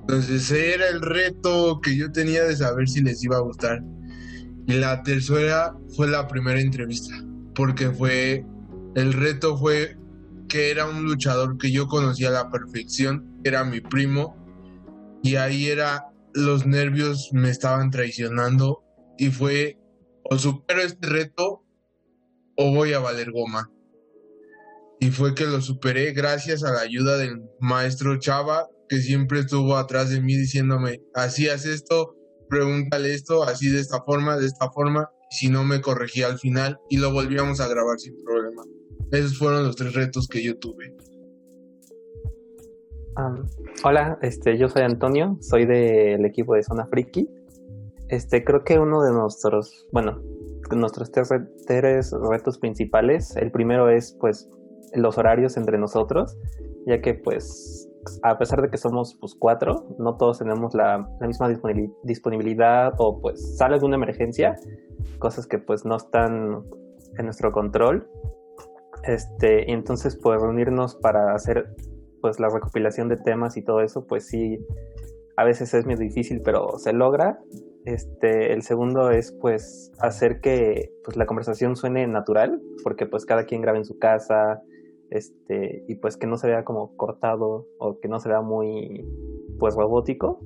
Entonces 0.00 0.42
ese 0.42 0.74
era 0.74 0.88
el 0.88 1.00
reto 1.00 1.80
que 1.80 1.96
yo 1.96 2.10
tenía 2.10 2.44
de 2.44 2.56
saber 2.56 2.88
si 2.88 3.02
les 3.02 3.22
iba 3.22 3.36
a 3.36 3.40
gustar. 3.40 3.82
Y 4.66 4.74
la 4.74 5.02
tercera 5.02 5.76
fue 5.96 6.08
la 6.08 6.26
primera 6.26 6.60
entrevista, 6.60 7.14
porque 7.54 7.90
fue, 7.90 8.44
el 8.94 9.12
reto 9.12 9.56
fue 9.56 9.96
que 10.52 10.70
era 10.70 10.84
un 10.84 11.04
luchador 11.04 11.56
que 11.56 11.72
yo 11.72 11.86
conocía 11.86 12.28
a 12.28 12.32
la 12.32 12.50
perfección, 12.50 13.40
era 13.42 13.64
mi 13.64 13.80
primo, 13.80 14.36
y 15.22 15.36
ahí 15.36 15.68
era, 15.68 16.12
los 16.34 16.66
nervios 16.66 17.30
me 17.32 17.48
estaban 17.48 17.90
traicionando, 17.90 18.84
y 19.16 19.30
fue, 19.30 19.78
o 20.24 20.36
supero 20.36 20.82
este 20.82 21.08
reto, 21.08 21.64
o 22.58 22.74
voy 22.74 22.92
a 22.92 22.98
valer 22.98 23.32
goma. 23.32 23.70
y 25.00 25.10
fue 25.10 25.34
que 25.34 25.46
lo 25.46 25.62
superé 25.62 26.12
gracias 26.12 26.62
a 26.64 26.70
la 26.70 26.80
ayuda 26.80 27.16
del 27.16 27.42
maestro 27.58 28.18
Chava, 28.18 28.68
que 28.90 28.98
siempre 28.98 29.40
estuvo 29.40 29.78
atrás 29.78 30.10
de 30.10 30.20
mí 30.20 30.36
diciéndome, 30.36 31.00
así 31.14 31.48
haz 31.48 31.64
esto, 31.64 32.14
pregúntale 32.50 33.14
esto, 33.14 33.42
así 33.42 33.70
de 33.70 33.80
esta 33.80 34.02
forma, 34.02 34.36
de 34.36 34.48
esta 34.48 34.70
forma, 34.70 35.08
si 35.30 35.48
no 35.48 35.64
me 35.64 35.80
corregía 35.80 36.26
al 36.26 36.38
final 36.38 36.78
y 36.90 36.98
lo 36.98 37.10
volvíamos 37.10 37.58
a 37.60 37.68
grabar 37.68 37.98
sin 37.98 38.22
problema. 38.22 38.62
Esos 39.12 39.38
fueron 39.38 39.64
los 39.64 39.76
tres 39.76 39.94
retos 39.94 40.26
que 40.26 40.42
yo 40.42 40.58
tuve. 40.58 40.96
hola, 43.84 44.18
este, 44.22 44.56
yo 44.56 44.70
soy 44.70 44.82
Antonio, 44.82 45.36
soy 45.42 45.66
del 45.66 46.24
equipo 46.24 46.54
de 46.54 46.62
Zona 46.62 46.86
Friki. 46.86 47.28
Este, 48.08 48.42
creo 48.42 48.64
que 48.64 48.78
uno 48.78 49.02
de 49.02 49.12
nuestros, 49.12 49.86
bueno, 49.92 50.18
nuestros 50.74 51.12
tres, 51.12 51.28
tres 51.66 52.12
retos 52.30 52.58
principales, 52.58 53.36
el 53.36 53.50
primero 53.50 53.90
es 53.90 54.16
pues 54.18 54.48
los 54.94 55.18
horarios 55.18 55.58
entre 55.58 55.76
nosotros, 55.76 56.38
ya 56.86 57.02
que 57.02 57.12
pues 57.12 57.90
a 58.22 58.38
pesar 58.38 58.62
de 58.62 58.70
que 58.70 58.78
somos 58.78 59.14
pues 59.20 59.34
cuatro, 59.38 59.94
no 59.98 60.16
todos 60.16 60.38
tenemos 60.38 60.74
la, 60.74 61.06
misma 61.20 61.50
disponibilidad 62.02 62.94
o 62.96 63.20
pues 63.20 63.56
sale 63.58 63.78
de 63.78 63.84
una 63.84 63.96
emergencia, 63.96 64.56
cosas 65.18 65.46
que 65.46 65.58
pues 65.58 65.84
no 65.84 65.96
están 65.96 66.62
en 67.18 67.24
nuestro 67.26 67.52
control. 67.52 68.08
Este, 69.04 69.72
entonces 69.72 70.16
pues 70.16 70.40
reunirnos 70.40 70.94
para 70.96 71.34
hacer 71.34 71.74
pues 72.20 72.38
la 72.38 72.48
recopilación 72.48 73.08
de 73.08 73.16
temas 73.16 73.56
y 73.56 73.62
todo 73.62 73.80
eso, 73.80 74.06
pues 74.06 74.26
sí, 74.26 74.64
a 75.36 75.44
veces 75.44 75.74
es 75.74 75.84
muy 75.84 75.96
difícil, 75.96 76.40
pero 76.42 76.78
se 76.78 76.92
logra. 76.92 77.40
Este, 77.84 78.52
el 78.52 78.62
segundo 78.62 79.10
es 79.10 79.32
pues 79.32 79.90
hacer 79.98 80.40
que 80.40 80.92
pues 81.04 81.16
la 81.16 81.26
conversación 81.26 81.74
suene 81.74 82.06
natural, 82.06 82.62
porque 82.84 83.06
pues 83.06 83.26
cada 83.26 83.44
quien 83.44 83.60
graba 83.60 83.78
en 83.78 83.84
su 83.84 83.98
casa, 83.98 84.62
este, 85.10 85.84
y 85.88 85.96
pues 85.96 86.16
que 86.16 86.26
no 86.26 86.36
se 86.36 86.46
vea 86.46 86.64
como 86.64 86.96
cortado 86.96 87.66
o 87.78 87.98
que 88.00 88.08
no 88.08 88.20
se 88.20 88.28
vea 88.28 88.40
muy 88.40 89.04
pues 89.58 89.74
robótico. 89.74 90.40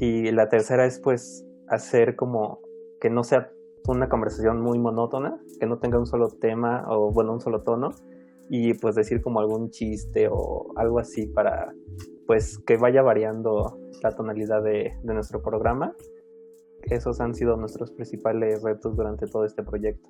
Y 0.00 0.30
la 0.32 0.48
tercera 0.48 0.84
es 0.84 1.00
pues 1.00 1.46
hacer 1.68 2.16
como 2.16 2.60
que 3.00 3.08
no 3.08 3.24
sea 3.24 3.52
una 3.96 4.08
conversación 4.08 4.60
muy 4.60 4.78
monótona, 4.78 5.40
que 5.58 5.66
no 5.66 5.78
tenga 5.78 5.98
un 5.98 6.06
solo 6.06 6.28
tema 6.28 6.84
o 6.88 7.10
bueno, 7.12 7.32
un 7.32 7.40
solo 7.40 7.62
tono 7.62 7.90
y 8.50 8.74
pues 8.74 8.94
decir 8.94 9.20
como 9.20 9.40
algún 9.40 9.70
chiste 9.70 10.28
o 10.30 10.72
algo 10.76 10.98
así 10.98 11.26
para 11.26 11.72
pues 12.26 12.58
que 12.58 12.76
vaya 12.76 13.02
variando 13.02 13.78
la 14.02 14.14
tonalidad 14.14 14.62
de, 14.62 14.92
de 15.02 15.14
nuestro 15.14 15.42
programa. 15.42 15.94
Esos 16.82 17.20
han 17.20 17.34
sido 17.34 17.56
nuestros 17.56 17.90
principales 17.90 18.62
retos 18.62 18.96
durante 18.96 19.26
todo 19.26 19.44
este 19.44 19.62
proyecto. 19.62 20.08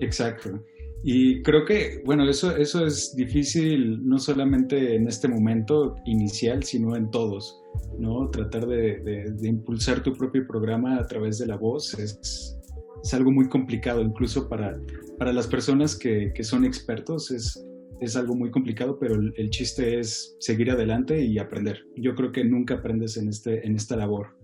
Exacto. 0.00 0.60
Y 1.04 1.42
creo 1.42 1.64
que, 1.64 2.02
bueno, 2.04 2.28
eso, 2.28 2.56
eso 2.56 2.84
es 2.84 3.14
difícil 3.14 4.06
no 4.06 4.18
solamente 4.18 4.96
en 4.96 5.06
este 5.06 5.28
momento 5.28 5.94
inicial, 6.06 6.64
sino 6.64 6.96
en 6.96 7.10
todos, 7.10 7.62
¿no? 7.98 8.28
Tratar 8.30 8.66
de, 8.66 9.32
impulsar 9.42 10.02
tu 10.02 10.12
propio 10.12 10.46
programa 10.46 10.98
a 10.98 11.06
través 11.06 11.38
de 11.38 11.46
la 11.46 11.56
voz 11.56 11.94
es, 11.94 12.58
es 13.02 13.14
algo 13.14 13.30
muy 13.30 13.48
complicado, 13.48 14.02
incluso 14.02 14.48
para, 14.48 14.78
para 15.18 15.32
las 15.32 15.46
personas 15.46 15.96
que, 15.96 16.32
que 16.34 16.42
son 16.42 16.64
expertos 16.64 17.30
es, 17.30 17.64
es 18.00 18.16
algo 18.16 18.34
muy 18.34 18.50
complicado, 18.50 18.98
pero 18.98 19.14
el, 19.14 19.32
el, 19.36 19.50
chiste 19.50 20.00
es 20.00 20.36
seguir 20.40 20.70
adelante 20.70 21.24
y 21.24 21.38
aprender. 21.38 21.84
Yo 21.96 22.16
creo 22.16 22.32
que 22.32 22.44
nunca 22.44 22.74
aprendes 22.74 23.16
en, 23.16 23.28
este, 23.28 23.64
en 23.64 23.76
esta 23.76 23.94
labor. 23.94 24.36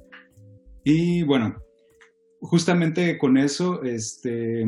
Y 0.85 1.25
bueno, 1.25 1.57
justamente 2.41 3.19
con 3.19 3.39
eso, 3.39 3.83
este 3.83 4.67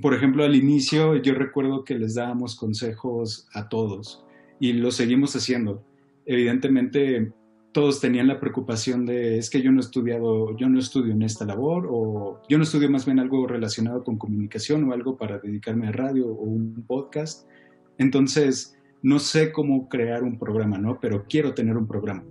por 0.00 0.14
ejemplo, 0.14 0.44
al 0.44 0.54
inicio 0.54 1.16
yo 1.16 1.34
recuerdo 1.34 1.84
que 1.84 1.98
les 1.98 2.14
dábamos 2.14 2.56
consejos 2.56 3.46
a 3.52 3.68
todos 3.68 4.24
y 4.58 4.72
lo 4.72 4.90
seguimos 4.90 5.36
haciendo. 5.36 5.84
Evidentemente, 6.24 7.32
todos 7.72 8.00
tenían 8.00 8.28
la 8.28 8.38
preocupación 8.38 9.04
de 9.06 9.38
es 9.38 9.50
que 9.50 9.60
yo 9.60 9.72
no 9.72 9.80
he 9.80 9.84
estudiado, 9.84 10.56
yo 10.56 10.68
no 10.68 10.78
estudio 10.78 11.12
en 11.12 11.22
esta 11.22 11.44
labor 11.44 11.88
o 11.90 12.40
yo 12.48 12.58
no 12.58 12.64
estudio 12.64 12.90
más 12.90 13.04
bien 13.04 13.18
algo 13.18 13.46
relacionado 13.46 14.04
con 14.04 14.18
comunicación 14.18 14.84
o 14.84 14.92
algo 14.92 15.16
para 15.16 15.38
dedicarme 15.38 15.88
a 15.88 15.92
radio 15.92 16.28
o 16.28 16.42
un 16.42 16.84
podcast. 16.86 17.46
Entonces, 17.98 18.76
no 19.02 19.18
sé 19.18 19.52
cómo 19.52 19.88
crear 19.88 20.22
un 20.22 20.38
programa, 20.38 20.78
¿no? 20.78 20.98
Pero 21.00 21.24
quiero 21.28 21.54
tener 21.54 21.76
un 21.76 21.86
programa. 21.86 22.24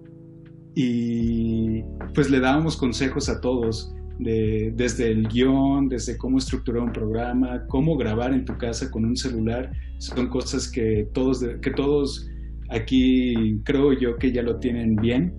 Y 0.73 1.83
pues 2.15 2.29
le 2.29 2.39
dábamos 2.39 2.77
consejos 2.77 3.27
a 3.29 3.41
todos 3.41 3.93
desde 4.21 5.11
el 5.11 5.27
guion, 5.27 5.89
desde 5.89 6.17
cómo 6.17 6.37
estructurar 6.37 6.83
un 6.83 6.93
programa, 6.93 7.65
cómo 7.67 7.97
grabar 7.97 8.33
en 8.33 8.45
tu 8.45 8.57
casa 8.57 8.91
con 8.91 9.03
un 9.03 9.15
celular, 9.15 9.71
son 9.97 10.27
cosas 10.27 10.69
que 10.69 11.07
todos, 11.13 11.43
que 11.61 11.71
todos 11.71 12.29
aquí 12.69 13.59
creo 13.63 13.93
yo 13.93 14.17
que 14.17 14.31
ya 14.31 14.43
lo 14.43 14.57
tienen 14.57 14.95
bien 14.95 15.33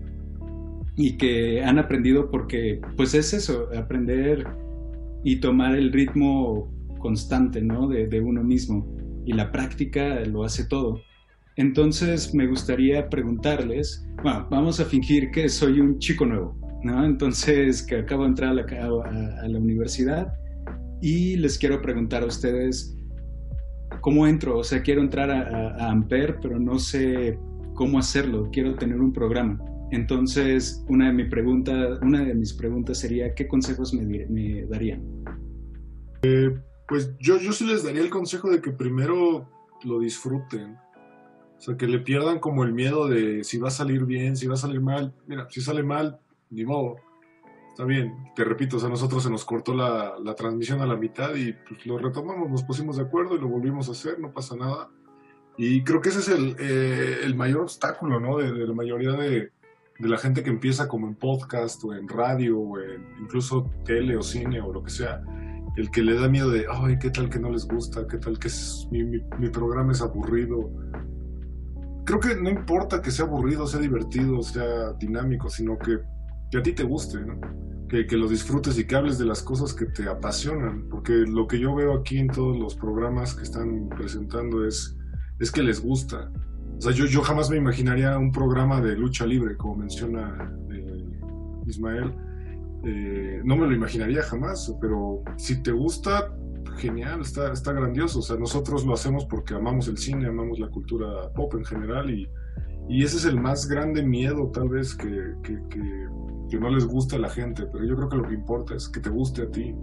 y 0.97 1.17
que 1.17 1.63
han 1.63 1.79
aprendido 1.79 2.31
porque 2.31 2.81
pues 2.97 3.15
es 3.15 3.33
eso, 3.33 3.69
aprender 3.77 4.47
y 5.25 5.37
tomar 5.37 5.77
el 5.77 5.93
ritmo 5.93 6.69
constante 6.99 7.63
¿no? 7.63 7.89
de, 7.89 8.09
de 8.09 8.21
uno 8.21 8.43
mismo 8.43 8.87
y 9.25 9.33
la 9.33 9.53
práctica 9.53 10.21
lo 10.25 10.45
hace 10.45 10.67
todo. 10.67 11.01
Entonces 11.57 12.35
me 12.35 12.47
gustaría 12.47 13.09
preguntarles, 13.09 14.07
bueno, 14.23 14.49
vamos 14.51 14.81
a 14.81 14.85
fingir 14.87 15.31
que 15.31 15.49
soy 15.49 15.81
un 15.81 15.99
chico 15.99 16.25
nuevo, 16.25 16.57
¿no? 16.83 17.05
Entonces, 17.05 17.83
que 17.83 17.97
acabo 17.97 18.23
de 18.23 18.31
entrar 18.31 18.51
a 18.51 18.55
la, 18.55 18.63
a, 18.63 19.49
la 19.49 19.59
universidad 19.59 20.35
y 21.01 21.37
les 21.37 21.59
quiero 21.59 21.81
preguntar 21.81 22.23
a 22.23 22.27
ustedes 22.27 22.97
cómo 24.01 24.27
entro. 24.27 24.59
O 24.59 24.65
sea, 24.65 24.83
quiero 24.83 25.01
entrar 25.01 25.31
a, 25.31 25.77
a 25.77 25.91
Amper, 25.91 26.39
pero 26.41 26.59
no 26.59 26.79
sé 26.79 27.39
cómo 27.75 27.99
hacerlo. 27.99 28.49
Quiero 28.53 28.75
tener 28.75 29.01
un 29.01 29.13
programa. 29.13 29.59
Entonces, 29.93 30.83
una 30.89 31.09
de, 31.09 31.13
mi 31.13 31.25
pregunta, 31.25 31.99
una 32.01 32.25
de 32.25 32.35
mis 32.35 32.55
preguntas 32.55 32.99
sería, 32.99 33.35
¿qué 33.35 33.47
consejos 33.47 33.93
me, 33.93 34.27
me 34.27 34.65
darían? 34.67 35.03
Eh, 36.23 36.55
pues 36.89 37.13
yo, 37.19 37.39
yo 37.39 37.53
sí 37.53 37.67
les 37.67 37.85
daría 37.85 38.01
el 38.01 38.11
consejo 38.11 38.51
de 38.51 38.63
que 38.63 38.71
primero 38.71 39.49
lo 39.85 39.99
disfruten. 40.01 40.77
O 41.59 41.61
sea, 41.61 41.77
que 41.77 41.87
le 41.87 41.99
pierdan 41.99 42.41
como 42.41 42.65
el 42.65 42.73
miedo 42.73 43.07
de 43.07 43.45
si 43.45 43.59
va 43.59 43.69
a 43.69 43.71
salir 43.71 44.05
bien, 44.05 44.37
si 44.37 44.47
va 44.47 44.55
a 44.55 44.57
salir 44.57 44.81
mal. 44.81 45.15
Mira, 45.27 45.47
si 45.51 45.61
sale 45.61 45.83
mal, 45.83 46.19
ni 46.53 46.65
modo. 46.65 46.97
Está 47.71 47.85
bien, 47.85 48.15
te 48.37 48.45
repito, 48.45 48.77
a 48.85 48.89
nosotros 48.89 49.23
se 49.23 49.31
nos 49.31 49.47
cortó 49.47 49.75
la, 49.75 50.35
transmisión 50.37 50.83
a 50.83 50.87
la 50.87 50.97
mitad 50.97 51.35
y 51.35 51.55
pues 51.55 51.87
lo 51.87 51.97
retomamos, 51.97 52.51
nos 52.51 52.63
pusimos 52.65 52.99
de 52.99 53.03
acuerdo 53.03 53.35
y 53.35 53.41
lo 53.41 53.49
volvimos 53.49 53.89
a 53.89 53.93
hacer, 53.93 54.21
no 54.21 54.31
pasa 54.31 54.57
nada. 54.57 54.91
Y 55.57 55.83
creo 55.83 56.03
que 56.03 56.11
ese 56.11 56.21
es 56.21 56.29
el, 56.29 56.57
eh, 56.59 57.35
mayor 57.35 57.63
obstáculo, 57.63 58.21
¿no? 58.21 58.37
De, 58.37 58.67
la 58.67 58.75
mayoría 58.75 59.13
de, 59.13 59.53
la 59.99 60.19
gente 60.19 60.43
que 60.43 60.51
empieza 60.51 60.87
como 60.87 61.07
en 61.07 61.15
podcast 61.15 61.83
o 61.85 61.95
en 61.95 62.09
radio 62.09 62.59
o 62.59 62.79
en 62.79 63.07
incluso 63.23 63.71
tele 63.85 64.17
o 64.17 64.23
cine 64.23 64.61
o 64.61 64.71
lo 64.71 64.83
que 64.83 64.91
sea. 64.91 65.23
El 65.77 65.91
que 65.91 66.03
le 66.03 66.15
da 66.15 66.29
miedo 66.29 66.51
de, 66.51 66.67
ay, 66.71 66.99
¿qué 66.99 67.11
tal 67.11 67.31
que 67.31 67.39
no 67.39 67.49
les 67.49 67.67
gusta? 67.67 68.07
¿Qué 68.07 68.19
tal 68.19 68.39
que 68.39 68.51
mi, 68.91 69.05
mi 69.39 69.49
programa 69.49 69.93
es 69.93 70.03
aburrido? 70.03 70.71
Creo 72.05 72.21
que 72.21 72.37
no 72.37 72.51
importa 72.51 73.01
que 73.01 73.11
sea 73.11 73.25
aburrido, 73.25 73.67
sea 73.67 73.81
divertido, 73.81 74.43
sea 74.43 74.93
dinámico, 74.95 75.49
sino 75.49 75.79
que 75.79 76.01
que 76.53 76.59
a 76.59 76.63
ti 76.63 76.73
te 76.73 76.85
guste, 76.85 77.19
¿no? 77.19 77.41
que, 77.89 78.17
lo 78.17 78.29
disfrutes 78.29 78.79
y 78.79 78.87
que 78.87 78.95
hables 78.95 79.19
de 79.19 79.25
las 79.25 79.43
cosas 79.43 79.75
que 79.75 79.87
te 79.87 80.09
apasionan, 80.09 80.87
porque 80.91 81.13
lo 81.13 81.47
que 81.47 81.59
yo 81.59 81.75
veo 81.75 81.95
aquí 81.95 82.19
en 82.19 82.29
todos 82.29 82.57
los 82.59 82.75
programas 82.75 83.35
que 83.35 83.43
están 83.43 83.89
presentando 83.91 84.67
es, 84.67 84.97
es 85.41 85.51
que 85.51 85.63
les 85.63 85.83
gusta. 85.83 86.31
O 86.79 86.81
sea, 86.81 86.93
yo, 86.93 87.07
yo 87.07 87.23
jamás 87.23 87.51
me 87.51 87.57
imaginaría 87.57 88.17
un 88.19 88.33
programa 88.33 88.81
de 88.81 88.97
lucha 88.97 89.27
libre, 89.27 89.57
como 89.57 89.77
menciona 89.77 90.55
eh, 90.71 91.05
Ismael. 91.67 92.15
Eh, 92.85 93.41
no 93.45 93.57
me 93.57 93.67
lo 93.67 93.75
imaginaría 93.75 94.23
jamás, 94.23 94.75
pero 94.81 95.23
si 95.37 95.63
te 95.63 95.73
gusta, 95.73 96.35
genial, 96.77 97.21
está, 97.21 97.53
está 97.53 97.73
grandioso. 97.73 98.21
O 98.21 98.23
sea, 98.23 98.37
nosotros 98.37 98.87
lo 98.87 98.95
hacemos 98.95 99.27
porque 99.27 99.55
amamos 99.55 99.89
el 99.89 99.99
cine, 99.99 100.29
amamos 100.29 100.59
la 100.59 100.69
cultura 100.69 101.31
pop 101.35 101.55
en 101.55 101.65
general 101.65 102.11
y, 102.11 102.29
y 102.89 103.05
ese 103.05 103.19
es 103.19 103.27
el 103.27 103.39
más 103.39 103.69
grande 103.69 104.03
miedo 104.03 104.51
tal 104.51 104.71
vez 104.71 104.95
que 104.95 105.09
no 106.59 106.71
les 106.71 106.87
gusta 106.87 107.17
a 107.17 107.19
la 107.19 107.31
gente, 107.31 107.67
pero 107.71 107.85
yo 107.85 107.97
creo 107.97 108.09
que 108.09 108.17
lo 108.17 108.29
que 108.29 108.35
importa 108.35 108.75
es 108.75 108.89
que 108.89 109.01
te 109.01 109.11
guste 109.11 109.43
a 109.43 109.51
ti, 109.51 109.75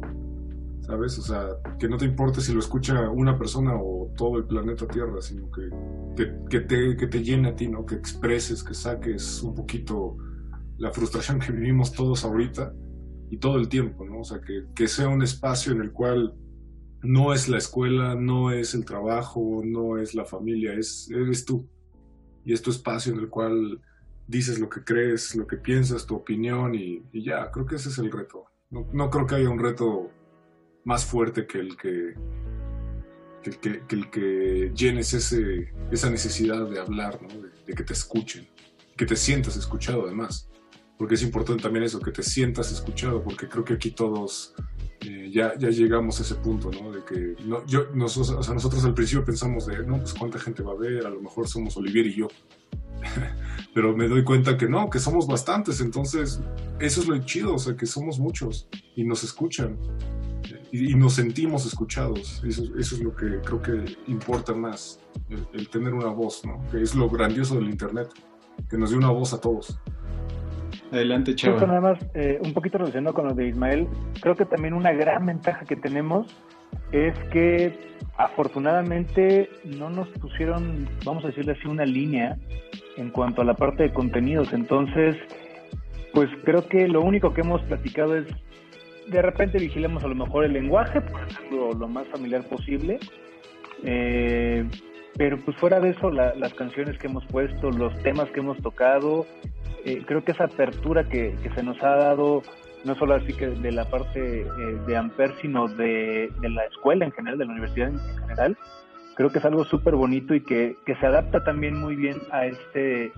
¿sabes? 0.81 1.17
O 1.19 1.21
sea, 1.21 1.47
que 1.79 1.87
no 1.87 1.97
te 1.97 2.05
importe 2.05 2.41
si 2.41 2.53
lo 2.53 2.59
escucha 2.59 3.09
una 3.09 3.37
persona 3.37 3.75
o 3.75 4.11
todo 4.15 4.37
el 4.37 4.45
planeta 4.45 4.87
Tierra, 4.87 5.21
sino 5.21 5.49
que, 5.51 5.69
que, 6.49 6.59
te, 6.61 6.97
que 6.97 7.07
te 7.07 7.23
llene 7.23 7.49
a 7.49 7.55
ti, 7.55 7.67
¿no? 7.67 7.85
Que 7.85 7.95
expreses, 7.95 8.63
que 8.63 8.73
saques 8.73 9.41
un 9.43 9.55
poquito 9.55 10.17
la 10.77 10.91
frustración 10.91 11.39
que 11.39 11.51
vivimos 11.51 11.91
todos 11.91 12.23
ahorita 12.23 12.73
y 13.29 13.37
todo 13.37 13.57
el 13.57 13.69
tiempo, 13.69 14.05
¿no? 14.05 14.21
O 14.21 14.23
sea, 14.23 14.41
que, 14.41 14.65
que 14.73 14.87
sea 14.87 15.09
un 15.09 15.21
espacio 15.21 15.71
en 15.71 15.81
el 15.81 15.91
cual 15.91 16.33
no 17.01 17.33
es 17.33 17.47
la 17.47 17.57
escuela, 17.57 18.15
no 18.15 18.51
es 18.51 18.73
el 18.73 18.85
trabajo, 18.85 19.61
no 19.63 19.97
es 19.97 20.15
la 20.15 20.25
familia, 20.25 20.73
es, 20.73 21.09
eres 21.11 21.45
tú. 21.45 21.67
Y 22.43 22.53
es 22.53 22.61
tu 22.61 22.71
espacio 22.71 23.13
en 23.13 23.19
el 23.19 23.29
cual 23.29 23.79
dices 24.29 24.59
lo 24.59 24.69
que 24.69 24.83
crees, 24.83 25.35
lo 25.35 25.47
que 25.47 25.57
piensas, 25.57 26.05
tu 26.05 26.15
opinión 26.15 26.75
y, 26.75 27.03
ya, 27.13 27.49
creo 27.51 27.65
que 27.65 27.75
ese 27.75 27.89
es 27.89 27.97
el 27.97 28.11
reto. 28.11 28.45
No, 28.69 29.09
creo 29.09 29.25
que 29.25 29.35
haya 29.35 29.49
un 29.49 29.59
reto 29.59 30.11
más 30.85 31.03
fuerte 31.03 31.47
que 31.47 31.59
el 31.59 31.75
que, 31.75 32.13
que, 33.41 33.81
que 33.87 33.95
el 33.95 34.09
que 34.11 34.71
llenes 34.75 35.13
ese, 35.13 35.73
esa 35.91 36.09
necesidad 36.09 36.69
de 36.69 36.79
hablar, 36.79 37.19
¿no? 37.21 37.27
de, 37.27 37.49
de 37.65 37.73
que 37.73 37.83
te 37.83 37.93
escuchen, 37.93 38.47
que 38.95 39.05
te 39.05 39.15
sientas 39.15 39.57
escuchado 39.57 40.05
además 40.05 40.49
porque 40.99 41.15
es 41.15 41.23
importante 41.23 41.63
también 41.63 41.85
eso, 41.85 42.01
que 42.01 42.11
te 42.11 42.21
sientas 42.21 42.73
escuchado, 42.73 43.23
porque 43.23 43.47
creo 43.47 43.63
que 43.63 43.73
aquí 43.73 43.91
todos 43.91 44.53
eh, 45.01 45.31
ya, 45.33 45.57
ya 45.57 45.69
llegamos 45.69 46.19
a 46.19 46.23
ese 46.23 46.35
punto, 46.35 46.69
¿no? 46.71 46.91
De 46.91 47.03
que 47.05 47.35
no, 47.45 47.65
yo, 47.65 47.85
nosotros, 47.93 48.31
o 48.31 48.43
sea, 48.43 48.53
nosotros 48.53 48.83
al 48.83 48.93
principio 48.93 49.23
pensamos 49.23 49.65
de, 49.65 49.85
no, 49.85 49.97
pues 49.97 50.13
cuánta 50.13 50.39
gente 50.39 50.61
va 50.61 50.73
a 50.73 50.75
ver, 50.75 51.05
a 51.05 51.09
lo 51.09 51.21
mejor 51.21 51.47
somos 51.47 51.77
Olivier 51.77 52.07
y 52.07 52.15
yo. 52.15 52.27
Pero 53.73 53.95
me 53.95 54.09
doy 54.09 54.23
cuenta 54.23 54.57
que 54.57 54.67
no, 54.67 54.89
que 54.89 54.99
somos 54.99 55.25
bastantes, 55.25 55.79
entonces 55.79 56.41
eso 56.79 57.01
es 57.01 57.07
lo 57.07 57.17
chido, 57.19 57.55
o 57.55 57.59
sea, 57.59 57.77
que 57.77 57.85
somos 57.85 58.19
muchos 58.19 58.67
y 58.95 59.05
nos 59.05 59.23
escuchan 59.23 59.77
y, 60.71 60.91
y 60.91 60.95
nos 60.95 61.13
sentimos 61.13 61.65
escuchados. 61.65 62.43
Eso, 62.45 62.63
eso, 62.77 62.95
es 62.95 63.01
lo 63.01 63.15
que 63.15 63.39
creo 63.39 63.61
que 63.61 63.97
importa 64.07 64.53
más, 64.53 64.99
el, 65.29 65.47
el 65.53 65.69
tener 65.69 65.93
una 65.93 66.09
voz, 66.09 66.43
¿no? 66.45 66.61
Que 66.71 66.81
es 66.81 66.93
lo 66.93 67.09
grandioso 67.09 67.55
del 67.55 67.69
Internet, 67.69 68.09
que 68.69 68.77
nos 68.77 68.89
dio 68.89 68.97
una 68.97 69.11
voz 69.11 69.33
a 69.33 69.39
todos. 69.39 69.79
Adelante, 70.91 71.35
Chava. 71.35 71.53
Justo 71.53 71.67
nada 71.67 71.81
más, 71.81 71.99
eh, 72.15 72.39
un 72.43 72.53
poquito 72.53 72.77
relacionado 72.77 73.13
con 73.13 73.27
lo 73.27 73.33
de 73.33 73.47
Ismael, 73.47 73.87
creo 74.21 74.35
que 74.35 74.45
también 74.45 74.73
una 74.73 74.91
gran 74.91 75.25
ventaja 75.25 75.65
que 75.65 75.75
tenemos 75.75 76.27
es 76.91 77.17
que 77.31 77.77
afortunadamente 78.17 79.49
no 79.63 79.89
nos 79.89 80.07
pusieron, 80.09 80.89
vamos 81.05 81.23
a 81.23 81.27
decirle 81.27 81.53
así, 81.53 81.67
una 81.67 81.85
línea 81.85 82.37
en 82.97 83.11
cuanto 83.11 83.41
a 83.41 83.45
la 83.45 83.53
parte 83.53 83.83
de 83.83 83.93
contenidos. 83.93 84.51
Entonces, 84.53 85.15
pues 86.13 86.29
creo 86.43 86.67
que 86.67 86.87
lo 86.87 87.01
único 87.01 87.33
que 87.33 87.41
hemos 87.41 87.61
platicado 87.63 88.17
es, 88.17 88.25
de 89.07 89.21
repente 89.21 89.57
vigilemos 89.57 90.03
a 90.03 90.07
lo 90.07 90.15
mejor 90.15 90.45
el 90.45 90.53
lenguaje, 90.53 91.01
por 91.01 91.21
hacerlo 91.21 91.73
lo 91.73 91.87
más 91.87 92.07
familiar 92.07 92.43
posible. 92.43 92.99
Eh, 93.83 94.67
pero 95.17 95.37
pues 95.37 95.57
fuera 95.57 95.79
de 95.79 95.89
eso, 95.89 96.11
la, 96.11 96.33
las 96.35 96.53
canciones 96.53 96.97
que 96.97 97.07
hemos 97.07 97.25
puesto, 97.25 97.71
los 97.71 97.97
temas 98.03 98.29
que 98.31 98.39
hemos 98.39 98.57
tocado, 98.61 99.25
eh, 99.89 100.03
creo 100.05 100.23
que 100.23 100.33
esa 100.33 100.45
apertura 100.45 101.03
que, 101.03 101.35
que, 101.41 101.49
se 101.55 101.63
nos 101.63 101.81
ha 101.81 101.95
dado, 101.95 102.43
no 102.85 102.95
solo 102.95 103.15
así 103.15 103.33
que 103.33 103.47
de 103.47 103.71
la 103.71 103.85
parte 103.85 104.41
eh, 104.41 104.45
de 104.85 104.97
Amper, 104.97 105.33
sino 105.41 105.67
de, 105.67 106.31
de, 106.39 106.49
la 106.49 106.63
escuela 106.65 107.05
en 107.05 107.11
general, 107.11 107.39
de 107.39 107.45
la 107.45 107.51
universidad 107.53 107.89
en, 107.89 107.99
general, 108.19 108.57
creo 109.15 109.31
que 109.31 109.39
es 109.39 109.45
algo 109.45 109.65
súper 109.65 109.95
bonito 109.95 110.35
y 110.35 110.41
que, 110.41 110.77
que, 110.85 110.95
se 110.97 111.05
adapta 111.07 111.43
también 111.43 111.75
muy 111.79 111.95
bien 111.95 112.17
a 112.31 112.45
este 112.45 113.11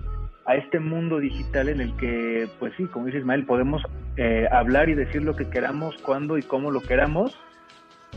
a 0.44 0.56
este 0.56 0.80
mundo 0.80 1.18
digital 1.18 1.68
en 1.68 1.80
el 1.80 1.96
que, 1.98 2.48
pues 2.58 2.72
sí, 2.76 2.86
como 2.86 3.06
dice 3.06 3.18
Ismael, 3.18 3.46
podemos 3.46 3.80
eh, 4.16 4.48
hablar 4.50 4.88
y 4.88 4.94
decir 4.94 5.22
lo 5.22 5.36
que 5.36 5.48
queramos, 5.48 5.96
cuándo 6.02 6.36
y 6.36 6.42
cómo 6.42 6.72
lo 6.72 6.80
queramos, 6.80 7.38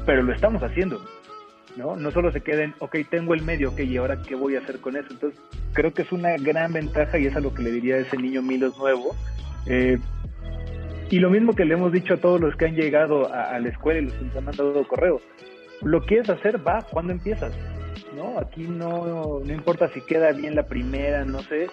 pero 0.07 0.23
lo 0.23 0.33
estamos 0.33 0.63
haciendo. 0.63 0.99
¿no? 1.75 1.95
No 1.95 2.09
solo 2.09 2.31
se 2.31 2.41
queden, 2.41 2.73
ok, 2.79 2.95
tengo 3.11 3.35
el 3.35 3.43
medio, 3.43 3.69
ok, 3.69 3.81
¿y 3.81 3.97
ahora 3.97 4.21
qué 4.21 4.33
voy 4.33 4.55
a 4.55 4.59
hacer 4.59 4.79
con 4.79 4.95
eso? 4.95 5.07
Entonces, 5.11 5.39
creo 5.75 5.93
que 5.93 6.01
es 6.01 6.11
una 6.11 6.35
gran 6.37 6.73
ventaja 6.73 7.19
y 7.19 7.27
es 7.27 7.35
a 7.35 7.39
lo 7.39 7.53
que 7.53 7.61
le 7.61 7.71
diría 7.71 7.95
a 7.95 7.99
ese 7.99 8.17
niño 8.17 8.41
Milos 8.41 8.75
nuevo. 8.79 9.15
Eh, 9.67 9.99
y 11.11 11.19
lo 11.19 11.29
mismo 11.29 11.53
que 11.53 11.65
le 11.65 11.75
hemos 11.75 11.91
dicho 11.91 12.15
a 12.15 12.17
todos 12.17 12.41
los 12.41 12.55
que 12.55 12.65
han 12.65 12.75
llegado 12.75 13.31
a, 13.31 13.59
la 13.59 13.69
escuela 13.69 13.99
y 13.99 14.05
los 14.05 14.13
que 14.13 14.25
nos 14.25 14.35
han 14.37 14.45
mandado 14.45 14.87
correos. 14.87 15.21
Lo 15.83 16.03
quieres 16.03 16.29
hacer, 16.29 16.65
va, 16.65 16.81
¿cuándo 16.89 17.11
empiezas? 17.11 17.53
¿No? 18.15 18.39
Aquí 18.39 18.63
no, 18.63 19.41
no 19.45 19.53
importa 19.53 19.89
si 19.89 20.01
queda 20.01 20.31
bien 20.31 20.55
la 20.55 20.63
primera, 20.63 21.23
no 21.25 21.41
sé. 21.41 21.67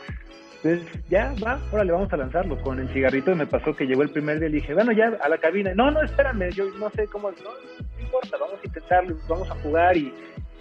Entonces, 0.62 1.02
ya, 1.08 1.34
va, 1.44 1.60
ahora 1.70 1.84
le 1.84 1.92
vamos 1.92 2.12
a 2.12 2.16
lanzarlo. 2.16 2.60
Con 2.60 2.78
el 2.78 2.88
cigarrito 2.90 3.34
me 3.34 3.46
pasó 3.46 3.74
que 3.74 3.86
llegó 3.86 4.02
el 4.02 4.10
primer 4.10 4.38
día 4.38 4.48
y 4.48 4.52
dije, 4.52 4.74
bueno, 4.74 4.92
ya, 4.92 5.16
a 5.22 5.28
la 5.28 5.38
cabina. 5.38 5.72
No, 5.74 5.90
no, 5.90 6.02
espérame, 6.02 6.50
yo 6.50 6.66
no 6.78 6.90
sé 6.90 7.06
cómo, 7.06 7.30
no, 7.30 7.36
no 7.36 8.00
importa, 8.00 8.36
vamos 8.38 8.58
a 8.62 8.66
intentarlo, 8.66 9.16
vamos 9.28 9.50
a 9.50 9.54
jugar 9.62 9.96
y, 9.96 10.12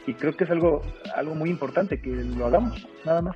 y 0.08 0.14
creo 0.14 0.36
que 0.36 0.46
es 0.46 0.52
algo, 0.52 0.82
algo 1.16 1.36
muy 1.36 1.50
importante 1.50 2.02
que 2.02 2.10
lo 2.10 2.46
hagamos, 2.46 2.88
nada 3.06 3.22
más. 3.22 3.36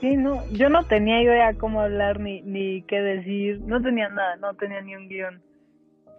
Sí, 0.00 0.16
no, 0.16 0.48
yo 0.52 0.68
no 0.68 0.84
tenía 0.84 1.20
idea 1.22 1.54
cómo 1.54 1.80
hablar 1.80 2.20
ni, 2.20 2.40
ni 2.42 2.82
qué 2.82 3.00
decir, 3.00 3.60
no 3.62 3.82
tenía 3.82 4.08
nada, 4.08 4.36
no 4.36 4.54
tenía 4.54 4.80
ni 4.80 4.94
un 4.94 5.08
guion. 5.08 5.42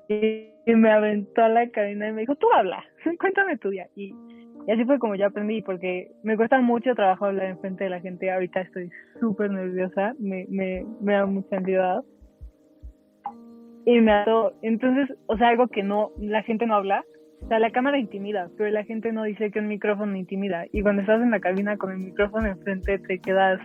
Y, 0.10 0.48
me 0.66 0.92
aventó 0.92 1.44
a 1.44 1.50
la 1.50 1.68
cabina 1.70 2.10
y 2.10 2.12
me 2.12 2.22
dijo, 2.22 2.36
tú 2.36 2.48
habla, 2.54 2.84
cuéntame 3.20 3.58
tu 3.58 3.70
día. 3.70 3.88
Y, 3.96 4.14
y 4.68 4.72
así 4.72 4.86
fue 4.86 5.00
como 5.00 5.16
yo 5.16 5.26
aprendí, 5.28 5.62
porque 5.62 6.12
me 6.24 6.36
cuesta 6.36 6.60
mucho 6.62 6.94
trabajo 6.94 7.26
hablar 7.26 7.48
en 7.48 7.60
frente 7.60 7.86
de 7.86 7.90
la 7.90 8.02
gente. 8.02 8.32
Ahorita 8.32 8.62
estoy 8.62 8.90
súper 9.20 9.50
nerviosa, 9.50 10.14
me, 10.20 10.46
me, 10.50 10.86
me 11.02 11.14
da 11.14 11.26
mucha 11.26 11.58
ansiedad. 11.58 12.04
Y 13.86 14.00
me 14.02 14.12
ató. 14.12 14.54
Entonces, 14.62 15.18
o 15.26 15.38
sea, 15.38 15.48
algo 15.48 15.68
que 15.70 15.82
no, 15.82 16.12
la 16.20 16.44
gente 16.44 16.68
no 16.68 16.76
habla. 16.76 17.04
O 17.42 17.48
sea, 17.48 17.60
la 17.60 17.72
cámara 17.72 17.98
intimida, 17.98 18.50
pero 18.58 18.70
la 18.70 18.84
gente 18.84 19.12
no 19.12 19.24
dice 19.24 19.50
que 19.52 19.60
un 19.60 19.68
micrófono 19.68 20.16
intimida. 20.16 20.66
Y 20.72 20.82
cuando 20.82 21.02
estás 21.02 21.22
en 21.22 21.32
la 21.32 21.40
cabina 21.40 21.78
con 21.78 21.92
el 21.92 22.00
micrófono 22.00 22.48
enfrente, 22.48 23.00
te 23.00 23.20
quedas. 23.20 23.60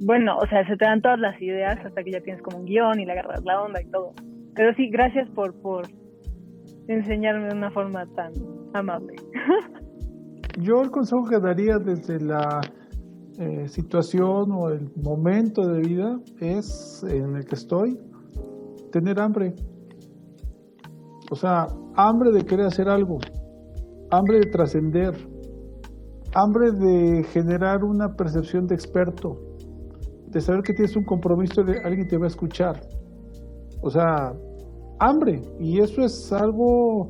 Bueno, 0.00 0.36
o 0.38 0.46
sea, 0.46 0.66
se 0.66 0.76
te 0.76 0.84
dan 0.84 1.00
todas 1.00 1.18
las 1.18 1.40
ideas 1.40 1.78
hasta 1.84 2.02
que 2.02 2.12
ya 2.12 2.20
tienes 2.20 2.42
como 2.42 2.58
un 2.58 2.66
guion 2.66 3.00
y 3.00 3.06
le 3.06 3.12
agarras 3.12 3.44
la 3.44 3.62
onda 3.62 3.80
y 3.82 3.90
todo. 3.90 4.12
Pero 4.54 4.74
sí, 4.74 4.88
gracias 4.88 5.28
por, 5.30 5.54
por 5.60 5.86
enseñarme 6.88 7.48
de 7.48 7.54
una 7.54 7.70
forma 7.70 8.06
tan 8.14 8.32
amable. 8.72 9.16
Yo 10.58 10.82
el 10.82 10.90
consejo 10.90 11.28
que 11.28 11.38
daría 11.38 11.78
desde 11.78 12.20
la 12.20 12.60
eh, 13.38 13.68
situación 13.68 14.50
o 14.52 14.70
el 14.70 14.90
momento 14.96 15.66
de 15.68 15.80
vida 15.80 16.18
es 16.40 17.04
en 17.06 17.36
el 17.36 17.44
que 17.44 17.54
estoy 17.54 17.98
tener 18.92 19.20
hambre. 19.20 19.54
O 21.30 21.34
sea, 21.34 21.66
hambre 21.96 22.30
de 22.32 22.44
querer 22.44 22.66
hacer 22.66 22.88
algo, 22.88 23.18
hambre 24.10 24.38
de 24.40 24.50
trascender, 24.50 25.14
hambre 26.34 26.70
de 26.72 27.24
generar 27.24 27.82
una 27.82 28.14
percepción 28.14 28.66
de 28.66 28.74
experto, 28.74 29.40
de 30.28 30.40
saber 30.40 30.62
que 30.62 30.74
tienes 30.74 30.96
un 30.96 31.04
compromiso 31.04 31.62
de 31.62 31.80
alguien 31.80 32.06
te 32.06 32.16
va 32.16 32.24
a 32.24 32.28
escuchar. 32.28 32.80
O 33.82 33.90
sea, 33.90 34.32
hambre. 34.98 35.42
Y 35.58 35.80
eso 35.80 36.02
es 36.02 36.32
algo 36.32 37.08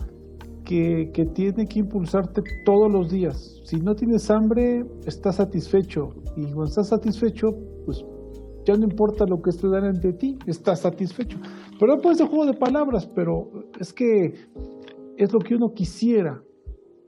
que, 0.65 1.11
que, 1.13 1.27
tiene 1.27 1.67
que 1.67 1.81
impulsarte 1.81 2.43
todos 2.65 2.91
los 2.91 3.11
días. 3.11 3.61
Si 3.65 3.77
no 3.77 3.95
tienes 3.95 4.31
hambre, 4.31 4.85
estás 5.07 5.37
satisfecho. 5.37 6.15
Y 6.37 6.45
cuando 6.45 6.65
estás 6.65 6.89
satisfecho, 6.89 7.49
pues 7.85 8.05
ya 8.65 8.75
no 8.77 8.85
importa 8.85 9.25
lo 9.27 9.41
que 9.41 9.51
esté 9.51 9.69
delante 9.69 10.09
de 10.09 10.15
ti, 10.15 10.39
estás 10.47 10.81
satisfecho. 10.81 11.39
Pero 11.79 11.97
no 11.97 12.03
puede 12.03 12.17
ser 12.17 12.29
juego 12.29 12.47
de 12.47 12.55
palabras, 12.55 13.07
pero 13.07 13.51
es 13.79 13.93
que 13.93 14.35
es 15.17 15.33
lo 15.33 15.39
que 15.41 15.55
uno 15.55 15.73
quisiera. 15.75 16.43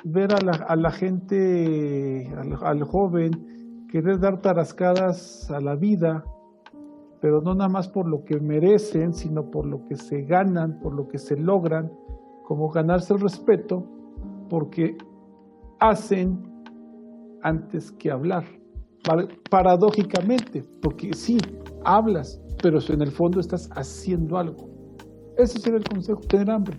Ver 0.04 0.32
a 0.32 0.40
la, 0.40 0.52
a 0.52 0.76
la 0.76 0.90
gente, 0.90 2.30
al 2.62 2.84
joven, 2.84 3.86
querer 3.90 4.20
dar 4.20 4.40
tarascadas 4.40 5.50
a 5.50 5.60
la 5.60 5.74
vida, 5.74 6.24
pero 7.20 7.40
no 7.40 7.54
nada 7.54 7.68
más 7.68 7.88
por 7.88 8.08
lo 8.08 8.24
que 8.24 8.38
merecen, 8.38 9.12
sino 9.12 9.50
por 9.50 9.66
lo 9.66 9.84
que 9.86 9.96
se 9.96 10.22
ganan, 10.22 10.78
por 10.80 10.94
lo 10.94 11.08
que 11.08 11.18
se 11.18 11.36
logran, 11.36 11.90
como 12.44 12.68
ganarse 12.68 13.14
el 13.14 13.20
respeto, 13.20 13.84
porque 14.48 14.96
hacen 15.80 16.38
antes 17.42 17.92
que 17.92 18.10
hablar. 18.10 18.44
Paradójicamente, 19.50 20.64
porque 20.82 21.12
sí, 21.14 21.38
hablas, 21.84 22.40
pero 22.62 22.78
en 22.88 23.02
el 23.02 23.10
fondo 23.10 23.40
estás 23.40 23.68
haciendo 23.72 24.38
algo. 24.38 24.68
Ese 25.36 25.58
sería 25.58 25.78
el 25.78 25.84
consejo, 25.84 26.20
tener 26.22 26.50
hambre. 26.50 26.76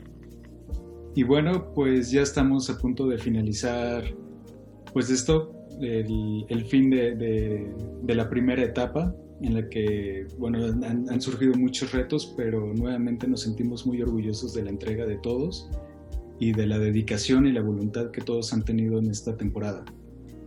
Y 1.16 1.24
bueno, 1.24 1.72
pues 1.74 2.12
ya 2.12 2.22
estamos 2.22 2.70
a 2.70 2.78
punto 2.78 3.08
de 3.08 3.18
finalizar, 3.18 4.04
pues 4.94 5.10
esto, 5.10 5.54
el, 5.82 6.46
el 6.50 6.66
fin 6.66 6.90
de, 6.90 7.16
de, 7.16 7.74
de 8.04 8.16
la 8.16 8.30
primera 8.30 8.64
etapa 8.64 9.16
en 9.42 9.54
la 9.54 9.70
que, 9.70 10.28
bueno, 10.38 10.66
han, 10.66 11.10
han, 11.10 11.22
surgido 11.22 11.54
muchos 11.56 11.94
retos, 11.94 12.34
pero 12.36 12.74
nuevamente 12.74 13.28
nos 13.28 13.42
sentimos 13.42 13.88
muy 13.88 14.02
orgullosos 14.02 14.54
de 14.54 14.64
la 14.64 14.70
entrega 14.70 15.06
de 15.06 15.16
todos 15.18 15.70
y 16.40 16.52
de 16.52 16.68
la 16.68 16.78
dedicación 16.78 17.48
y 17.48 17.54
la 17.54 17.62
voluntad 17.62 18.12
que 18.12 18.22
todos 18.22 18.54
han 18.54 18.64
tenido 18.64 19.00
en 19.00 19.10
esta 19.10 19.38
temporada. 19.38 19.86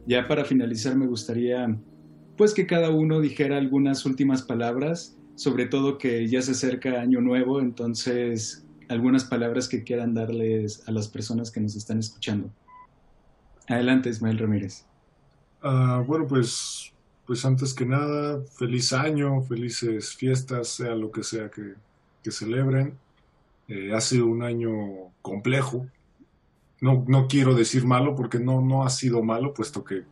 Ya 0.07 0.29
para 0.29 0.45
finalizar 0.45 0.97
me 0.97 1.07
gustaría, 1.07 1.79
pues, 2.37 2.53
que 2.55 2.67
cada 2.67 2.91
uno 2.91 3.21
dijera 3.21 3.57
algunas 3.57 4.05
últimas 4.05 4.43
palabras, 4.43 5.19
sobre 5.35 5.67
todo 5.67 5.99
que 5.99 6.29
ya 6.29 6.43
se 6.43 6.53
acerca 6.53 7.01
Año 7.01 7.21
Nuevo, 7.21 7.61
entonces 7.61 8.65
algunas 8.89 9.25
palabras 9.25 9.69
que 9.69 9.85
quieran 9.85 10.15
darles 10.15 10.87
a 10.87 10.93
las 10.93 11.09
personas 11.09 11.51
que 11.51 11.61
nos 11.61 11.77
están 11.77 11.99
escuchando. 11.99 12.51
Adelante, 13.69 14.11
Ismael 14.11 14.39
Ramírez. 14.39 14.85
Uh, 15.63 16.05
bueno, 16.05 16.27
pues 16.27 16.93
pues 17.27 17.45
antes 17.45 17.73
que 17.73 17.87
nada, 17.87 18.43
feliz 18.59 18.93
año, 18.93 19.41
felices 19.43 20.15
fiestas, 20.15 20.69
sea 20.69 20.95
lo 20.95 21.11
que 21.11 21.23
sea 21.23 21.51
que, 21.51 21.75
que 22.23 22.31
celebren. 22.31 22.99
Eh, 23.69 23.93
ha 23.95 24.01
sido 24.01 24.27
un 24.27 24.43
año 24.43 24.71
complejo. 25.23 25.87
No, 26.81 27.05
no 27.07 27.29
quiero 27.29 27.55
decir 27.55 27.87
malo 27.87 28.17
porque 28.17 28.39
no, 28.41 28.61
no 28.61 28.85
ha 28.85 28.91
sido 28.91 29.23
malo, 29.23 29.55
puesto 29.55 29.85
que 29.85 30.03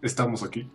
estamos 0.00 0.42
aquí. 0.42 0.70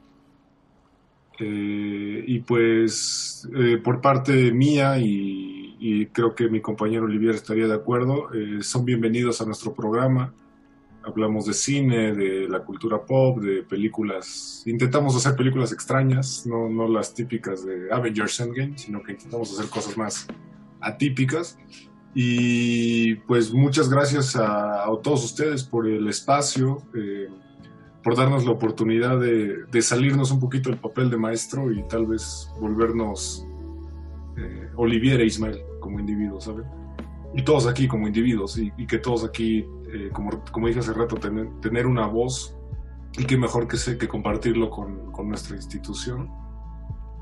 Eh, 1.40 2.24
y 2.28 2.40
pues 2.40 3.48
eh, 3.56 3.78
por 3.84 4.00
parte 4.00 4.52
mía 4.52 4.98
y, 4.98 5.76
y, 5.80 6.06
creo 6.08 6.34
que 6.34 6.50
mi 6.50 6.62
compañero 6.62 7.06
Olivier 7.06 7.36
estaría 7.36 7.68
de 7.68 7.74
acuerdo, 7.74 8.30
son 8.62 8.86
bienvenidos 8.86 9.42
a 9.42 9.46
nuestro 9.46 9.74
programa. 9.74 10.34
hablamos 11.04 11.46
de 11.46 11.54
cine, 11.54 12.14
de 12.14 12.48
la 12.48 12.62
cultura 12.64 13.06
pop, 13.06 13.40
de 13.40 13.64
películas. 13.64 14.64
Intentamos 14.66 15.16
hacer 15.16 15.36
películas 15.36 15.72
extrañas, 15.72 16.46
no, 16.48 16.70
no 16.70 16.88
las 16.88 17.14
típicas 17.14 17.66
de 17.66 17.92
Avengers 17.92 18.40
Endgame, 18.40 18.78
sino 18.78 19.04
que 19.04 19.12
intentamos 19.12 19.54
hacer 19.54 19.70
cosas 19.70 19.98
más 19.98 20.28
atípicas. 20.82 21.58
Y 22.18 23.16
pues 23.28 23.54
muchas 23.54 23.90
gracias 23.90 24.38
a, 24.38 24.86
a 24.86 25.02
todos 25.04 25.26
ustedes 25.26 25.64
por 25.64 25.86
el 25.86 26.08
espacio, 26.08 26.82
eh, 26.96 27.28
por 28.06 28.16
darnos 28.16 28.46
la 28.46 28.52
oportunidad 28.52 29.20
de, 29.20 29.66
de, 29.66 29.82
salirnos 29.82 30.30
un 30.30 30.40
poquito 30.40 30.70
del 30.70 30.78
papel 30.78 31.10
de 31.10 31.18
maestro 31.18 31.72
y 31.72 31.82
tal 31.88 32.06
vez 32.06 32.48
volvernos 32.62 33.48
eh, 34.38 34.70
Olivier 34.76 35.22
e 35.22 35.26
Ismael 35.26 35.60
como 35.80 36.00
individuos, 36.00 36.44
¿saben? 36.44 36.66
Y 37.34 37.42
todos 37.42 37.66
aquí 37.66 37.88
como 37.88 38.06
individuos 38.06 38.60
y, 38.60 38.72
y 38.78 38.86
que 38.86 39.00
todos 39.00 39.24
aquí, 39.24 39.66
eh, 39.92 40.12
como, 40.14 40.44
como 40.52 40.68
dije 40.68 40.82
hace 40.82 40.94
rato, 40.94 41.16
tener, 41.16 41.50
tener 41.62 41.88
una 41.88 42.06
voz 42.06 42.56
y 43.18 43.26
qué 43.26 43.38
mejor 43.38 43.68
que, 43.68 43.78
sé, 43.78 43.98
que 43.98 44.08
compartirlo 44.08 44.70
con, 44.70 45.12
con 45.12 45.28
nuestra 45.28 45.56
institución. 45.56 46.30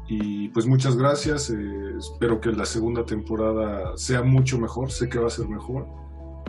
Y 0.10 0.50
pues 0.50 0.66
muchas 0.66 0.98
gracias, 0.98 1.50
eh, 1.50 1.96
espero 1.98 2.42
que 2.42 2.52
la 2.52 2.66
segunda 2.66 3.06
temporada 3.06 3.96
sea 3.96 4.22
mucho 4.22 4.60
mejor, 4.60 4.92
sé 4.92 5.08
que 5.08 5.18
va 5.18 5.28
a 5.28 5.30
ser 5.30 5.48
mejor 5.48 5.88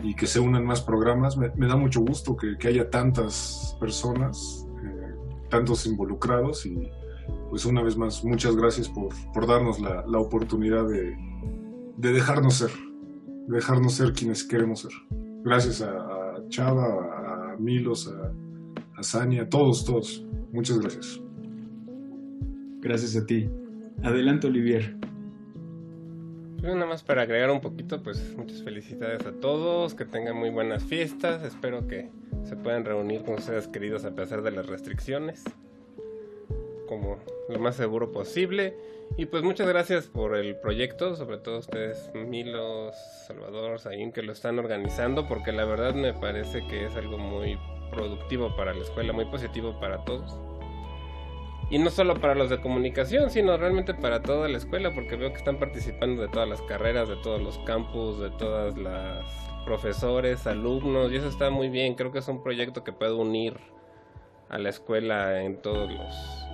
y 0.03 0.15
que 0.15 0.27
se 0.27 0.39
unan 0.39 0.65
más 0.65 0.81
programas. 0.81 1.37
Me, 1.37 1.67
da 1.67 1.75
mucho 1.75 2.01
gusto 2.01 2.35
que, 2.35 2.67
haya 2.67 2.89
tantas 2.89 3.75
personas, 3.79 4.67
eh, 4.83 5.15
tantos 5.49 5.85
involucrados 5.85 6.65
y 6.65 6.89
pues 7.49 7.65
una 7.65 7.81
vez 7.81 7.97
más 7.97 8.23
muchas 8.23 8.55
gracias 8.55 8.87
por, 8.87 9.09
por 9.33 9.47
darnos 9.47 9.79
la, 9.79 10.05
la 10.05 10.19
oportunidad 10.19 10.87
de, 10.87 11.15
de, 11.97 12.13
dejarnos 12.13 12.55
ser, 12.55 12.71
de 13.47 13.55
dejarnos 13.55 13.93
ser 13.93 14.13
quienes 14.13 14.43
queremos 14.43 14.81
ser. 14.81 14.91
Gracias 15.43 15.81
a, 15.81 16.11
Chava, 16.49 17.53
a 17.53 17.57
Milos, 17.57 18.07
a, 18.07 18.31
a 18.97 19.23
a 19.23 19.49
todos, 19.49 19.83
todos. 19.83 20.25
Muchas 20.51 20.79
gracias. 20.79 21.19
Gracias 22.81 23.15
a 23.15 23.25
ti. 23.25 23.49
Adelante, 24.03 24.47
Olivier. 24.47 24.95
Pues 26.59 26.73
nada 26.73 26.85
más 26.85 27.03
para 27.03 27.23
agregar 27.23 27.51
un 27.51 27.61
poquito, 27.61 28.01
pues 28.01 28.35
muchas 28.35 28.63
felicidades 28.63 29.25
a 29.25 29.33
todos, 29.33 29.93
que 29.93 30.05
tengan 30.05 30.35
muy 30.35 30.49
buenas 30.49 30.83
fiestas, 30.83 31.43
espero 31.43 31.87
que 31.87 32.09
se 32.43 32.55
puedan 32.55 32.85
reunir 32.85 33.23
con 33.23 33.35
ustedes 33.35 33.67
queridos 33.67 34.05
a 34.05 34.11
pesar 34.11 34.41
de 34.41 34.51
las 34.51 34.65
restricciones, 34.65 35.43
como 36.87 37.17
lo 37.49 37.59
más 37.59 37.75
seguro 37.75 38.11
posible. 38.11 38.75
Y 39.17 39.27
pues 39.27 39.43
muchas 39.43 39.67
gracias 39.67 40.07
por 40.07 40.35
el 40.35 40.55
proyecto, 40.55 41.15
sobre 41.15 41.37
todo 41.37 41.59
ustedes, 41.59 42.11
Milos, 42.13 42.95
Salvador, 43.27 43.79
Saín, 43.79 44.11
que 44.11 44.23
lo 44.23 44.31
están 44.31 44.57
organizando, 44.57 45.27
porque 45.27 45.51
la 45.51 45.65
verdad 45.65 45.93
me 45.93 46.13
parece 46.13 46.65
que 46.67 46.85
es 46.85 46.95
algo 46.95 47.17
muy 47.17 47.57
productivo 47.91 48.55
para 48.55 48.73
la 48.73 48.81
escuela, 48.81 49.13
muy 49.13 49.25
positivo 49.25 49.79
para 49.79 50.03
todos. 50.03 50.37
Y 51.69 51.79
no 51.79 51.89
solo 51.89 52.15
para 52.21 52.35
los 52.35 52.49
de 52.49 52.61
comunicación, 52.61 53.31
sino 53.31 53.57
realmente 53.57 53.93
para 53.93 54.21
toda 54.21 54.47
la 54.47 54.57
escuela, 54.57 54.93
porque 54.93 55.15
veo 55.15 55.31
que 55.31 55.37
están 55.37 55.57
participando 55.57 56.21
de 56.21 56.27
todas 56.27 56.47
las 56.47 56.61
carreras, 56.61 57.09
de 57.09 57.15
todos 57.17 57.41
los 57.41 57.57
campus, 57.59 58.19
de 58.19 58.29
todas 58.31 58.77
las 58.77 59.25
profesores, 59.65 60.45
alumnos, 60.45 61.11
y 61.11 61.15
eso 61.15 61.27
está 61.27 61.49
muy 61.49 61.69
bien. 61.69 61.95
Creo 61.95 62.11
que 62.11 62.19
es 62.19 62.27
un 62.27 62.43
proyecto 62.43 62.83
que 62.83 62.93
puede 62.93 63.13
unir 63.13 63.57
a 64.49 64.59
la 64.59 64.69
escuela 64.69 65.41
en 65.41 65.59
todos 65.61 65.91
los 65.91 66.45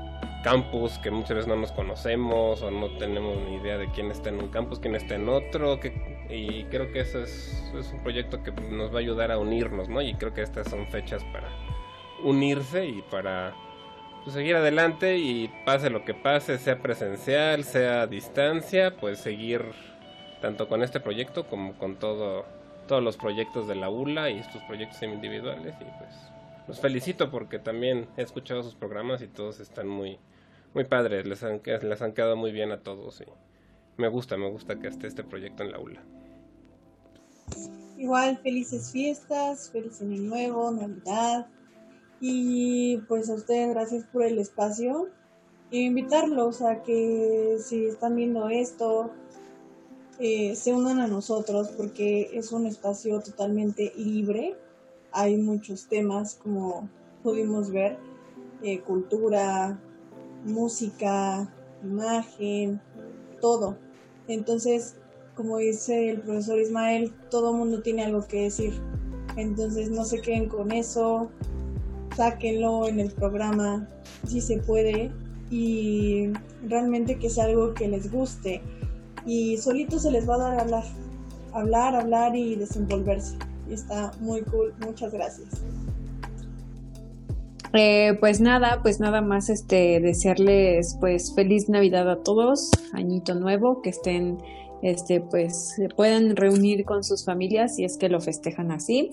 campus 0.44 0.98
que 1.00 1.12
muchas 1.12 1.36
veces 1.36 1.48
no 1.48 1.56
nos 1.56 1.72
conocemos 1.72 2.62
o 2.62 2.72
no 2.72 2.98
tenemos 2.98 3.38
ni 3.48 3.58
idea 3.58 3.78
de 3.78 3.92
quién 3.92 4.10
está 4.12 4.30
en 4.30 4.40
un 4.42 4.50
campus, 4.50 4.80
quién 4.80 4.96
está 4.96 5.16
en 5.16 5.30
otro, 5.30 5.80
que, 5.80 5.94
y 6.30 6.64
creo 6.66 6.92
que 6.92 7.02
eso 7.02 7.22
es, 7.22 7.72
es 7.78 7.92
un 7.92 8.02
proyecto 8.02 8.42
que 8.42 8.52
nos 8.52 8.92
va 8.92 8.98
a 8.98 9.02
ayudar 9.02 9.32
a 9.32 9.38
unirnos, 9.38 9.88
¿no? 9.88 10.02
Y 10.02 10.16
creo 10.16 10.34
que 10.34 10.42
estas 10.42 10.70
son 10.70 10.88
fechas 10.88 11.24
para 11.26 11.50
unirse 12.24 12.86
y 12.86 13.02
para 13.04 13.54
pues, 14.24 14.34
seguir 14.34 14.56
adelante 14.56 15.18
y 15.18 15.50
pase 15.66 15.90
lo 15.90 16.06
que 16.06 16.14
pase, 16.14 16.58
sea 16.58 16.82
presencial, 16.82 17.64
sea 17.64 18.04
a 18.04 18.08
distancia, 18.08 18.96
pues 18.98 19.20
seguir 19.20 19.64
tanto 20.42 20.68
con 20.68 20.84
este 20.84 21.00
proyecto 21.00 21.48
como 21.48 21.78
con 21.78 21.98
todo, 21.98 22.46
todos 22.88 23.04
los 23.04 23.18
proyectos 23.18 23.68
de 23.68 23.76
la 23.76 23.90
ULA 23.90 24.30
y 24.30 24.40
estos 24.40 24.62
proyectos 24.64 25.02
individuales. 25.04 25.76
Y 25.80 25.86
pues 26.00 26.16
los 26.68 26.80
felicito 26.80 27.32
porque 27.32 27.60
también 27.60 28.08
he 28.18 28.22
escuchado 28.22 28.64
sus 28.64 28.76
programas 28.76 29.22
y 29.22 29.28
todos 29.28 29.60
están 29.60 29.88
muy, 29.88 30.20
muy 30.74 30.86
padres, 30.86 31.26
les 31.26 31.44
han, 31.44 31.62
les 31.66 32.02
han 32.02 32.14
quedado 32.14 32.36
muy 32.36 32.52
bien 32.52 32.72
a 32.72 32.82
todos 32.82 33.22
y 33.22 33.26
me 33.98 34.08
gusta, 34.08 34.38
me 34.38 34.50
gusta 34.50 34.80
que 34.80 34.88
esté 34.88 35.08
este 35.08 35.24
proyecto 35.24 35.64
en 35.64 35.72
la 35.72 35.80
ULA. 35.80 36.02
Igual, 37.98 38.38
felices 38.40 38.92
fiestas, 38.92 39.70
feliz 39.70 40.02
año 40.02 40.22
nuevo, 40.22 40.72
Navidad. 40.72 41.48
Y 42.22 42.98
pues 43.08 43.30
a 43.30 43.34
ustedes 43.34 43.70
gracias 43.74 44.06
por 44.06 44.24
el 44.24 44.38
espacio 44.38 45.10
e 45.72 45.80
invitarlos 45.80 46.62
a 46.62 46.84
que 46.84 47.58
si 47.60 47.86
están 47.86 48.16
viendo 48.16 48.48
esto, 48.50 49.10
eh, 50.20 50.56
se 50.56 50.72
unan 50.72 51.00
a 51.00 51.08
nosotros 51.08 51.70
porque 51.70 52.30
es 52.34 52.52
un 52.52 52.68
espacio 52.68 53.22
totalmente 53.22 53.92
libre. 53.98 54.56
Hay 55.12 55.36
muchos 55.38 55.88
temas 55.88 56.36
como 56.36 56.88
pudimos 57.24 57.72
ver, 57.72 57.98
eh, 58.62 58.82
cultura, 58.82 59.80
música, 60.46 61.52
imagen, 61.84 62.80
todo. 63.40 63.78
Entonces, 64.28 64.96
como 65.36 65.58
dice 65.58 66.12
el 66.12 66.22
profesor 66.22 66.60
Ismael, 66.60 67.14
todo 67.32 67.54
mundo 67.54 67.82
tiene 67.82 68.06
algo 68.06 68.28
que 68.28 68.44
decir. 68.44 68.74
Entonces 69.38 69.90
no 69.90 70.06
se 70.06 70.22
queden 70.22 70.50
con 70.50 70.72
eso, 70.72 71.32
sáquenlo 72.16 72.88
en 72.88 73.00
el 73.00 73.12
programa 73.12 73.88
si 74.28 74.42
se 74.42 74.58
puede 74.58 75.12
y 75.50 76.30
realmente 76.68 77.18
que 77.18 77.30
sea 77.30 77.46
algo 77.46 77.74
que 77.74 77.88
les 77.88 78.12
guste 78.12 78.62
y 79.26 79.58
solito 79.58 80.00
se 80.00 80.12
les 80.12 80.28
va 80.28 80.36
a 80.36 80.38
dar 80.38 80.60
a 80.60 80.62
hablar, 80.62 80.84
hablar, 81.54 81.96
hablar 81.96 82.36
y 82.36 82.56
desenvolverse. 82.56 83.36
Y 83.70 83.74
está 83.74 84.12
muy 84.20 84.42
cool, 84.44 84.74
muchas 84.86 85.14
gracias. 85.14 85.62
Eh, 87.74 88.18
pues 88.20 88.42
nada, 88.42 88.82
pues 88.82 89.00
nada 89.00 89.22
más 89.22 89.50
este 89.50 90.02
desearles 90.02 90.98
pues 91.00 91.34
feliz 91.34 91.70
Navidad 91.70 92.10
a 92.10 92.22
todos, 92.22 92.70
añito 92.92 93.34
nuevo, 93.34 93.82
que 93.82 93.92
estén 93.92 94.40
este 94.82 95.22
pues 95.22 95.76
se 95.76 95.88
reunir 96.36 96.86
con 96.86 97.04
sus 97.04 97.24
familias 97.26 97.76
si 97.76 97.84
es 97.84 97.98
que 97.98 98.10
lo 98.10 98.20
festejan 98.20 98.72
así. 98.72 99.12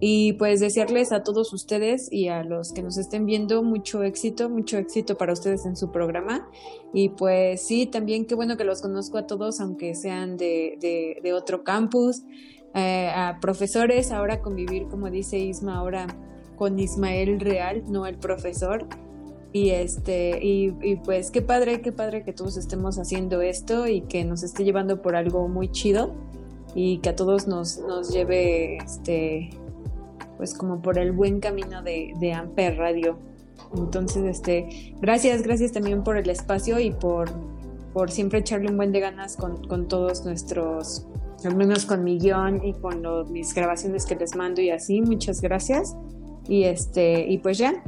Y 0.00 0.32
pues 0.34 0.60
desearles 0.60 1.12
a 1.12 1.22
todos 1.22 1.52
ustedes 1.52 2.12
y 2.12 2.28
a 2.28 2.42
los 2.42 2.72
que 2.72 2.82
nos 2.82 2.98
estén 2.98 3.24
viendo 3.24 3.62
mucho 3.62 4.02
éxito, 4.02 4.48
mucho 4.48 4.78
éxito 4.78 5.16
para 5.16 5.32
ustedes 5.32 5.64
en 5.66 5.76
su 5.76 5.92
programa. 5.92 6.48
Y 6.92 7.10
pues 7.10 7.62
sí, 7.62 7.86
también 7.86 8.26
qué 8.26 8.34
bueno 8.34 8.56
que 8.56 8.64
los 8.64 8.82
conozco 8.82 9.18
a 9.18 9.26
todos 9.26 9.60
aunque 9.60 9.94
sean 9.94 10.36
de, 10.36 10.76
de, 10.80 11.18
de 11.22 11.32
otro 11.32 11.62
campus, 11.62 12.22
eh, 12.74 13.10
a 13.14 13.38
profesores, 13.40 14.10
ahora 14.12 14.40
convivir 14.40 14.88
como 14.88 15.10
dice 15.10 15.38
Isma 15.38 15.76
ahora 15.76 16.06
con 16.56 16.78
Ismael 16.78 17.38
Real, 17.38 17.82
no 17.86 18.06
el 18.06 18.16
profesor 18.16 18.86
y 19.52 19.70
este, 19.70 20.38
y, 20.42 20.96
pues 21.04 21.30
qué 21.30 21.42
padre, 21.42 21.82
qué 21.82 21.92
padre 21.92 22.24
que 22.24 22.32
todos 22.32 22.56
estemos 22.56 22.98
haciendo 22.98 23.42
esto 23.42 23.86
y 23.86 24.00
que 24.02 24.24
nos 24.24 24.42
esté 24.42 24.64
llevando 24.64 25.02
por 25.02 25.14
algo 25.14 25.46
muy 25.46 25.70
chido 25.70 26.14
y 26.74 26.98
que 26.98 27.10
a 27.10 27.16
todos 27.16 27.46
nos, 27.46 27.78
nos 27.78 28.12
lleve 28.12 28.78
este 28.78 29.50
pues 30.38 30.54
como 30.54 30.80
por 30.80 30.98
el 30.98 31.12
buen 31.12 31.38
camino 31.38 31.82
de, 31.82 32.32
Amper 32.34 32.76
Radio. 32.76 33.16
Entonces, 33.76 34.24
este, 34.24 34.94
gracias, 35.00 35.42
gracias 35.42 35.70
también 35.70 36.02
por 36.02 36.16
el 36.16 36.28
espacio 36.30 36.80
y 36.80 36.90
por, 36.90 37.30
por 37.92 38.10
siempre 38.10 38.40
echarle 38.40 38.70
un 38.70 38.76
buen 38.76 38.90
de 38.90 39.00
ganas 39.00 39.36
con, 39.36 39.64
con 39.68 39.86
todos 39.86 40.24
nuestros, 40.24 41.06
al 41.44 41.54
menos 41.54 41.86
con 41.86 42.02
mi 42.02 42.18
guion 42.18 42.64
y 42.64 42.72
con 42.72 43.02
los, 43.02 43.30
mis 43.30 43.54
grabaciones 43.54 44.04
que 44.04 44.16
les 44.16 44.34
mando 44.34 44.60
y 44.60 44.70
así. 44.70 45.00
Muchas 45.00 45.40
gracias. 45.40 45.94
Y 46.48 46.64
este, 46.64 47.24
y 47.30 47.38
pues 47.38 47.58
ya, 47.58 47.80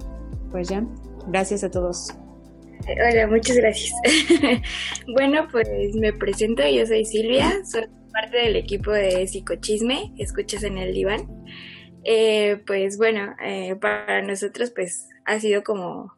pues 0.52 0.68
ya. 0.68 0.86
Gracias 1.28 1.64
a 1.64 1.70
todos. 1.70 2.14
Hola, 2.86 3.26
muchas 3.26 3.56
gracias. 3.56 3.92
bueno, 5.14 5.48
pues 5.50 5.68
me 5.94 6.12
presento, 6.12 6.62
yo 6.68 6.86
soy 6.86 7.04
Silvia, 7.04 7.64
soy 7.64 7.86
parte 8.12 8.36
del 8.36 8.56
equipo 8.56 8.90
de 8.90 9.26
Psicochisme, 9.26 10.12
escuchas 10.18 10.64
en 10.64 10.78
el 10.78 10.92
diván. 10.92 11.26
Eh, 12.04 12.62
pues 12.66 12.98
bueno, 12.98 13.34
eh, 13.42 13.76
para 13.76 14.20
nosotros 14.22 14.70
pues 14.70 15.08
ha 15.24 15.40
sido 15.40 15.64
como 15.64 16.14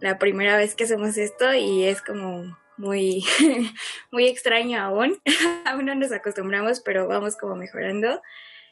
la 0.00 0.18
primera 0.18 0.56
vez 0.56 0.74
que 0.74 0.84
hacemos 0.84 1.18
esto 1.18 1.52
y 1.52 1.84
es 1.84 2.00
como 2.00 2.56
muy, 2.78 3.22
muy 4.10 4.26
extraño 4.26 4.80
aún. 4.80 5.20
aún 5.66 5.84
no 5.84 5.94
nos 5.94 6.12
acostumbramos, 6.12 6.80
pero 6.80 7.06
vamos 7.06 7.36
como 7.36 7.56
mejorando. 7.56 8.22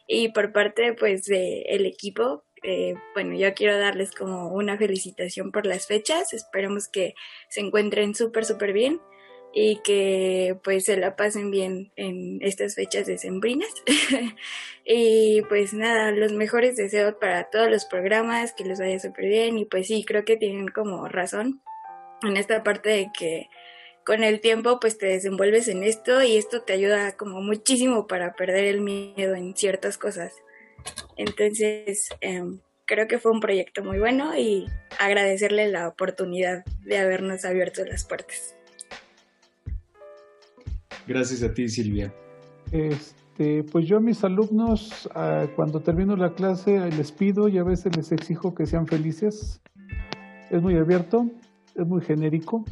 Y 0.07 0.31
por 0.33 0.53
parte 0.53 0.95
pues 0.95 1.25
del 1.25 1.85
equipo, 1.85 2.45
eh, 2.63 2.95
bueno, 3.15 3.35
yo 3.37 3.55
quiero 3.55 3.79
darles 3.79 4.13
como 4.13 4.49
una 4.49 4.77
felicitación 4.77 5.53
por 5.53 5.67
las 5.67 5.87
fechas. 5.87 6.33
Esperemos 6.33 6.89
que 6.89 7.15
se 7.49 7.61
encuentren 7.61 8.15
súper, 8.15 8.45
súper 8.45 8.73
bien. 8.73 9.01
y 9.53 9.81
que 9.83 10.59
pues 10.63 10.85
se 10.85 10.99
la 10.99 11.17
pasen 11.17 11.51
bien 11.51 11.91
en 11.97 12.39
estas 12.43 12.75
fechas 12.75 13.07
decembrinas. 13.07 13.71
y 14.85 15.43
pues 15.49 15.73
nada, 15.73 16.11
los 16.13 16.33
mejores 16.33 16.77
deseos 16.77 17.15
para 17.15 17.51
todos 17.51 17.71
los 17.71 17.87
programas, 17.87 18.53
que 18.53 18.65
les 18.65 18.79
vaya 18.79 18.99
súper 19.01 19.27
bien 19.27 19.59
y 19.59 19.65
pues 19.65 19.87
sí, 19.89 20.05
creo 20.05 20.25
que 20.25 20.37
tienen 20.37 20.69
como 20.69 21.09
razón 21.09 21.63
en 22.23 22.37
esta 22.37 22.63
parte 22.63 22.91
de 22.91 23.11
que 23.17 23.49
con 24.05 24.25
el 24.25 24.41
tiempo 24.41 24.81
pues 24.81 24.99
te 24.99 25.07
desenvuelves 25.07 25.69
en 25.69 25.83
esto 25.83 26.23
y 26.23 26.37
esto 26.37 26.63
te 26.63 26.73
ayuda 26.73 27.17
como 27.17 27.41
muchísimo 27.41 28.07
para 28.07 28.33
perder 28.33 28.65
el 28.65 28.81
miedo 28.81 29.35
en 29.35 29.55
ciertas 29.55 29.99
cosas. 29.99 30.33
Entonces, 31.17 32.09
em, 32.21 32.61
creo 32.87 33.07
que 33.07 33.19
fue 33.19 33.33
un 33.33 33.41
proyecto 33.41 33.85
muy 33.85 33.99
bueno 33.99 34.37
y 34.37 34.67
agradecerle 34.99 35.69
la 35.69 35.89
oportunidad 35.89 36.65
de 36.85 36.99
habernos 36.99 37.45
abierto 37.45 37.85
las 37.85 38.05
puertas. 38.05 38.55
Gracias 41.07 41.43
a 41.43 41.53
ti, 41.53 41.69
Silvia. 41.69 42.13
Este, 42.73 43.65
pues 43.65 43.87
yo 43.87 43.99
a 43.99 44.01
mis 44.01 44.25
alumnos, 44.25 45.09
ah, 45.15 45.47
cuando 45.57 45.81
termino 45.81 46.17
la 46.17 46.35
clase, 46.35 46.91
les 46.91 47.13
pido 47.13 47.49
y 47.49 47.59
a 47.59 47.63
veces 47.63 47.97
les 47.97 48.13
exijo 48.13 48.55
que 48.55 48.67
sean 48.67 48.87
felices. 48.87 49.61
Es 50.51 50.63
muy 50.63 50.77
abierto, 50.77 51.31
es 51.75 51.87
muy 51.87 52.01
genérico, 52.01 52.65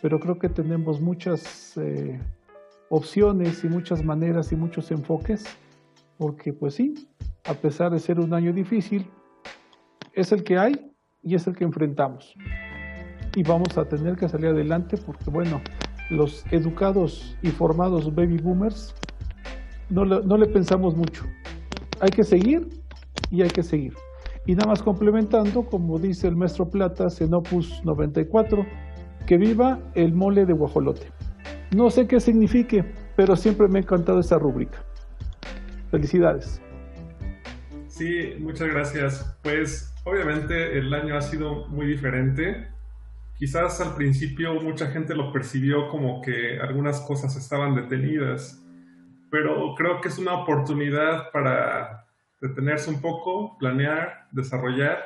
pero 0.00 0.18
creo 0.18 0.38
que 0.38 0.48
tenemos 0.48 1.00
muchas 1.00 1.76
eh, 1.76 2.20
opciones 2.88 3.64
y 3.64 3.68
muchas 3.68 4.04
maneras 4.04 4.52
y 4.52 4.56
muchos 4.56 4.90
enfoques, 4.90 5.44
porque 6.18 6.52
pues 6.52 6.74
sí, 6.74 7.08
a 7.44 7.54
pesar 7.54 7.90
de 7.90 7.98
ser 7.98 8.20
un 8.20 8.34
año 8.34 8.52
difícil, 8.52 9.10
es 10.12 10.32
el 10.32 10.44
que 10.44 10.58
hay 10.58 10.92
y 11.22 11.34
es 11.34 11.46
el 11.46 11.56
que 11.56 11.64
enfrentamos. 11.64 12.34
Y 13.34 13.42
vamos 13.42 13.76
a 13.78 13.84
tener 13.84 14.16
que 14.16 14.28
salir 14.28 14.48
adelante 14.48 14.96
porque, 14.96 15.30
bueno, 15.30 15.60
los 16.10 16.44
educados 16.50 17.36
y 17.42 17.48
formados 17.48 18.14
baby 18.14 18.38
boomers 18.38 18.94
no 19.88 20.04
le, 20.04 20.22
no 20.24 20.36
le 20.36 20.46
pensamos 20.46 20.96
mucho. 20.96 21.24
Hay 22.00 22.10
que 22.10 22.24
seguir 22.24 22.68
y 23.30 23.42
hay 23.42 23.50
que 23.50 23.62
seguir. 23.62 23.94
Y 24.46 24.54
nada 24.54 24.68
más 24.68 24.82
complementando, 24.82 25.64
como 25.64 25.98
dice 25.98 26.28
el 26.28 26.36
maestro 26.36 26.68
Plata 26.68 27.06
en 27.20 27.32
Opus 27.32 27.80
94, 27.84 28.66
que 29.26 29.38
viva 29.38 29.78
el 29.94 30.12
mole 30.12 30.44
de 30.44 30.52
guajolote. 30.52 31.06
No 31.74 31.90
sé 31.90 32.06
qué 32.06 32.20
signifique, 32.20 32.84
pero 33.16 33.36
siempre 33.36 33.68
me 33.68 33.78
ha 33.78 33.82
encantado 33.82 34.20
esa 34.20 34.38
rúbrica. 34.38 34.84
Felicidades. 35.90 36.60
Sí, 38.02 38.34
muchas 38.40 38.66
gracias. 38.66 39.38
Pues 39.44 39.94
obviamente 40.02 40.76
el 40.76 40.92
año 40.92 41.16
ha 41.16 41.22
sido 41.22 41.68
muy 41.68 41.86
diferente. 41.86 42.66
Quizás 43.38 43.80
al 43.80 43.94
principio 43.94 44.54
mucha 44.54 44.88
gente 44.88 45.14
lo 45.14 45.32
percibió 45.32 45.88
como 45.88 46.20
que 46.20 46.58
algunas 46.58 47.00
cosas 47.02 47.36
estaban 47.36 47.76
detenidas, 47.76 48.60
pero 49.30 49.76
creo 49.76 50.00
que 50.00 50.08
es 50.08 50.18
una 50.18 50.34
oportunidad 50.34 51.30
para 51.30 52.08
detenerse 52.40 52.90
un 52.90 53.00
poco, 53.00 53.56
planear, 53.56 54.26
desarrollar. 54.32 54.98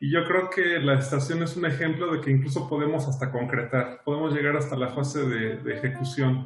Y 0.00 0.10
yo 0.10 0.24
creo 0.24 0.50
que 0.50 0.80
la 0.80 0.94
estación 0.94 1.44
es 1.44 1.56
un 1.56 1.64
ejemplo 1.64 2.12
de 2.12 2.20
que 2.20 2.32
incluso 2.32 2.68
podemos 2.68 3.06
hasta 3.06 3.30
concretar, 3.30 4.02
podemos 4.04 4.34
llegar 4.34 4.56
hasta 4.56 4.76
la 4.76 4.88
fase 4.88 5.28
de, 5.28 5.72
ejecución. 5.72 6.44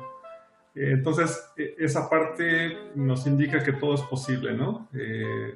Eh, 0.74 0.90
entonces, 0.92 1.42
e, 1.56 1.74
esa 1.78 2.10
parte 2.10 2.76
nos 2.94 3.26
indica 3.26 3.64
que 3.64 3.72
todo 3.72 3.94
es 3.94 4.02
posible, 4.02 4.52
¿no? 4.52 4.86
Eh, 4.92 5.54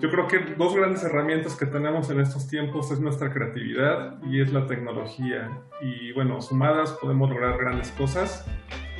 yo 0.00 0.10
creo 0.10 0.28
que 0.28 0.54
dos 0.56 0.76
grandes 0.76 1.02
herramientas 1.02 1.56
que 1.56 1.66
tenemos 1.66 2.08
en 2.10 2.20
estos 2.20 2.46
tiempos 2.46 2.90
es 2.90 3.00
nuestra 3.00 3.32
creatividad 3.32 4.22
y 4.24 4.40
es 4.40 4.52
la 4.52 4.66
tecnología. 4.66 5.50
Y 5.80 6.12
bueno, 6.12 6.40
sumadas 6.40 6.92
podemos 6.92 7.28
lograr 7.30 7.58
grandes 7.58 7.90
cosas. 7.92 8.46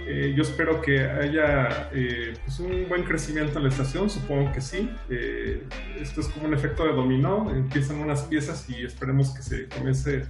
Eh, 0.07 0.33
yo 0.35 0.43
espero 0.43 0.81
que 0.81 1.01
haya 1.01 1.91
eh, 1.93 2.35
pues 2.45 2.59
un 2.61 2.89
buen 2.89 3.05
crecimiento 3.05 3.59
en 3.59 3.65
la 3.65 3.71
estación, 3.71 4.11
supongo 4.11 4.51
que 4.53 4.61
sí. 4.61 4.91
Eh, 5.09 5.63
esto 6.01 6.21
es 6.21 6.29
como 6.29 6.49
un 6.49 6.55
efecto 6.55 6.85
de 6.85 6.93
dominó, 6.93 7.49
empiezan 7.51 7.99
unas 7.99 8.23
piezas 8.23 8.69
y 8.69 8.85
esperemos 8.85 9.35
que 9.35 9.43
se 9.43 9.69
comience 9.69 10.25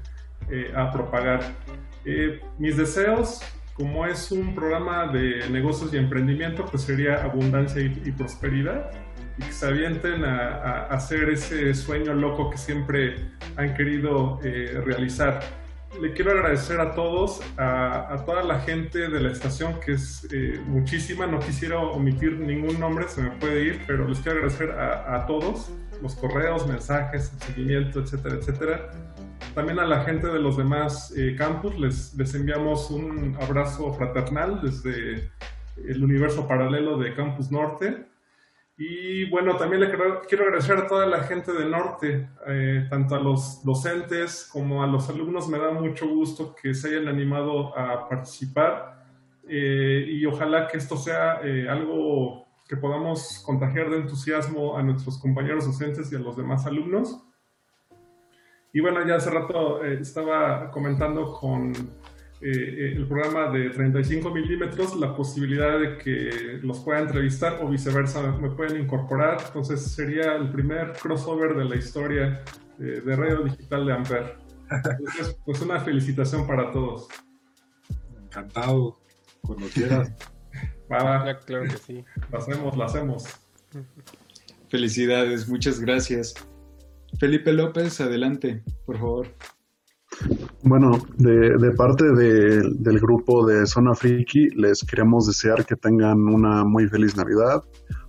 a 0.75 0.91
propagar. 0.91 1.41
mis 2.59 2.77
deseos, 2.77 3.41
como 3.75 4.07
es 4.07 4.31
un 4.33 4.55
programa 4.55 5.09
de 5.09 5.49
negocios 5.51 5.93
y 5.93 5.97
emprendimiento, 5.97 6.65
pues 6.65 6.83
sería 6.83 7.23
abundancia 7.23 7.83
y 7.83 8.13
prosperidad 8.13 8.91
y 9.39 9.43
que 9.43 9.53
se 9.53 9.67
avienten 9.67 10.25
a, 10.25 10.87
hacer 10.87 11.31
ese 11.31 11.75
sueño 11.75 12.15
loco 12.15 12.51
que 12.51 12.59
siempre 12.59 13.17
han 13.57 13.75
querido 13.75 14.41
eh, 14.43 14.81
realizar. 14.85 15.41
Le 16.01 16.13
quiero 16.13 16.33
agradecer 16.33 16.81
a 16.81 16.95
todos, 16.95 17.41
a, 17.57 18.23
toda 18.27 18.43
la 18.43 18.61
gente 18.61 19.09
de 19.09 19.21
la 19.21 19.31
estación, 19.31 19.81
que 19.81 19.93
es 19.93 20.29
eh, 20.33 20.61
muchísima, 20.67 21.27
no 21.27 21.39
quisiera 21.39 21.79
omitir 21.79 22.39
ningún 22.39 22.79
nombre, 22.79 23.09
se 23.09 23.23
me 23.23 23.31
puede 23.31 23.63
ir, 23.65 23.81
pero 23.87 24.07
les 24.07 24.19
quiero 24.21 24.39
agradecer 24.39 24.71
a, 24.73 25.25
todos, 25.27 25.73
los 26.03 26.15
correos, 26.15 26.67
mensajes, 26.67 27.33
seguimiento, 27.39 28.01
etcétera, 28.01 28.35
etcétera. 28.37 28.91
También 29.55 29.79
a 29.79 29.87
la 29.87 30.05
gente 30.05 30.27
de 30.27 30.39
los 30.39 30.57
demás 30.57 31.13
eh, 31.17 31.35
campus 31.37 31.79
les, 31.79 32.15
les 32.15 32.35
enviamos 32.35 32.91
un 32.91 33.37
abrazo 33.41 33.93
fraternal 33.95 34.61
desde 34.63 35.31
el 35.87 36.05
universo 36.05 36.47
paralelo 36.47 36.99
de 36.99 37.15
Campus 37.15 37.51
Norte. 37.51 38.08
Y 38.81 39.29
bueno, 39.29 39.57
también 39.57 39.81
le 39.81 39.89
quiero, 39.89 40.45
agradecer 40.45 40.77
a 40.77 40.87
toda 40.87 41.05
la 41.05 41.25
gente 41.25 41.53
del 41.53 41.73
norte, 41.73 42.29
eh, 42.47 42.87
tanto 42.89 43.17
a 43.17 43.21
los 43.21 43.65
docentes 43.65 44.49
como 44.53 44.85
a 44.85 44.87
los 44.87 45.09
alumnos. 45.09 45.49
Me 45.49 45.59
da 45.59 45.73
mucho 45.73 46.07
gusto 46.07 46.55
que 46.55 46.73
se 46.75 46.91
hayan 46.91 47.09
animado 47.09 47.77
a 47.77 48.09
participar 48.09 49.05
eh, 49.49 50.07
y 50.09 50.25
ojalá 50.27 50.69
que 50.69 50.77
esto 50.77 50.97
sea 50.97 51.41
eh, 51.43 51.69
algo 51.69 52.47
que 52.69 52.77
podamos 52.77 53.43
contagiar 53.45 53.91
de 53.91 53.97
entusiasmo 53.97 54.79
a 54.79 54.83
nuestros 54.85 55.19
compañeros 55.19 55.67
docentes 55.67 56.13
y 56.13 56.15
a 56.15 56.21
los 56.21 56.37
demás 56.37 56.65
alumnos. 56.65 57.21
Y 58.73 58.79
bueno, 58.79 59.05
ya 59.05 59.17
hace 59.17 59.31
rato 59.31 59.83
estaba 59.83 60.71
comentando 60.71 61.33
con 61.33 61.73
eh, 62.41 62.95
el 62.97 63.07
programa 63.07 63.51
de 63.51 63.71
35 63.71 64.31
milímetros 64.31 64.95
la 64.97 65.17
posibilidad 65.17 65.81
de 65.81 65.99
que 65.99 66.61
los 66.63 66.79
pueda 66.81 67.01
entrevistar 67.01 67.59
o 67.61 67.69
viceversa, 67.69 68.23
me 68.33 68.51
pueden 68.51 68.81
incorporar. 68.83 69.39
Entonces 69.47 69.83
sería 69.83 70.37
el 70.37 70.51
primer 70.51 70.93
crossover 70.93 71.57
de 71.57 71.65
la 71.65 71.77
historia 71.77 72.45
eh, 72.79 73.03
de 73.05 73.17
radio 73.17 73.43
digital 73.43 73.87
de 73.87 73.93
Amper. 73.93 74.37
Entonces, 74.71 75.37
pues 75.45 75.61
una 75.63 75.81
felicitación 75.81 76.47
para 76.47 76.71
todos. 76.71 77.09
Encantado, 78.23 79.01
cuando 79.43 79.67
quieras. 79.69 80.13
Va, 80.93 81.39
claro 81.41 81.65
que 81.65 81.77
sí. 81.77 82.05
Lo 82.31 82.39
hacemos, 82.39 82.77
lo 82.77 82.85
hacemos. 82.85 83.25
Felicidades, 84.69 85.49
muchas 85.49 85.81
gracias. 85.81 86.35
Felipe 87.19 87.53
López, 87.53 88.01
adelante, 88.01 88.63
por 88.87 88.99
favor. 88.99 89.35
Bueno, 90.63 90.99
de, 91.17 91.71
parte 91.77 92.05
del 92.13 93.01
grupo 93.01 93.47
de 93.47 93.67
Zona 93.67 93.95
Friki, 93.95 94.49
les 94.51 94.85
queremos 94.85 95.27
desear 95.27 95.65
que 95.65 95.77
tengan 95.77 96.19
una 96.19 96.65
muy 96.65 96.89
feliz 96.89 97.17
Navidad, 97.17 97.63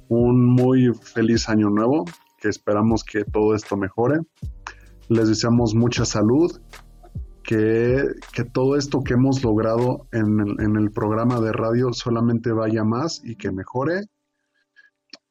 un 0.08 0.46
muy 0.46 0.92
feliz 0.94 1.48
Año 1.50 1.70
Nuevo, 1.70 2.06
que 2.40 2.50
esperamos 2.50 3.04
que 3.04 3.24
todo 3.24 3.54
esto 3.54 3.78
mejore. 3.78 4.20
Les 5.08 5.28
deseamos 5.28 5.76
mucha 5.76 6.06
salud, 6.06 6.52
que, 7.44 8.06
todo 8.54 8.76
esto 8.76 9.02
que 9.04 9.14
hemos 9.14 9.44
logrado 9.44 10.08
en 10.12 10.40
el, 10.40 10.62
en 10.62 10.76
el, 10.76 10.92
programa 10.92 11.40
de 11.40 11.52
radio 11.52 11.94
solamente 11.94 12.52
vaya 12.52 12.84
más 12.84 13.22
y 13.24 13.36
que 13.36 13.52
mejore. 13.52 14.02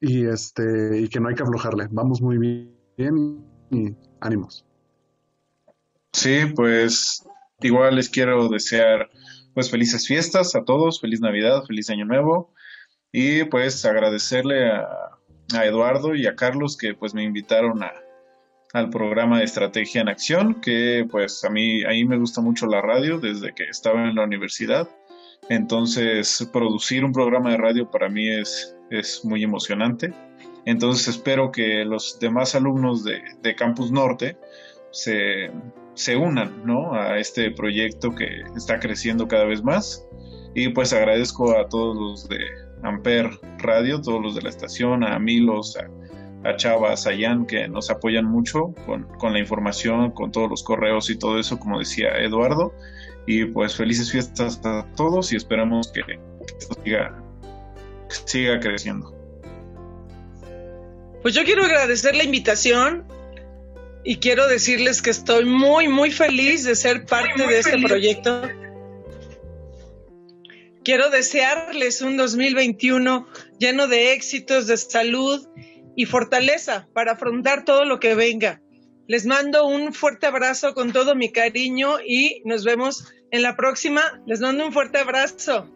Y, 0.01 0.27
este, 0.27 1.01
y 1.01 1.09
que 1.09 1.21
no 1.21 1.29
hay 1.29 1.35
que 1.35 1.43
aflojarle. 1.43 1.89
Vamos 1.91 2.23
muy 2.23 2.39
bien 2.39 3.45
y 3.71 3.97
ánimos. 4.21 4.68
Sí, 6.19 6.47
pues 6.57 7.25
igual 7.61 7.95
les 7.95 8.09
quiero 8.09 8.49
desear 8.49 9.09
pues 9.55 9.71
felices 9.71 10.05
fiestas 10.05 10.57
a 10.57 10.65
todos, 10.65 11.01
feliz 11.01 11.21
Navidad, 11.21 11.63
feliz 11.65 11.91
Año 11.91 12.07
Nuevo 12.07 12.53
y 13.13 13.45
pues 13.45 13.85
agradecerle 13.85 14.67
a, 14.67 14.89
Eduardo 15.65 16.17
y 16.17 16.27
a 16.27 16.35
Carlos 16.35 16.77
que 16.77 16.95
pues 16.95 17.15
me 17.15 17.23
invitaron 17.23 17.85
a, 17.85 17.93
al 18.73 18.91
programa 18.91 19.39
de 19.39 19.45
Estrategia 19.45 20.01
en 20.01 20.09
Acción, 20.09 20.61
que 20.61 21.07
pues 21.09 21.45
a 21.45 21.51
mí 21.51 21.85
ahí 21.85 22.05
me 22.05 22.19
gusta 22.19 22.41
mucho 22.41 22.67
la 22.67 22.83
radio 22.83 23.21
desde 23.21 23.55
que 23.55 23.69
estaba 23.69 24.03
en 24.09 24.17
la 24.17 24.25
universidad. 24.25 24.89
Entonces, 25.49 26.49
producir 26.53 27.05
un 27.05 27.13
programa 27.13 27.53
de 27.53 27.59
radio 27.59 27.89
para 27.89 28.09
mí 28.09 28.29
es, 28.29 28.77
es 28.91 29.25
muy 29.25 29.45
emocionante. 29.45 30.13
Entonces, 30.65 31.07
espero 31.07 31.53
que 31.53 31.85
los 31.85 32.19
demás 32.19 32.57
alumnos 32.57 33.05
de, 33.05 33.23
de 33.41 33.55
Campus 33.55 33.93
Norte 33.93 34.37
se, 34.91 35.51
se 35.99 36.17
unan 36.17 36.63
¿no? 36.65 36.95
a 36.95 37.19
este 37.19 37.51
proyecto 37.51 38.15
que 38.15 38.43
está 38.57 38.79
creciendo 38.79 39.27
cada 39.27 39.45
vez 39.45 39.65
más. 39.65 40.07
Y 40.55 40.69
pues 40.69 40.93
agradezco 40.93 41.59
a 41.59 41.69
todos 41.69 41.97
los 41.97 42.29
de 42.29 42.39
Amper 42.85 43.29
Radio, 43.59 44.01
todos 44.01 44.23
los 44.23 44.35
de 44.37 44.43
la 44.43 44.49
estación, 44.49 45.03
a 45.03 45.19
Milos, 45.19 45.77
a, 45.77 46.57
Chava, 46.57 46.93
a 46.93 46.97
Sayan, 46.97 47.47
que 47.47 47.69
nos 47.69 47.91
apoyan 47.91 48.25
mucho 48.25 48.75
con, 48.87 49.09
con, 49.19 49.33
la 49.33 49.41
información, 49.41 50.13
con 50.13 50.31
todos 50.31 50.49
los 50.49 50.63
correos 50.63 51.11
y 51.11 51.19
todo 51.19 51.39
eso, 51.39 51.59
como 51.59 51.81
decía 51.81 52.17
Eduardo. 52.19 52.73
Y 53.27 53.47
pues 53.47 53.77
felices 53.77 54.11
fiestas 54.11 54.61
a 54.65 54.87
todos 54.97 55.33
y 55.33 55.37
esperamos 55.37 55.93
que 55.93 56.01
esto 56.59 56.77
siga, 56.85 57.23
siga 58.09 58.61
creciendo. 58.61 59.13
Pues 61.23 61.35
yo 61.35 61.43
quiero 61.43 61.65
agradecer 61.65 62.15
la 62.15 62.23
invitación 62.23 63.05
y 64.05 64.17
quiero 64.17 64.47
decirles 64.47 65.03
que 65.03 65.11
estoy 65.11 65.45
muy, 65.45 65.89
muy 65.89 66.11
feliz 66.11 66.65
de 66.65 66.75
ser 66.75 67.05
parte 67.07 67.47
de 67.47 67.59
este 67.59 67.79
proyecto. 67.79 68.43
Quiero 70.85 71.11
desearles 71.11 72.01
un 72.01 72.17
2021 72.17 73.27
lleno 73.59 73.89
de 73.89 74.13
éxitos, 74.13 74.67
de 74.67 74.77
salud 74.77 75.47
y 75.97 76.07
fortaleza 76.07 76.89
para 76.95 77.13
afrontar 77.13 77.65
todo 77.65 77.85
lo 77.85 78.01
que 78.01 78.15
venga. 78.15 78.61
Les 79.07 79.27
mando 79.27 79.67
un 79.67 79.93
fuerte 79.93 80.27
abrazo 80.27 80.75
con 80.75 80.93
todo 80.93 81.15
mi 81.15 81.33
cariño 81.33 81.97
y 82.07 82.43
nos 82.45 82.65
vemos 82.65 83.13
en 83.31 83.43
la 83.43 83.57
próxima. 83.57 84.01
Les 84.27 84.41
mando 84.41 84.65
un 84.67 84.73
fuerte 84.73 84.99
abrazo. 84.99 85.69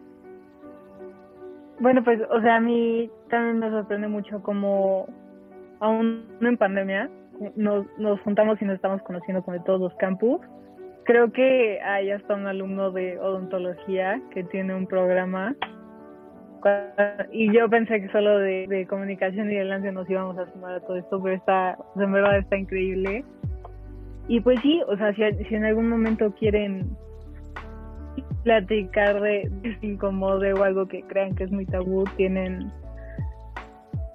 Bueno, 1.79 2.03
pues, 2.03 2.19
o 2.31 2.41
sea, 2.41 2.55
a 2.55 2.59
mí 2.59 3.09
también 3.29 3.59
me 3.59 3.69
sorprende 3.69 4.07
mucho 4.07 4.41
como 4.41 5.07
aún 5.79 6.25
en 6.41 6.57
pandemia 6.57 7.09
nos, 7.55 7.85
nos 7.97 8.19
juntamos 8.21 8.61
y 8.61 8.65
nos 8.65 8.75
estamos 8.75 9.01
conociendo 9.03 9.43
con 9.43 9.61
todos 9.63 9.79
los 9.79 9.93
campus. 9.95 10.41
Creo 11.05 11.31
que 11.31 11.81
hay 11.81 12.11
hasta 12.11 12.35
un 12.35 12.47
alumno 12.47 12.91
de 12.91 13.19
odontología 13.19 14.21
que 14.31 14.43
tiene 14.45 14.73
un 14.73 14.87
programa 14.87 15.55
y 17.31 17.51
yo 17.53 17.69
pensé 17.69 18.01
que 18.01 18.09
solo 18.09 18.39
de, 18.39 18.87
comunicación 18.89 19.51
y 19.51 19.55
de 19.55 19.65
lance 19.65 19.91
nos 19.91 20.09
íbamos 20.09 20.37
a 20.37 20.51
sumar 20.53 20.75
a 20.75 20.79
todo 20.79 20.97
esto, 20.97 21.21
pero 21.21 21.35
está, 21.35 21.77
en 21.95 22.11
verdad 22.11 22.37
está 22.37 22.57
increíble. 22.57 23.25
Y 24.29 24.39
pues 24.39 24.59
sí, 24.61 24.81
o 24.87 24.95
sea, 24.95 25.13
si, 25.13 25.23
si 25.45 25.55
en 25.55 25.65
algún 25.65 25.89
momento 25.89 26.33
quieren 26.35 26.95
platicar 28.43 29.19
de, 29.21 29.49
de 29.61 30.53
o 30.53 30.63
algo 30.63 30.87
que 30.87 31.01
crean 31.03 31.35
que 31.35 31.43
es 31.45 31.51
muy 31.51 31.65
tabú, 31.65 32.05
tienen 32.15 32.71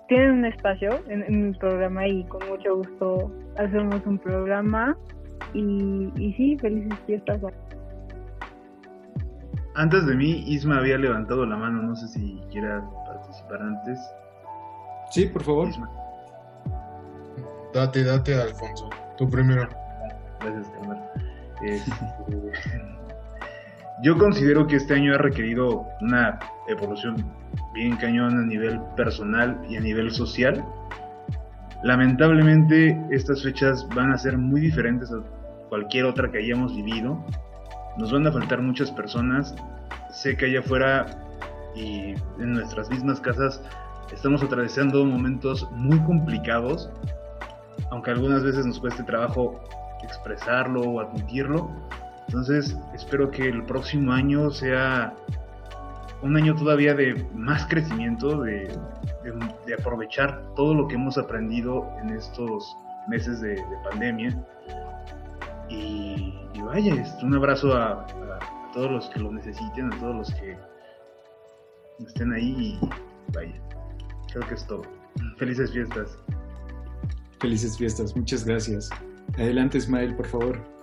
tienen 0.08 0.30
un 0.32 0.44
espacio 0.46 1.00
en, 1.08 1.22
en, 1.22 1.48
mi 1.48 1.54
programa 1.54 2.06
y 2.06 2.24
con 2.24 2.46
mucho 2.48 2.76
gusto 2.76 3.30
hacemos 3.56 4.04
un 4.06 4.18
programa 4.18 4.96
y, 5.54 6.10
y 6.16 6.32
sí, 6.34 6.56
felices 6.58 6.98
fiestas. 7.06 7.40
Antes 9.74 10.06
de 10.06 10.16
mí, 10.16 10.44
Isma 10.46 10.78
había 10.78 10.98
levantado 10.98 11.46
la 11.46 11.56
mano, 11.56 11.82
no 11.82 11.94
sé 11.94 12.08
si 12.08 12.40
quiera 12.50 12.82
participar 13.06 13.62
antes. 13.62 13.98
Sí, 15.10 15.26
por 15.26 15.42
favor. 15.44 15.68
Date, 17.72 18.02
date, 18.02 18.34
Alfonso. 18.34 18.90
Tú 19.16 19.28
primero. 19.30 19.68
Gracias, 20.40 20.68
Carmen. 20.70 20.98
Este, 21.62 21.92
yo 24.02 24.16
considero 24.16 24.66
que 24.66 24.76
este 24.76 24.94
año 24.94 25.14
ha 25.14 25.18
requerido 25.18 25.86
una 26.00 26.38
evolución 26.68 27.16
bien 27.74 27.96
cañón 27.96 28.38
a 28.38 28.46
nivel 28.46 28.80
personal 28.96 29.60
y 29.68 29.76
a 29.76 29.80
nivel 29.80 30.10
social. 30.12 30.64
Lamentablemente 31.82 33.00
estas 33.10 33.42
fechas 33.42 33.86
van 33.94 34.12
a 34.12 34.18
ser 34.18 34.38
muy 34.38 34.60
diferentes 34.60 35.10
a 35.10 35.20
cualquier 35.68 36.04
otra 36.04 36.30
que 36.30 36.38
hayamos 36.38 36.74
vivido. 36.76 37.24
Nos 37.96 38.12
van 38.12 38.26
a 38.26 38.32
faltar 38.32 38.62
muchas 38.62 38.90
personas. 38.90 39.54
Sé 40.10 40.36
que 40.36 40.46
allá 40.46 40.60
afuera 40.60 41.06
y 41.74 42.14
en 42.40 42.52
nuestras 42.52 42.88
mismas 42.90 43.20
casas 43.20 43.62
estamos 44.12 44.42
atravesando 44.42 45.04
momentos 45.04 45.68
muy 45.72 45.98
complicados, 46.00 46.90
aunque 47.90 48.10
algunas 48.10 48.42
veces 48.42 48.64
nos 48.64 48.78
cueste 48.78 49.02
trabajo 49.02 49.60
expresarlo 50.02 50.82
o 50.82 51.00
admitirlo. 51.00 51.70
Entonces 52.28 52.76
espero 52.94 53.30
que 53.30 53.48
el 53.48 53.64
próximo 53.64 54.12
año 54.12 54.50
sea 54.50 55.14
un 56.22 56.36
año 56.36 56.54
todavía 56.54 56.94
de 56.94 57.26
más 57.34 57.66
crecimiento, 57.66 58.42
de, 58.42 58.70
aprovechar 59.78 60.42
todo 60.54 60.74
lo 60.74 60.88
que 60.88 60.94
hemos 60.94 61.16
aprendido 61.16 61.88
en 62.02 62.10
estos 62.10 62.76
meses 63.08 63.40
de, 63.40 63.62
pandemia. 63.90 64.36
Y, 65.70 66.34
vaya, 66.62 67.02
un 67.22 67.34
abrazo 67.34 67.74
a, 67.74 68.06
todos 68.74 68.90
los 68.90 69.08
que 69.08 69.20
lo 69.20 69.32
necesiten, 69.32 69.92
a 69.92 69.98
todos 69.98 70.16
los 70.16 70.34
que 70.34 70.56
estén 72.06 72.32
ahí 72.32 72.54
y 72.58 72.88
vaya, 73.32 73.54
creo 74.30 74.46
que 74.46 74.54
es 74.54 74.66
todo. 74.66 74.82
Felices 75.38 75.72
fiestas. 75.72 76.18
Felices 77.40 77.78
fiestas, 77.78 78.14
muchas 78.14 78.44
gracias. 78.44 78.90
Adelante 79.38 79.78
Ismael, 79.78 80.14
por 80.14 80.26
favor. 80.26 80.77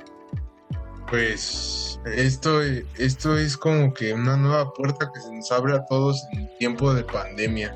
Pues 1.10 1.99
esto, 2.06 2.62
esto 2.62 3.38
es 3.38 3.58
como 3.58 3.93
que 3.93 4.14
una 4.14 4.38
nueva 4.38 4.74
puerta 4.74 5.12
que 5.14 5.20
se 5.20 5.34
nos 5.34 5.51
abre 5.51 5.76
a 5.76 5.86
todos 5.86 6.26
en 6.32 6.49
tiempo 6.58 6.93
de 6.93 7.03
pandemia, 7.03 7.76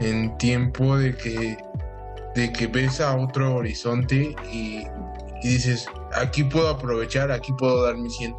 en 0.00 0.36
tiempo 0.38 0.96
de 0.96 1.16
que, 1.16 1.56
de 2.34 2.52
que 2.52 2.66
ves 2.66 3.00
a 3.00 3.16
otro 3.16 3.54
horizonte 3.54 4.34
y, 4.52 4.84
dices, 5.42 5.86
aquí 6.14 6.42
puedo 6.42 6.68
aprovechar, 6.68 7.30
aquí 7.30 7.52
puedo 7.52 7.84
dar 7.84 7.96
mi 7.96 8.10
100. 8.10 8.34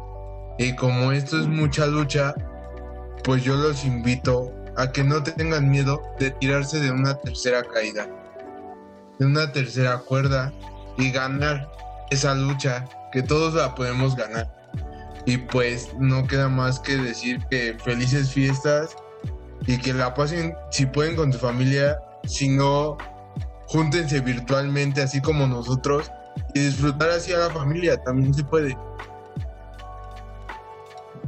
Y 0.58 0.74
como 0.76 1.12
esto 1.12 1.40
es 1.40 1.46
mucha 1.46 1.86
lucha, 1.86 2.34
pues 3.24 3.44
yo 3.44 3.54
los 3.56 3.84
invito 3.84 4.52
a 4.76 4.92
que 4.92 5.04
no 5.04 5.22
tengan 5.22 5.70
miedo 5.70 6.02
de 6.18 6.30
tirarse 6.32 6.80
de 6.80 6.90
una 6.90 7.16
tercera 7.18 7.62
caída, 7.62 8.08
de 9.18 9.26
una 9.26 9.52
tercera 9.52 9.98
cuerda 9.98 10.52
y 10.98 11.10
ganar 11.10 11.70
esa 12.10 12.34
lucha 12.34 12.84
que 13.12 13.22
todos 13.22 13.54
la 13.54 13.74
podemos 13.74 14.16
ganar. 14.16 14.50
Y 15.26 15.38
pues 15.38 15.92
no 15.98 16.26
queda 16.26 16.48
más 16.48 16.78
que 16.78 16.96
decir 16.96 17.44
que 17.50 17.76
felices 17.82 18.30
fiestas 18.30 18.96
y 19.66 19.78
que 19.78 19.92
la 19.92 20.14
pasen, 20.14 20.54
si 20.70 20.86
pueden, 20.86 21.16
con 21.16 21.32
su 21.32 21.38
familia, 21.38 21.98
si 22.24 22.48
no, 22.48 22.96
júntense 23.66 24.20
virtualmente 24.20 25.02
así 25.02 25.20
como 25.20 25.46
nosotros 25.46 26.10
y 26.54 26.60
disfrutar 26.60 27.10
así 27.10 27.32
a 27.32 27.38
la 27.38 27.50
familia, 27.50 27.96
también 28.04 28.32
se 28.32 28.44
puede. 28.44 28.76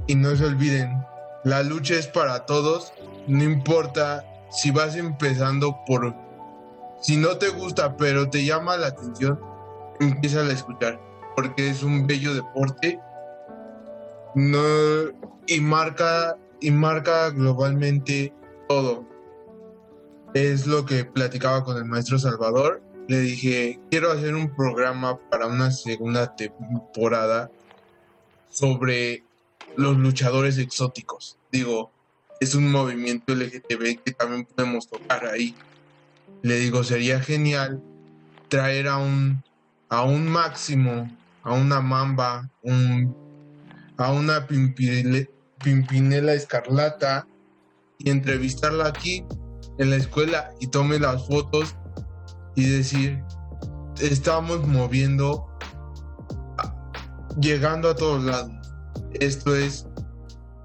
Y 0.07 0.14
no 0.14 0.35
se 0.37 0.45
olviden, 0.45 1.05
la 1.45 1.62
lucha 1.62 1.95
es 1.95 2.07
para 2.07 2.47
todos, 2.47 2.93
no 3.26 3.43
importa 3.43 4.24
si 4.51 4.70
vas 4.70 4.97
empezando 4.97 5.76
por... 5.87 6.14
Si 7.01 7.16
no 7.16 7.37
te 7.37 7.49
gusta, 7.49 7.97
pero 7.97 8.29
te 8.29 8.45
llama 8.45 8.76
la 8.76 8.89
atención, 8.89 9.39
empieza 10.01 10.41
a 10.41 10.53
escuchar 10.53 11.07
porque 11.41 11.68
es 11.68 11.84
un 11.84 12.05
bello 12.05 12.34
deporte 12.34 12.99
y, 15.47 15.61
marca, 15.61 16.36
y 16.61 16.72
marca 16.72 17.30
globalmente 17.30 18.32
todo. 18.68 19.07
Es 20.34 20.66
lo 20.66 20.84
que 20.84 21.05
platicaba 21.05 21.62
con 21.62 21.76
el 21.76 21.84
maestro 21.84 22.18
Salvador. 22.18 22.82
Le 23.07 23.20
dije, 23.20 23.78
quiero 23.89 24.11
hacer 24.11 24.34
un 24.34 24.53
programa 24.53 25.16
para 25.30 25.47
una 25.47 25.70
segunda 25.70 26.34
temporada 26.34 27.53
sobre 28.51 29.22
los 29.76 29.97
luchadores 29.97 30.59
exóticos. 30.59 31.39
Digo, 31.53 31.93
es 32.41 32.57
un 32.57 32.68
movimiento 32.68 33.32
LGTB 33.32 34.03
que 34.05 34.11
también 34.11 34.45
podemos 34.45 34.89
tocar 34.89 35.24
ahí. 35.26 35.55
Le 36.43 36.57
digo, 36.57 36.82
sería 36.82 37.20
genial 37.20 37.80
traer 38.49 38.89
a 38.89 38.97
un, 38.97 39.45
a 39.89 40.03
un 40.03 40.26
máximo 40.26 41.09
a 41.49 41.55
una 41.55 41.80
mamba, 41.80 42.51
a 43.96 44.12
una 44.12 44.46
pimpinela 44.46 46.32
escarlata 46.32 47.26
y 47.99 48.11
entrevistarla 48.11 48.88
aquí 48.88 49.24
en 49.78 49.90
la 49.90 49.96
escuela 49.96 50.51
y 50.61 50.66
tome 50.66 50.99
las 50.99 51.26
fotos 51.26 51.74
y 52.55 52.68
decir, 52.68 53.22
estamos 54.01 54.66
moviendo, 54.66 55.49
llegando 57.40 57.90
a 57.90 57.94
todos 57.94 58.22
lados. 58.24 58.53
Esto 59.14 59.57
es 59.57 59.86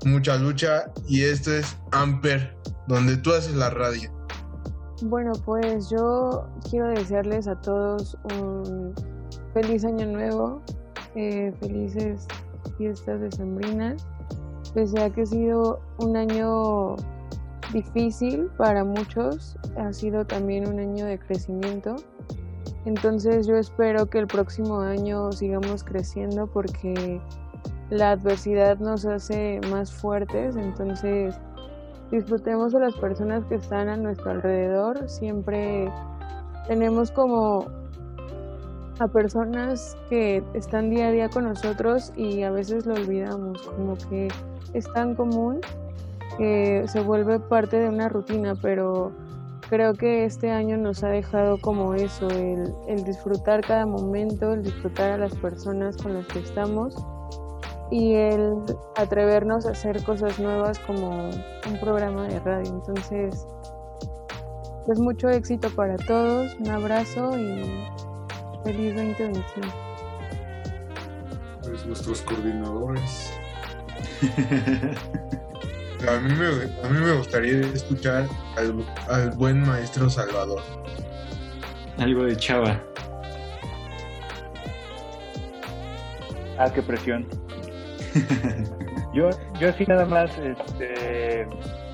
mucha 0.05 0.36
lucha 0.36 0.91
y 1.07 1.23
esto 1.23 1.53
es 1.53 1.77
Amper, 1.91 2.57
donde 2.88 3.15
tú 3.17 3.31
haces 3.31 3.55
la 3.55 3.69
radio. 3.69 4.11
Bueno, 5.03 5.31
pues 5.45 5.89
yo 5.89 6.47
quiero 6.69 6.89
desearles 6.89 7.47
a 7.47 7.55
todos 7.61 8.17
un 8.36 8.93
feliz 9.54 9.86
año 9.86 10.08
nuevo, 10.08 10.62
eh, 11.16 11.54
felices 11.60 12.28
fiestas 12.78 13.22
decembrinas, 13.22 14.06
pese 14.74 15.01
a 15.01 15.10
que 15.10 15.22
ha 15.22 15.26
sido 15.26 15.80
un 15.99 16.18
año 16.18 16.95
difícil 17.72 18.49
para 18.58 18.84
muchos, 18.84 19.58
ha 19.78 19.93
sido 19.93 20.26
también 20.26 20.68
un 20.68 20.80
año 20.80 21.06
de 21.06 21.20
crecimiento. 21.20 21.95
Entonces 22.86 23.47
yo 23.47 23.56
espero 23.56 24.08
que 24.08 24.20
el 24.20 24.28
próximo 24.28 24.80
año 24.82 25.32
sigamos 25.32 25.84
creciendo 25.84 26.47
porque 26.47 27.22
la 27.89 28.12
adversidad 28.12 28.80
nos 28.80 29.06
hace 29.06 29.62
más 29.72 29.93
fuertes, 29.93 30.56
entonces 30.56 31.39
disfrutemos 32.12 32.74
de 32.74 32.80
las 32.80 32.95
personas 32.95 33.45
que 33.45 33.56
están 33.56 33.88
a 33.88 33.97
nuestro 33.97 34.32
alrededor, 34.32 35.08
siempre 35.08 35.91
tenemos 36.68 37.12
como 37.12 37.82
a 38.99 39.07
personas 39.07 39.97
que 40.09 40.43
están 40.53 40.89
día 40.89 41.07
a 41.07 41.11
día 41.11 41.29
con 41.29 41.45
nosotros 41.45 42.13
y 42.15 42.43
a 42.43 42.51
veces 42.51 42.85
lo 42.85 42.93
olvidamos, 42.93 43.61
como 43.61 43.97
que 44.09 44.27
es 44.73 44.91
tan 44.93 45.15
común 45.15 45.61
que 46.37 46.85
se 46.87 46.99
vuelve 47.01 47.39
parte 47.39 47.77
de 47.77 47.89
una 47.89 48.09
rutina, 48.09 48.55
pero 48.61 49.11
creo 49.69 49.93
que 49.93 50.25
este 50.25 50.51
año 50.51 50.77
nos 50.77 51.03
ha 51.03 51.09
dejado 51.09 51.57
como 51.59 51.93
eso, 51.93 52.27
el, 52.29 53.03
disfrutar 53.03 53.61
cada 53.61 53.85
momento, 53.85 54.53
el 54.53 54.63
disfrutar 54.63 55.11
a 55.11 55.17
las 55.17 55.35
personas 55.35 55.97
con 55.97 56.13
las 56.13 56.27
que 56.27 56.39
estamos 56.39 56.95
y 57.91 58.13
el 58.13 58.55
atrevernos 58.95 59.65
a 59.65 59.71
hacer 59.71 60.03
cosas 60.03 60.39
nuevas 60.39 60.79
como 60.79 61.29
un 61.29 61.79
programa 61.79 62.27
de 62.27 62.39
radio. 62.39 62.71
Entonces, 62.71 63.45
pues 64.85 64.99
mucho 64.99 65.29
éxito 65.29 65.69
para 65.75 65.97
todos, 65.97 66.55
un 66.59 66.69
abrazo 66.69 67.37
y 67.37 67.63
feliz 68.64 68.95
2021. 68.95 69.74
Pues 71.64 71.86
nuestros 71.86 72.22
coordinadores. 72.22 73.34
a, 76.07 76.20
mí 76.20 76.34
me, 76.34 76.47
a 76.47 76.89
mí 76.89 76.99
me 76.99 77.14
gustaría 77.14 77.59
escuchar 77.61 78.28
al, 78.57 78.86
al 79.09 79.32
buen 79.32 79.61
maestro 79.61 80.09
Salvador. 80.09 80.61
Algo 81.97 82.24
de 82.24 82.36
Chava. 82.36 82.82
Ah, 86.57 86.72
qué 86.74 86.82
presión. 86.82 87.28
yo, 89.14 89.30
yo 89.59 89.74
sí 89.74 89.86
nada 89.88 90.05
más, 90.05 90.32
este, 90.38 91.47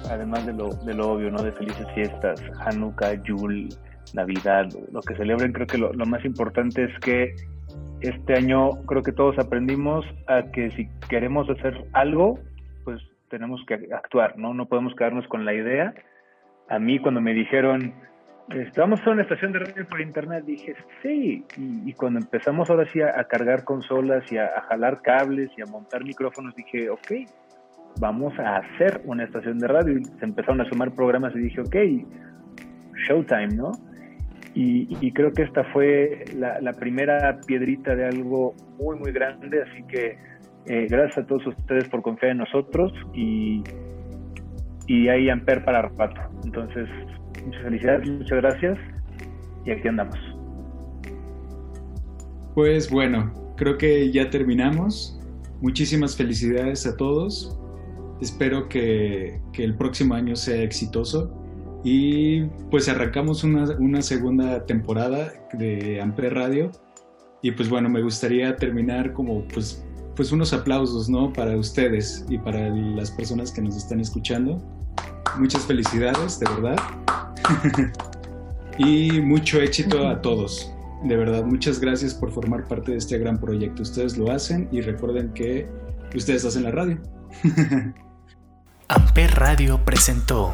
además 0.10 0.46
de 0.46 0.54
lo, 0.54 0.70
de 0.70 0.94
lo 0.94 1.12
obvio, 1.12 1.32
¿no? 1.32 1.42
De 1.42 1.52
felices 1.52 1.88
fiestas, 1.94 2.42
Hanukkah, 2.60 3.14
Yul, 3.24 3.70
Navidad, 4.14 4.68
lo 4.92 5.02
que 5.02 5.16
celebren, 5.16 5.54
creo 5.54 5.68
que 5.68 5.78
lo, 5.78 5.94
más 6.06 6.24
importante 6.26 6.86
es 6.86 7.00
que 7.00 7.36
este 8.02 8.34
año 8.34 8.70
creo 8.86 9.04
que 9.04 9.12
todos 9.12 9.38
aprendimos 9.40 10.06
a 10.28 10.44
que 10.52 10.72
si 10.72 10.88
queremos 11.10 11.50
hacer 11.50 11.86
algo, 11.94 12.40
pues 12.86 13.02
tenemos 13.30 13.62
que 13.68 13.76
actuar, 13.94 14.38
¿no? 14.38 14.54
No 14.54 14.68
podemos 14.68 14.96
quedarnos 14.96 15.28
con 15.28 15.46
la 15.46 15.54
idea. 15.54 15.94
A 16.70 16.80
mí 16.80 17.00
cuando 17.00 17.22
me 17.22 17.34
dijeron, 17.34 17.94
Estábamos 18.50 19.00
en 19.06 19.10
una 19.10 19.22
estación 19.22 19.52
de 19.52 19.60
radio 19.60 19.88
por 19.88 20.02
internet, 20.02 20.44
dije, 20.44 20.76
sí, 21.04 21.46
y, 21.56 21.94
cuando 21.94 22.20
empezamos 22.20 22.68
ahora 22.70 22.88
sí 22.92 23.00
a, 23.00 23.24
cargar 23.26 23.64
consolas 23.64 24.24
y 24.32 24.38
a, 24.40 24.50
jalar 24.68 25.04
cables 25.04 25.52
y 25.56 25.62
a 25.62 25.68
montar 25.68 26.04
micrófonos, 26.04 26.56
dije, 26.56 26.90
ok, 26.90 27.12
vamos 28.00 28.34
a 28.40 28.58
hacer 28.58 29.02
una 29.06 29.26
estación 29.26 29.60
de 29.60 29.68
radio. 29.68 30.00
Y 30.00 30.04
se 30.04 30.26
empezaron 30.26 30.62
a 30.62 30.66
sumar 30.66 30.96
programas 30.96 31.36
y 31.36 31.40
dije, 31.40 31.62
ok, 31.62 31.76
Showtime, 33.08 33.56
¿no? 33.56 33.72
Y, 34.62 35.12
creo 35.14 35.32
que 35.32 35.44
esta 35.44 35.64
fue 35.72 36.26
la, 36.36 36.74
primera 36.74 37.40
piedrita 37.48 37.96
de 37.96 38.06
algo 38.06 38.54
muy, 38.78 39.00
muy 39.00 39.14
grande, 39.14 39.64
así 39.64 39.84
que 39.84 40.18
eh, 40.66 40.88
gracias 40.90 41.20
a 41.20 41.26
todos 41.26 41.48
ustedes 41.48 41.88
por 41.88 42.02
confiar 42.02 42.34
en 42.34 42.40
nosotros 42.40 42.92
y, 43.14 43.64
y 44.86 45.08
hay 45.08 45.30
Amper 45.30 45.64
para 45.64 45.84
rato. 45.84 46.22
Entonces, 46.44 46.90
Muchas 47.46 47.64
felicidades, 47.64 48.10
muchas 48.10 48.38
gracias. 48.38 48.78
Y 49.66 49.72
aquí 49.72 49.88
andamos. 49.88 50.18
Pues 52.56 52.90
bueno, 52.90 53.34
creo 53.56 53.78
que 53.78 54.12
ya 54.12 54.30
terminamos. 54.30 55.20
Muchísimas 55.62 56.16
felicidades 56.16 56.86
a 56.86 56.96
todos. 56.98 57.58
Espero 58.22 58.68
que, 58.70 59.40
el 59.58 59.76
próximo 59.76 60.14
año 60.14 60.36
sea 60.36 60.62
exitoso. 60.64 61.39
Y 61.84 62.44
pues 62.70 62.90
arrancamos 62.90 63.44
una, 63.44 64.02
segunda 64.02 64.66
temporada 64.66 65.32
de 65.54 66.02
Amper 66.02 66.34
Radio. 66.34 66.72
Y 67.42 67.52
pues 67.52 67.70
bueno, 67.70 67.90
me 67.90 68.02
gustaría 68.02 68.56
terminar 68.58 69.14
como 69.14 69.46
pues, 69.48 69.86
pues 70.16 70.32
unos 70.32 70.52
aplausos, 70.52 71.10
¿no? 71.10 71.32
Para 71.32 71.56
ustedes 71.56 72.26
y 72.30 72.38
para 72.38 72.70
las 72.70 73.12
personas 73.12 73.52
que 73.52 73.62
nos 73.62 73.78
están 73.78 74.02
escuchando. 74.02 74.62
Muchas 75.38 75.66
felicidades, 75.66 76.40
de 76.40 76.50
verdad. 76.50 76.78
y 78.78 79.22
mucho 79.22 79.62
éxito 79.62 80.08
a 80.08 80.22
todos. 80.22 80.74
De 81.06 81.16
verdad, 81.16 81.46
muchas 81.46 81.80
gracias 81.80 82.14
por 82.14 82.30
formar 82.32 82.68
parte 82.68 82.92
de 82.92 82.98
este 82.98 83.18
gran 83.18 83.40
proyecto. 83.40 83.84
Ustedes 83.84 84.18
lo 84.18 84.32
hacen 84.32 84.68
y 84.70 84.82
recuerden 84.82 85.34
que 85.34 85.66
ustedes 86.14 86.44
hacen 86.44 86.64
la 86.64 86.72
radio. 86.72 87.00
Amper 88.90 89.32
Radio 89.36 89.86
presentó 89.86 90.54